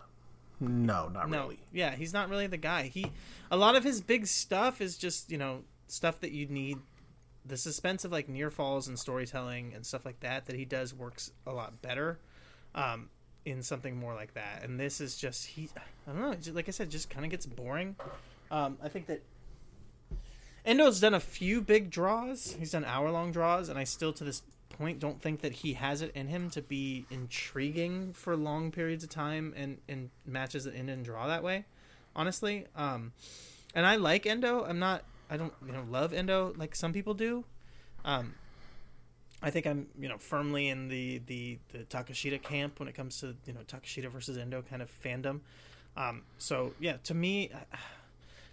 [0.62, 1.60] No, not No, really.
[1.74, 2.84] yeah, he's not really the guy.
[2.84, 3.12] He,
[3.50, 6.78] a lot of his big stuff is just you know stuff that you need.
[7.46, 10.94] The suspense of like near falls and storytelling and stuff like that that he does
[10.94, 12.20] works a lot better,
[12.76, 13.10] um,
[13.46, 14.64] in something more like that.
[14.64, 15.68] And this is just he,
[16.08, 16.34] I don't know.
[16.36, 17.96] just- Like I said, just kind of gets boring.
[18.52, 19.22] Um, I think that
[20.66, 22.56] Endo's done a few big draws.
[22.60, 24.44] He's done hour long draws, and I still to this
[24.74, 29.04] point don't think that he has it in him to be intriguing for long periods
[29.04, 31.66] of time and and matches that end in draw that way.
[32.16, 33.14] Honestly, um,
[33.74, 34.66] and I like Endo.
[34.66, 35.04] I'm not.
[35.30, 37.46] I don't you know love Endo like some people do.
[38.04, 38.34] Um,
[39.42, 43.20] I think I'm you know firmly in the the the Takeshita camp when it comes
[43.22, 45.40] to you know Takeshita versus Endo kind of fandom.
[45.98, 47.52] Um, so yeah, to me,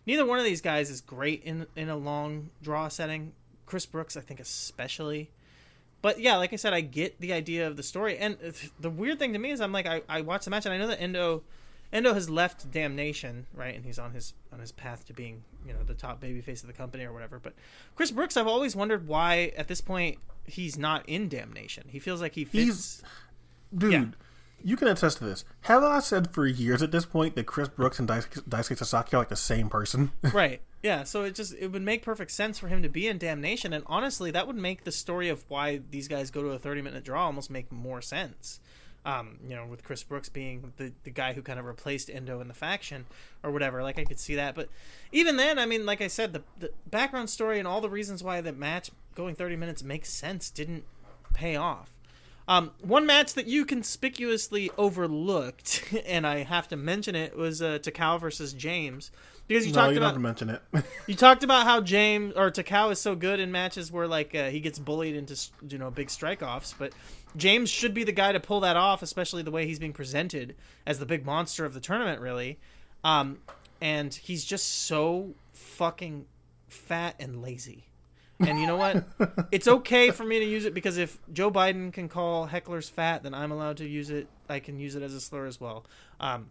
[0.07, 3.33] neither one of these guys is great in in a long draw setting.
[3.67, 5.31] Chris Brookes, I think, especially.
[6.01, 8.37] But yeah, like I said, I get the idea of the story, and
[8.79, 10.79] the weird thing to me is I'm like I, I watch the match and I
[10.79, 11.43] know that Endo
[11.93, 15.73] Endo has left Damnation, right, and he's on his on his path to being you
[15.73, 17.39] know the top babyface of the company or whatever.
[17.43, 17.55] But
[17.97, 21.85] Chris Brookes, I've always wondered why at this point he's not in Damnation.
[21.89, 22.65] He feels like he fits.
[22.65, 23.03] He's-
[23.77, 24.05] Dude, Yeah.
[24.65, 25.45] you can attest to this.
[25.63, 29.19] Haven't I said for years at this point that Chris Brookes and Daisuke Sasaki are
[29.19, 30.11] like the same person?
[30.33, 33.19] right yeah so it just it would make perfect sense for him to be in
[33.19, 36.59] damnation and honestly that would make the story of why these guys go to a
[36.59, 38.61] 30 minute draw almost make more sense
[39.05, 42.41] Um, you know, with Chris Brookes being the, the guy who kind of replaced Endo
[42.41, 43.07] in the faction
[43.43, 43.83] or whatever.
[43.83, 44.69] Like I could see that, but
[45.13, 48.23] even then, I mean, like I said, the, the background story and all the reasons
[48.23, 50.85] why the match going 30 minutes makes sense didn't
[51.33, 51.91] pay off.
[52.49, 57.79] Um, one match that you conspicuously overlooked, and I have to mention it, was uh,
[57.79, 59.11] Takao versus James
[59.47, 60.63] because you no, talked you about mention it.
[61.07, 64.49] you talked about how James or Takao is so good in matches where like uh,
[64.49, 65.39] he gets bullied into
[65.69, 66.95] you know big strike offs, but
[67.37, 70.57] James should be the guy to pull that off, especially the way he's being presented
[70.87, 72.59] as the big monster of the tournament, really.
[73.05, 73.41] Um,
[73.81, 76.25] and he's just so fucking
[76.69, 77.88] fat and lazy.
[78.41, 79.05] And you know what?
[79.53, 83.23] it's okay for me to use it because if Joe Biden can call hecklers fat,
[83.23, 84.29] then I'm allowed to use it.
[84.49, 85.85] I can use it as a slur as well.
[86.21, 86.51] Um,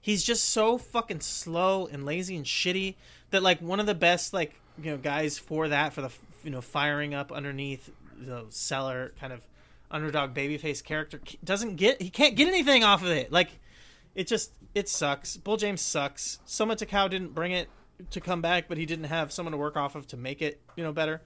[0.00, 2.94] he's just so fucking slow and lazy and shitty
[3.30, 6.10] that like one of the best like you know guys for that for the
[6.42, 9.40] you know firing up underneath the seller kind of
[9.90, 13.50] underdog babyface character doesn't get he can't get anything off of it like
[14.14, 17.68] it just it sucks bull james sucks Soma Takao didn't bring it
[18.10, 20.60] to come back but he didn't have someone to work off of to make it
[20.76, 21.20] you know better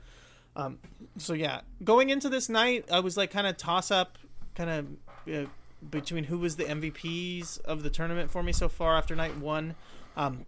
[0.57, 0.79] um
[1.17, 4.19] so yeah going into this night i was like kind of toss up
[4.55, 4.87] kind of
[5.35, 5.47] uh,
[5.91, 9.75] between who was the MVPs of the tournament for me so far after night one,
[10.17, 10.47] um,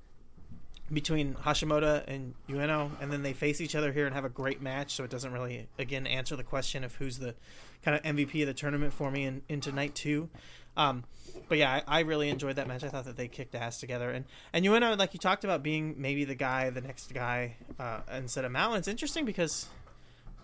[0.93, 4.63] between Hashimoto and Ueno, and then they face each other here and have a great
[4.63, 4.95] match.
[4.95, 7.35] So it doesn't really again answer the question of who's the
[7.83, 10.29] kind of MVP of the tournament for me in, into night two.
[10.77, 11.05] Um,
[11.49, 12.85] but yeah, I, I, really enjoyed that match.
[12.85, 15.95] I thought that they kicked ass together, and and Ueno, like you talked about, being
[15.97, 18.75] maybe the guy, the next guy uh, instead of Mao.
[18.75, 19.69] It's interesting because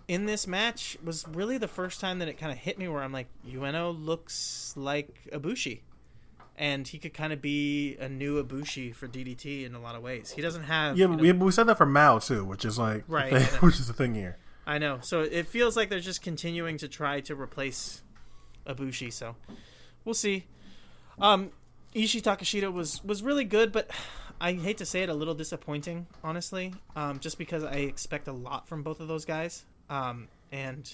[0.09, 3.03] in this match was really the first time that it kind of hit me where
[3.03, 5.81] I'm like, Ueno looks like Ibushi.
[6.57, 10.03] And he could kind of be a new Ibushi for DDT in a lot of
[10.03, 10.31] ways.
[10.31, 10.99] He doesn't have.
[10.99, 13.61] Yeah, you know, we, we said that for Mao too, which is like Right, thing,
[13.61, 14.37] which is the thing here.
[14.67, 14.99] I know.
[15.01, 18.03] So it feels like they're just continuing to try to replace
[18.67, 19.13] Ibushi.
[19.13, 19.35] So
[20.05, 20.45] we'll see.
[21.21, 21.51] Um,
[21.95, 23.91] Takeshita was was really good, but
[24.41, 26.75] I hate to say it, a little disappointing, honestly.
[26.97, 30.93] Um, just because I expect a lot from both of those guys, um, and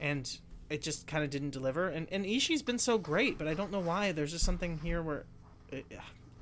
[0.00, 0.38] and
[0.70, 1.88] it just kind of didn't deliver.
[1.88, 4.12] And and Ishii's been so great, but I don't know why.
[4.12, 5.24] There's just something here where
[5.70, 5.84] it,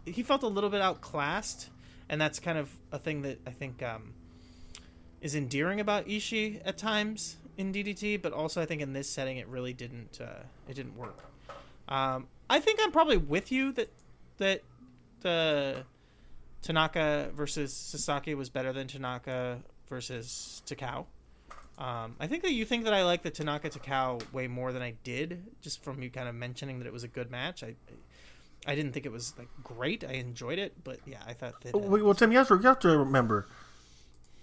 [0.04, 1.68] he felt a little bit outclassed,
[2.08, 3.82] and that's kind of a thing that I think.
[3.82, 4.14] Um,
[5.20, 9.36] is endearing about Ishii at times in DDT, but also I think in this setting
[9.36, 11.29] it really didn't uh, it didn't work.
[11.90, 13.90] Um, I think I'm probably with you that
[14.38, 14.62] that
[15.20, 15.84] the
[16.62, 19.58] Tanaka versus Sasaki was better than Tanaka
[19.88, 21.06] versus Takao.
[21.78, 24.82] Um, I think that you think that I like the Tanaka Takao way more than
[24.82, 27.62] I did, just from you kind of mentioning that it was a good match.
[27.64, 27.74] I
[28.66, 30.04] I didn't think it was like great.
[30.04, 31.74] I enjoyed it, but yeah, I thought that.
[31.74, 33.48] Uh, Well, well, Tim, you have to, you have to remember.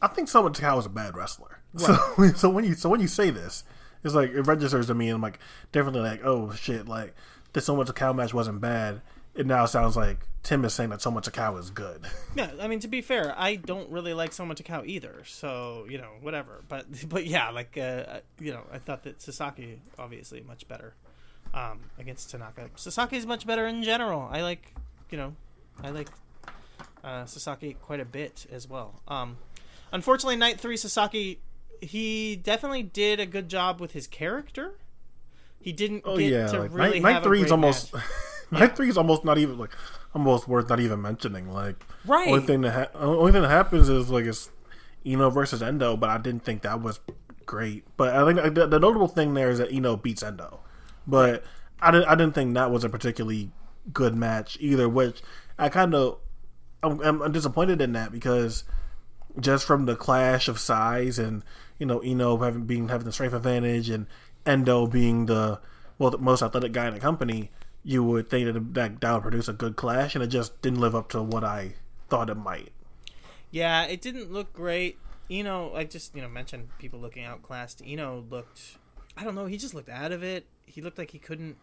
[0.01, 1.59] I think Soma Takao is a bad wrestler.
[1.77, 1.95] So,
[2.35, 3.63] so when you so when you say this,
[4.03, 5.09] it's like it registers to me.
[5.09, 5.37] and I'm like
[5.71, 7.13] definitely like, oh shit, like
[7.57, 9.01] this Soma Takao match wasn't bad.
[9.33, 12.05] It now sounds like Tim is saying that Soma Takao is good.
[12.35, 15.23] Yeah, I mean to be fair, I don't really like Soma Takao either.
[15.25, 16.63] So you know, whatever.
[16.69, 20.93] But but yeah, like uh, you know, I thought that Sasaki obviously much better
[21.51, 22.69] um, against Tanaka.
[22.75, 24.29] Sasaki is much better in general.
[24.31, 24.71] I like
[25.09, 25.33] you know,
[25.81, 26.09] I like
[27.03, 29.01] uh, Sasaki quite a bit as well.
[29.07, 29.37] Um,
[29.91, 31.39] unfortunately, night three Sasaki,
[31.81, 34.75] he definitely did a good job with his character.
[35.59, 37.93] He didn't Oh get yeah, to like really night, three is almost
[38.51, 39.71] night three is almost not even like
[40.13, 41.51] almost worth not even mentioning.
[41.51, 42.29] Like Right.
[42.29, 44.49] only thing that ha- only thing that happens is like it's
[45.05, 46.99] Iino versus Endo, but I didn't think that was
[47.45, 47.85] great.
[47.97, 50.61] But I think the, the notable thing there is that Iino beats Endo,
[51.05, 51.43] but
[51.81, 53.51] I didn't I didn't think that was a particularly
[53.91, 54.87] good match either.
[54.87, 55.21] Which
[55.59, 56.19] I kind of
[56.83, 58.63] I'm, I'm, I'm disappointed in that because
[59.39, 61.43] just from the clash of size and
[61.79, 64.07] you know Iino having being having the strength advantage and
[64.47, 65.59] Endo being the
[65.99, 67.51] well the most athletic guy in the company,
[67.83, 70.95] you would think that that, would produce a good clash, and it just didn't live
[70.95, 71.75] up to what I
[72.09, 72.71] thought it might.
[73.51, 74.97] Yeah, it didn't look great.
[75.29, 77.81] Iino, I just you know mentioned people looking outclassed.
[77.81, 78.77] Iino looked,
[79.17, 80.45] I don't know, he just looked out of it.
[80.65, 81.57] He looked like he couldn't,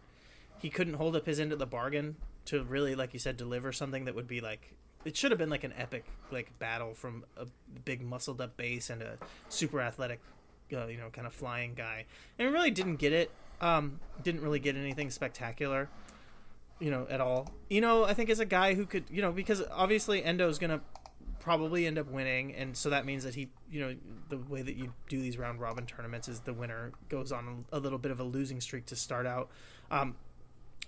[0.59, 3.71] he couldn't hold up his end of the bargain to really, like you said, deliver
[3.71, 4.73] something that would be like.
[5.03, 7.45] It should have been like an epic like battle from a
[7.85, 9.17] big muscled up base and a
[9.49, 10.19] super athletic,
[10.73, 12.05] uh, you know, kind of flying guy,
[12.39, 13.31] and really didn't get it.
[13.61, 15.89] Um, didn't really get anything spectacular
[16.79, 17.49] you know, at all.
[17.69, 20.81] You know, I think as a guy who could, you know, because obviously Endo's gonna
[21.39, 23.95] probably end up winning, and so that means that he, you know,
[24.29, 27.79] the way that you do these round robin tournaments is the winner goes on a
[27.79, 29.49] little bit of a losing streak to start out.
[29.91, 30.15] Um,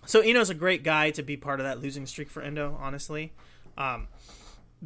[0.06, 3.34] so Iino's a great guy to be part of that losing streak for Endo, honestly,
[3.78, 4.08] um,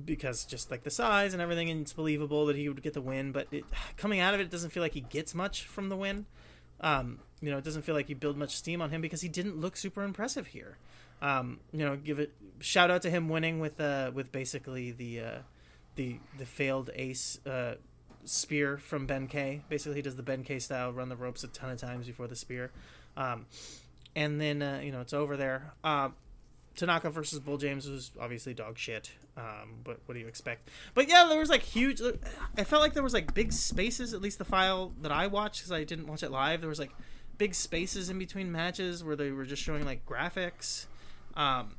[0.05, 3.01] because just like the size and everything, and it's believable that he would get the
[3.01, 3.31] win.
[3.31, 3.65] But it,
[3.97, 6.25] coming out of it, it doesn't feel like he gets much from the win.
[6.79, 9.29] Um, you know, it doesn't feel like you build much steam on him because he
[9.29, 10.77] didn't look super impressive here.
[11.21, 15.19] Um, you know, give it shout out to him winning with uh with basically the
[15.19, 15.37] uh
[15.95, 17.75] the the failed ace uh
[18.25, 19.61] spear from Ben K.
[19.69, 22.27] Basically, he does the Ben K style, run the ropes a ton of times before
[22.27, 22.71] the spear,
[23.17, 23.45] um,
[24.15, 25.73] and then uh, you know it's over there.
[26.75, 29.11] Tanaka versus Bull James was obviously dog shit.
[29.37, 30.69] Um, but what do you expect?
[30.93, 32.01] But yeah, there was like huge.
[32.57, 34.13] I felt like there was like big spaces.
[34.13, 36.61] At least the file that I watched, because I didn't watch it live.
[36.61, 36.91] There was like
[37.37, 40.85] big spaces in between matches where they were just showing like graphics.
[41.35, 41.75] Um,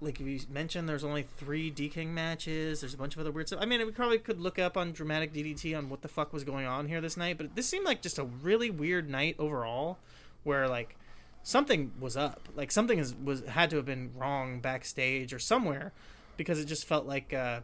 [0.00, 2.80] like you mentioned, there's only three D King matches.
[2.80, 3.60] There's a bunch of other weird stuff.
[3.60, 6.44] I mean, we probably could look up on Dramatic DDT on what the fuck was
[6.44, 9.98] going on here this night, but this seemed like just a really weird night overall,
[10.44, 10.96] where like
[11.42, 15.92] something was up, like something is was had to have been wrong backstage or somewhere,
[16.36, 17.60] because it just felt like uh,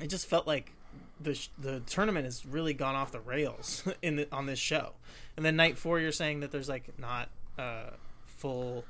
[0.00, 0.72] it just felt like
[1.20, 4.92] the the tournament has really gone off the rails in the, on this show.
[5.36, 7.28] And then night four, you're saying that there's like not
[7.58, 7.90] uh,
[8.26, 8.84] full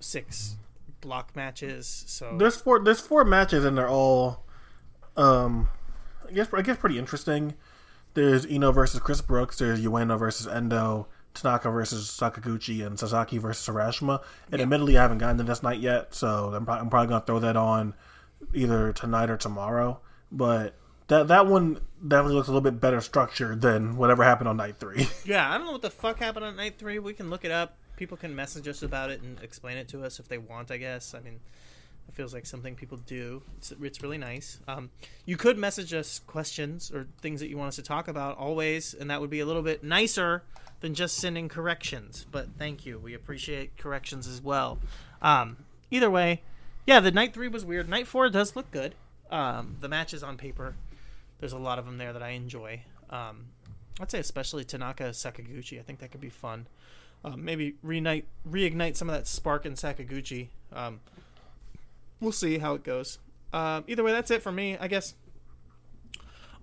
[0.00, 0.56] six
[1.00, 2.04] block matches.
[2.06, 4.44] So there's four there's four matches and they're all
[5.16, 5.68] um
[6.28, 7.54] I guess I guess pretty interesting.
[8.14, 13.66] There's Iino versus Chris Brookes, there's Ueno versus Endo, Tanaka versus Sakaguchi and Sasaki versus
[13.66, 14.22] Harashima.
[14.50, 14.62] And yeah.
[14.62, 17.56] admittedly I haven't gotten to this night yet, so I'm, I'm probably gonna throw that
[17.56, 17.94] on
[18.54, 20.00] either tonight or tomorrow.
[20.30, 20.74] But
[21.08, 24.76] that that one definitely looks a little bit better structured than whatever happened on night
[24.78, 25.08] three.
[25.24, 26.98] yeah, I don't know what the fuck happened on night three.
[26.98, 30.04] We can look it up people can message us about it and explain it to
[30.04, 30.70] us if they want.
[30.70, 31.14] I guess.
[31.14, 31.38] I mean,
[32.08, 33.42] it feels like something people do.
[33.58, 34.58] It's, it's really nice.
[34.66, 34.90] Um,
[35.24, 38.94] you could message us questions or things that you want us to talk about always,
[38.94, 40.42] and that would be a little bit nicer
[40.82, 42.26] than just sending corrections.
[42.30, 42.98] But thank you.
[42.98, 44.78] We appreciate corrections as well.
[45.22, 46.42] Um, either way,
[46.86, 47.88] yeah, the night three was weird.
[47.88, 48.94] Night four does look good.
[49.30, 50.74] Um, the matches on paper,
[51.40, 52.82] there's a lot of them there that I enjoy.
[53.08, 53.46] Um,
[53.98, 55.78] I'd say especially Tanaka Sakaguchi.
[55.78, 56.66] I think that could be fun
[57.24, 60.48] um, maybe reignite reignite some of that spark in Sakaguchi.
[60.72, 61.00] Um,
[62.20, 63.18] we'll see how it goes.
[63.52, 64.76] Uh, either way, that's it for me.
[64.78, 65.14] I guess.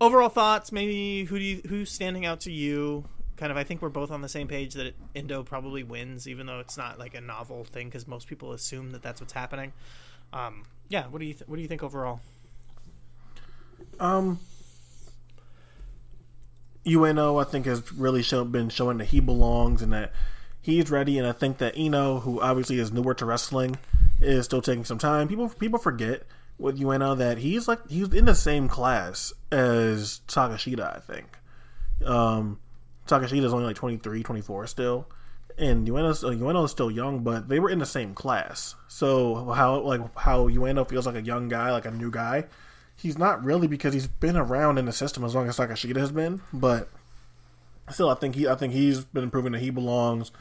[0.01, 3.03] Overall thoughts, maybe who do you, who's standing out to you?
[3.39, 6.45] Kind of, I think we're both on the same page that Endo probably wins, even
[6.45, 9.71] though it's not like a novel thing because most people assume that that's what's happening.
[10.33, 12.19] Um, yeah, what do you th- what do you think overall?
[13.97, 14.39] Um,
[16.85, 20.11] Ueno, I think, has really show, been showing that he belongs and that
[20.61, 23.77] he's ready, and I think that Iino, who obviously is newer to wrestling,
[24.19, 25.29] is still taking some time.
[25.29, 26.23] People people forget
[26.57, 31.37] with Ueno that he's like he's in the same class as Takashita, I think.
[32.05, 32.59] Um,
[33.09, 35.07] Takeshita is only like 23, 24 still,
[35.57, 38.75] and Ueno's, uh, is still young, but they were in the same class.
[38.87, 42.45] So how like how Ueno feels like a young guy, like a new guy.
[42.95, 46.11] He's not really because he's been around in the system as long as Takeshita has
[46.11, 46.89] been, but
[47.89, 50.31] still, I think he I think he's been proving that he belongs.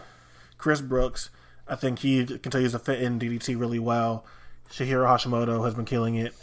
[0.56, 1.30] Chris Brookes,
[1.68, 4.24] I think he continues to fit in DDT really well.
[4.70, 6.34] Chihiro Hashimoto has been killing it,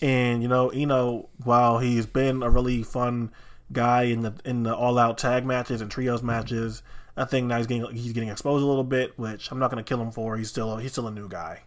[0.00, 3.30] and you know, Iino, while he's been a really fun
[3.72, 6.82] guy in the in the all out tag matches and trios matches,
[7.16, 9.82] I think now he's getting he's getting exposed a little bit, which I'm not going
[9.82, 10.36] to kill him for.
[10.36, 11.62] He's still a, he's still a new guy.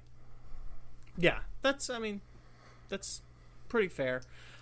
[1.17, 2.21] Yeah, that's I mean,
[2.89, 3.21] that's
[3.69, 4.21] pretty fair.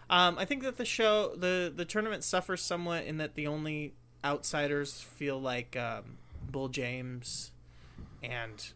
[0.09, 3.93] Um, I think that the show the the tournament suffers somewhat in that the only
[4.23, 6.17] outsiders feel like um,
[6.51, 7.51] Bull James
[8.23, 8.73] and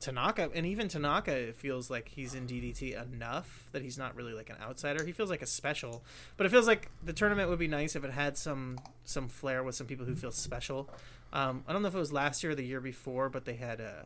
[0.00, 4.32] Tanaka, and even Tanaka it feels like he's in DDT enough that he's not really
[4.32, 5.04] like an outsider.
[5.04, 6.04] He feels like a special,
[6.36, 9.62] but it feels like the tournament would be nice if it had some some flair
[9.62, 10.88] with some people who feel special.
[11.32, 13.54] Um, I don't know if it was last year or the year before, but they
[13.54, 14.04] had uh,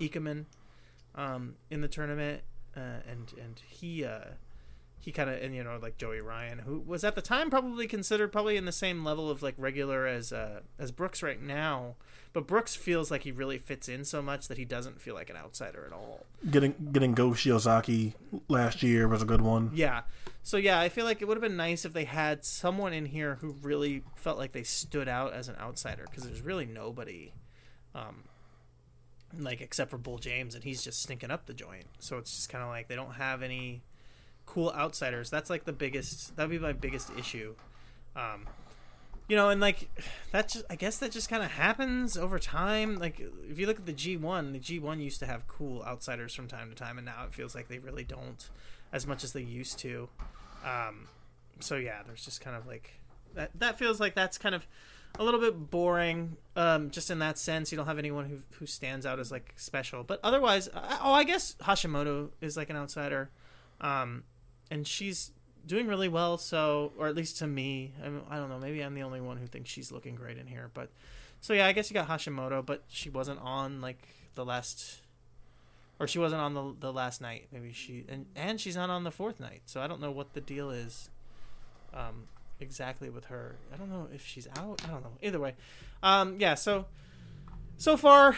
[0.00, 0.46] Ikemen
[1.14, 2.42] um, in the tournament,
[2.76, 4.20] uh, and and he uh,
[5.02, 7.88] he kind of and you know like Joey Ryan, who was at the time probably
[7.88, 11.96] considered probably in the same level of like regular as uh, as Brookes right now,
[12.32, 15.28] but Brookes feels like he really fits in so much that he doesn't feel like
[15.28, 16.24] an outsider at all.
[16.48, 18.14] Getting getting Go Shiozaki
[18.46, 19.72] last year was a good one.
[19.74, 20.02] Yeah,
[20.44, 23.06] so yeah, I feel like it would have been nice if they had someone in
[23.06, 27.32] here who really felt like they stood out as an outsider because there's really nobody.
[27.92, 28.22] Um,
[29.36, 31.86] like except for Bull James, and he's just stinking up the joint.
[31.98, 33.82] So it's just kind of like they don't have any
[34.46, 35.30] cool outsiders.
[35.30, 36.36] That's like the biggest.
[36.36, 37.54] That'd be my biggest issue.
[38.14, 38.46] Um,
[39.28, 39.88] you know, and like
[40.32, 42.98] that just I guess that just kind of happens over time.
[42.98, 46.48] Like if you look at the G1, the G1 used to have cool outsiders from
[46.48, 48.48] time to time, and now it feels like they really don't
[48.92, 50.08] as much as they used to.
[50.64, 51.08] Um,
[51.60, 52.92] so yeah, there's just kind of like
[53.34, 53.50] that.
[53.54, 54.66] That feels like that's kind of
[55.18, 56.36] a little bit boring.
[56.56, 59.54] Um, just in that sense, you don't have anyone who who stands out as like
[59.56, 60.04] special.
[60.04, 63.30] But otherwise, oh, I guess Hashimoto is like an outsider.
[63.80, 64.24] Um,
[64.72, 65.30] and she's
[65.66, 66.38] doing really well.
[66.38, 68.58] So, or at least to me, I, mean, I don't know.
[68.58, 70.88] Maybe I'm the only one who thinks she's looking great in here, but
[71.40, 73.98] So yeah, I guess you got Hashimoto, but she wasn't on like
[74.34, 75.02] the last,
[76.00, 77.48] or she wasn't on the the last night.
[77.52, 79.62] Maybe she and and she's not on the fourth night.
[79.66, 81.10] So I don't know what the deal is,
[81.92, 82.28] um,
[82.58, 83.56] exactly with her.
[83.74, 84.80] I don't know if she's out.
[84.84, 85.12] I don't know.
[85.20, 85.54] Either way,
[86.02, 86.54] um, yeah.
[86.54, 86.86] So
[87.76, 88.36] so far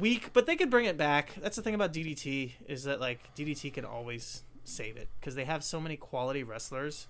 [0.00, 1.34] weak, but they could bring it back.
[1.42, 5.44] That's the thing about DDT is that like DDT can always save it because they
[5.44, 7.06] have so many quality wrestlers.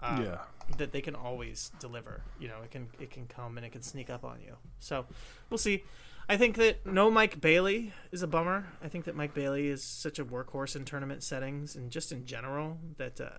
[0.00, 0.38] Um, yeah.
[0.78, 2.22] that they can always deliver.
[2.40, 4.56] You know, it can it can come and it can sneak up on you.
[4.80, 5.06] So
[5.48, 5.84] we'll see.
[6.28, 8.66] I think that no Mike Bailey is a bummer.
[8.82, 12.24] I think that Mike Bailey is such a workhorse in tournament settings and just in
[12.24, 13.30] general that uh,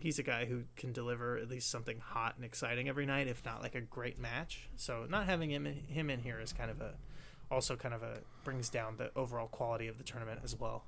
[0.00, 3.44] he's a guy who can deliver at least something hot and exciting every night, if
[3.44, 4.68] not like a great match.
[4.76, 6.94] So not having him in, him in here is kind of a
[7.50, 10.84] also kind of a brings down the overall quality of the tournament as well.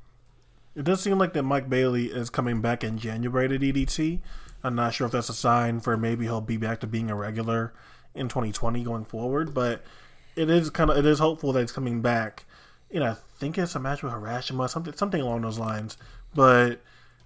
[0.74, 4.20] It does seem like that Mike Bailey is coming back in January to DDT.
[4.64, 7.14] I'm not sure if that's a sign for maybe he'll be back to being a
[7.14, 7.72] regular
[8.14, 9.84] in 2020 going forward, but
[10.36, 12.44] it is kind of it is hopeful that he's coming back.
[12.90, 15.96] You know, I think it's a match with Harashima, something something along those lines.
[16.34, 16.80] But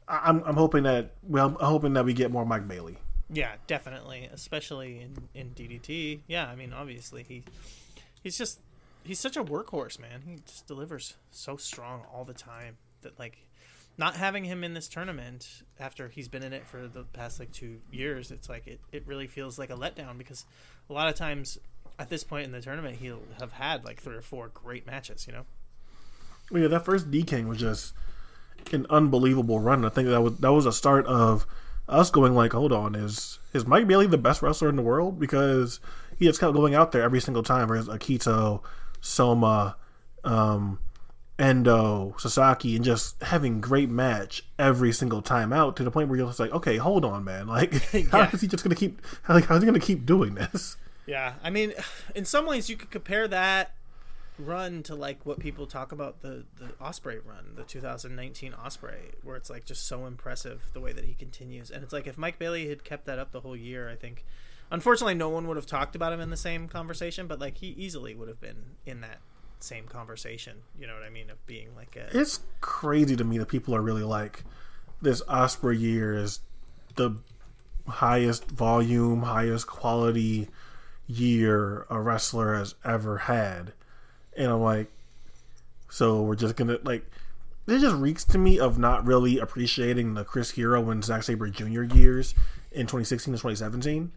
[0.08, 2.98] I'm I'm hoping that well, I'm hoping that we get more Mike Bailey.
[3.30, 6.20] Yeah, definitely, especially in in DDT.
[6.26, 7.44] Yeah, I mean, obviously he
[8.22, 8.60] he's just
[9.04, 10.22] he's such a workhorse, man.
[10.26, 13.38] He just delivers so strong all the time that like
[13.96, 17.50] not having him in this tournament after he's been in it for the past like
[17.52, 20.44] two years, it's like it, it really feels like a letdown because
[20.88, 21.58] a lot of times
[21.98, 25.26] at this point in the tournament he'll have had like three or four great matches,
[25.26, 25.44] you know?
[26.50, 27.92] Well, yeah, that first D King was just
[28.72, 29.84] an unbelievable run.
[29.84, 31.46] I think that was that was a start of
[31.88, 35.18] us going like, hold on, is is Mike Bailey the best wrestler in the world?
[35.18, 35.80] Because
[36.18, 37.68] he just kept going out there every single time.
[37.68, 38.62] Whereas Akito,
[39.00, 39.76] Soma,
[40.24, 40.78] um,
[41.38, 46.08] Endo, uh, Sasaki, and just having great match every single time out to the point
[46.08, 47.46] where you're just like, okay, hold on, man.
[47.58, 47.72] Like,
[48.10, 48.30] how Yeah.
[48.32, 49.00] is he just gonna keep?
[49.28, 50.76] Like, how's he gonna keep doing this?
[51.06, 51.72] Yeah, I mean,
[52.14, 53.72] in some ways you could compare that
[54.38, 59.36] run to like what people talk about the the Ospreay run, the 2019 Ospreay, where
[59.36, 61.70] it's like just so impressive the way that he continues.
[61.70, 64.24] And it's like if Mike Bailey had kept that up the whole year, I think
[64.70, 67.68] unfortunately no one would have talked about him in the same conversation, but like he
[67.68, 69.18] easily would have been in that
[69.64, 73.38] same conversation, you know what I mean, of being like a It's crazy to me
[73.38, 74.44] that people are really like,
[75.00, 76.40] this Ospreay year is
[76.96, 77.16] the
[77.86, 80.48] highest volume, highest quality
[81.06, 83.72] year a wrestler has ever had.
[84.36, 84.90] And I'm like,
[85.90, 87.10] so we're just gonna like
[87.66, 91.48] it just reeks to me of not really appreciating the Chris Hero and Zack Sabre
[91.48, 91.82] Jr.
[91.82, 92.34] years
[92.72, 94.12] in 2016 and 2017.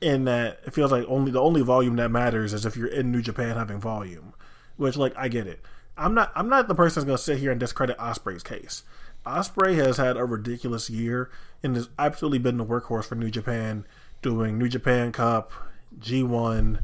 [0.00, 3.12] In that it feels like only the only volume that matters is if you're in
[3.12, 4.32] New Japan having volume,
[4.80, 5.60] which like I get it.
[5.96, 8.82] I'm not I'm not the person that's gonna sit here and discredit Ospreay's case.
[9.26, 11.30] Ospreay has had a ridiculous year
[11.62, 13.84] and has absolutely been the workhorse for New Japan,
[14.22, 15.52] doing New Japan Cup,
[15.98, 16.82] G1,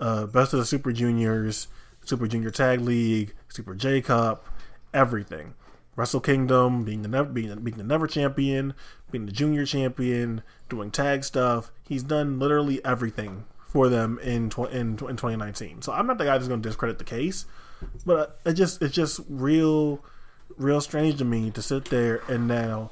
[0.00, 1.68] uh, Best of the Super Juniors,
[2.02, 4.46] Super Junior Tag League, Super J Cup,
[4.94, 5.52] everything.
[5.94, 8.72] Wrestle Kingdom, being the never being, being the never champion,
[9.10, 11.72] being the junior champion, doing tag stuff.
[11.82, 15.82] He's done literally everything for them in tw- in, in 2019.
[15.82, 17.46] So I'm not the guy that's going to discredit the case,
[18.04, 20.02] but it just it's just real
[20.56, 22.90] real strange to me to sit there and now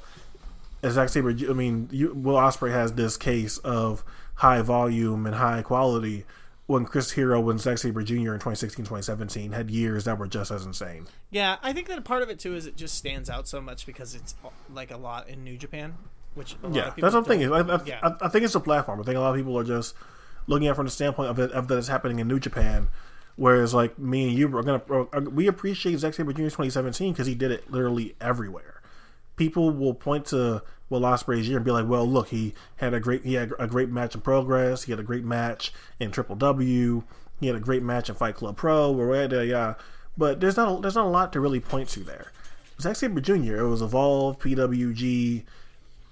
[0.83, 4.03] as Zack Sabre, I mean, you, Will Ospreay has this case of
[4.35, 6.23] high volume and high quality
[6.67, 8.13] when Chris Hero and Zack Sabre Jr.
[8.13, 11.07] in 2016, 2017 had years that were just as insane.
[11.31, 13.85] Yeah, I think that part of it too is it just stands out so much
[13.85, 14.35] because it's
[14.71, 15.95] like a lot in New Japan,
[16.35, 17.51] which a lot Yeah, of people that's what I'm thinking.
[17.51, 17.99] I, I, yeah.
[18.03, 18.99] I, I think it's a platform.
[18.99, 19.95] I think a lot of people are just
[20.47, 22.87] looking at from the standpoint of it of that it's happening in New Japan.
[23.35, 26.43] Whereas, like me and you are gonna, uh, we appreciate Zack Sabre Jr.
[26.43, 28.81] 2017 because he did it literally everywhere.
[29.35, 32.99] People will point to Will Ospreay's year and be like, "Well, look, he had a
[32.99, 34.83] great, he had a great match in Progress.
[34.83, 37.03] He had a great match in Triple W.
[37.39, 38.95] He had a great match in Fight Club Pro.
[38.95, 39.75] Or yeah."
[40.17, 42.31] But there's not, a, there's not a lot to really point to there.
[42.81, 43.57] Zack Sabre Jr.
[43.57, 45.43] It was Evolve, PWG,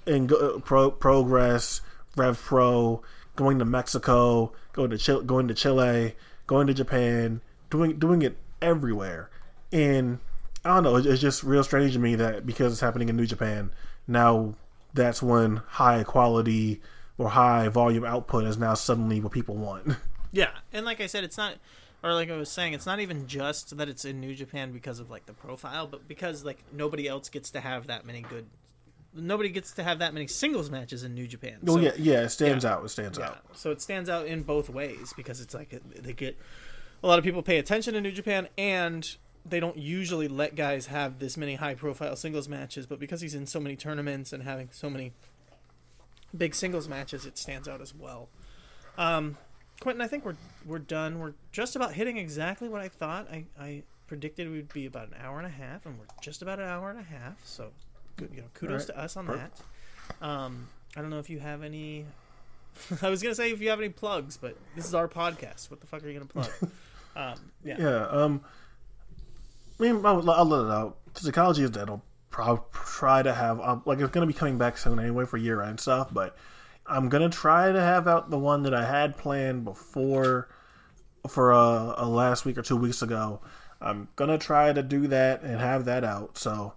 [0.05, 1.81] and uh, pro, progress,
[2.15, 3.01] Rev Pro,
[3.35, 6.15] going to Mexico, going to Chile, going to Chile,
[6.47, 9.29] going to Japan, doing doing it everywhere.
[9.71, 10.19] And
[10.63, 13.25] I don't know, it's, just real strange to me that because it's happening in New
[13.25, 13.71] Japan,
[14.07, 14.55] now
[14.93, 16.81] that's when high quality
[17.17, 19.95] or high volume output is now suddenly what people want.
[20.31, 21.55] Yeah, and like I said, it's not,
[22.03, 24.99] or like I was saying, it's not even just that it's in New Japan because
[24.99, 28.45] of like the profile, but because like nobody else gets to have that many good,
[29.15, 31.57] nobody gets to have that many singles matches in New Japan.
[31.67, 32.73] Oh So- yeah, yeah, it stands yeah.
[32.73, 32.85] out.
[32.85, 33.37] It stands Yeah, out.
[33.57, 36.37] so it stands out in both ways because it's like they get
[37.03, 39.15] a lot of people pay attention to New Japan and
[39.47, 43.35] they don't usually let guys have this many high profile singles matches, but because he's
[43.35, 45.13] in so many tournaments and having so many
[46.35, 48.29] big singles matches, it stands out as well.
[48.97, 49.37] Um,
[49.81, 51.19] Quentin, I think we're we're done.
[51.19, 53.29] We're just about hitting exactly what I thought.
[53.29, 56.59] I, I predicted we'd be about an hour and a half, and we're just about
[56.59, 57.45] an hour and a half.
[57.45, 57.71] So,
[58.15, 58.95] good, you know, kudos right.
[58.95, 59.61] to us on Perfect.
[60.19, 60.25] that.
[60.25, 62.05] Um, I don't know if you have any.
[63.01, 65.69] I was gonna say if you have any plugs, but this is our podcast.
[65.69, 66.49] What the fuck are you gonna plug?
[67.15, 67.75] um, yeah.
[67.79, 68.07] Yeah.
[68.07, 68.41] Um.
[69.79, 70.97] I mean, I'll, I'll let it out.
[71.15, 71.89] Psychology is dead.
[71.89, 75.37] I'll probably try to have um, like it's gonna be coming back soon anyway for
[75.37, 76.37] year end stuff, but
[76.85, 80.49] I'm gonna try to have out the one that I had planned before
[81.27, 83.41] for a, uh last week or two weeks ago.
[83.81, 86.37] I'm gonna try to do that and have that out.
[86.37, 86.73] So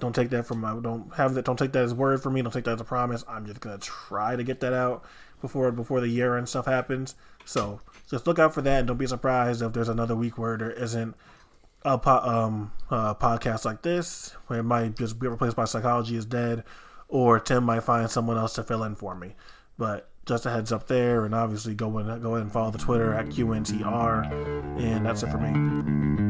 [0.00, 2.42] don't take that from my don't have that don't take that as word for me.
[2.42, 3.24] Don't take that as a promise.
[3.28, 5.04] I'm just gonna try to get that out
[5.40, 7.14] before before the year and stuff happens.
[7.44, 7.80] So
[8.10, 10.70] just look out for that and don't be surprised if there's another week where there
[10.70, 11.14] isn't
[11.84, 16.16] a po- um uh, podcast like this where it might just be replaced by psychology
[16.16, 16.64] is dead
[17.08, 19.34] or Tim might find someone else to fill in for me.
[19.78, 22.78] But just a heads up there and obviously go and go ahead and follow the
[22.78, 26.27] Twitter at QNTR and that's it for me.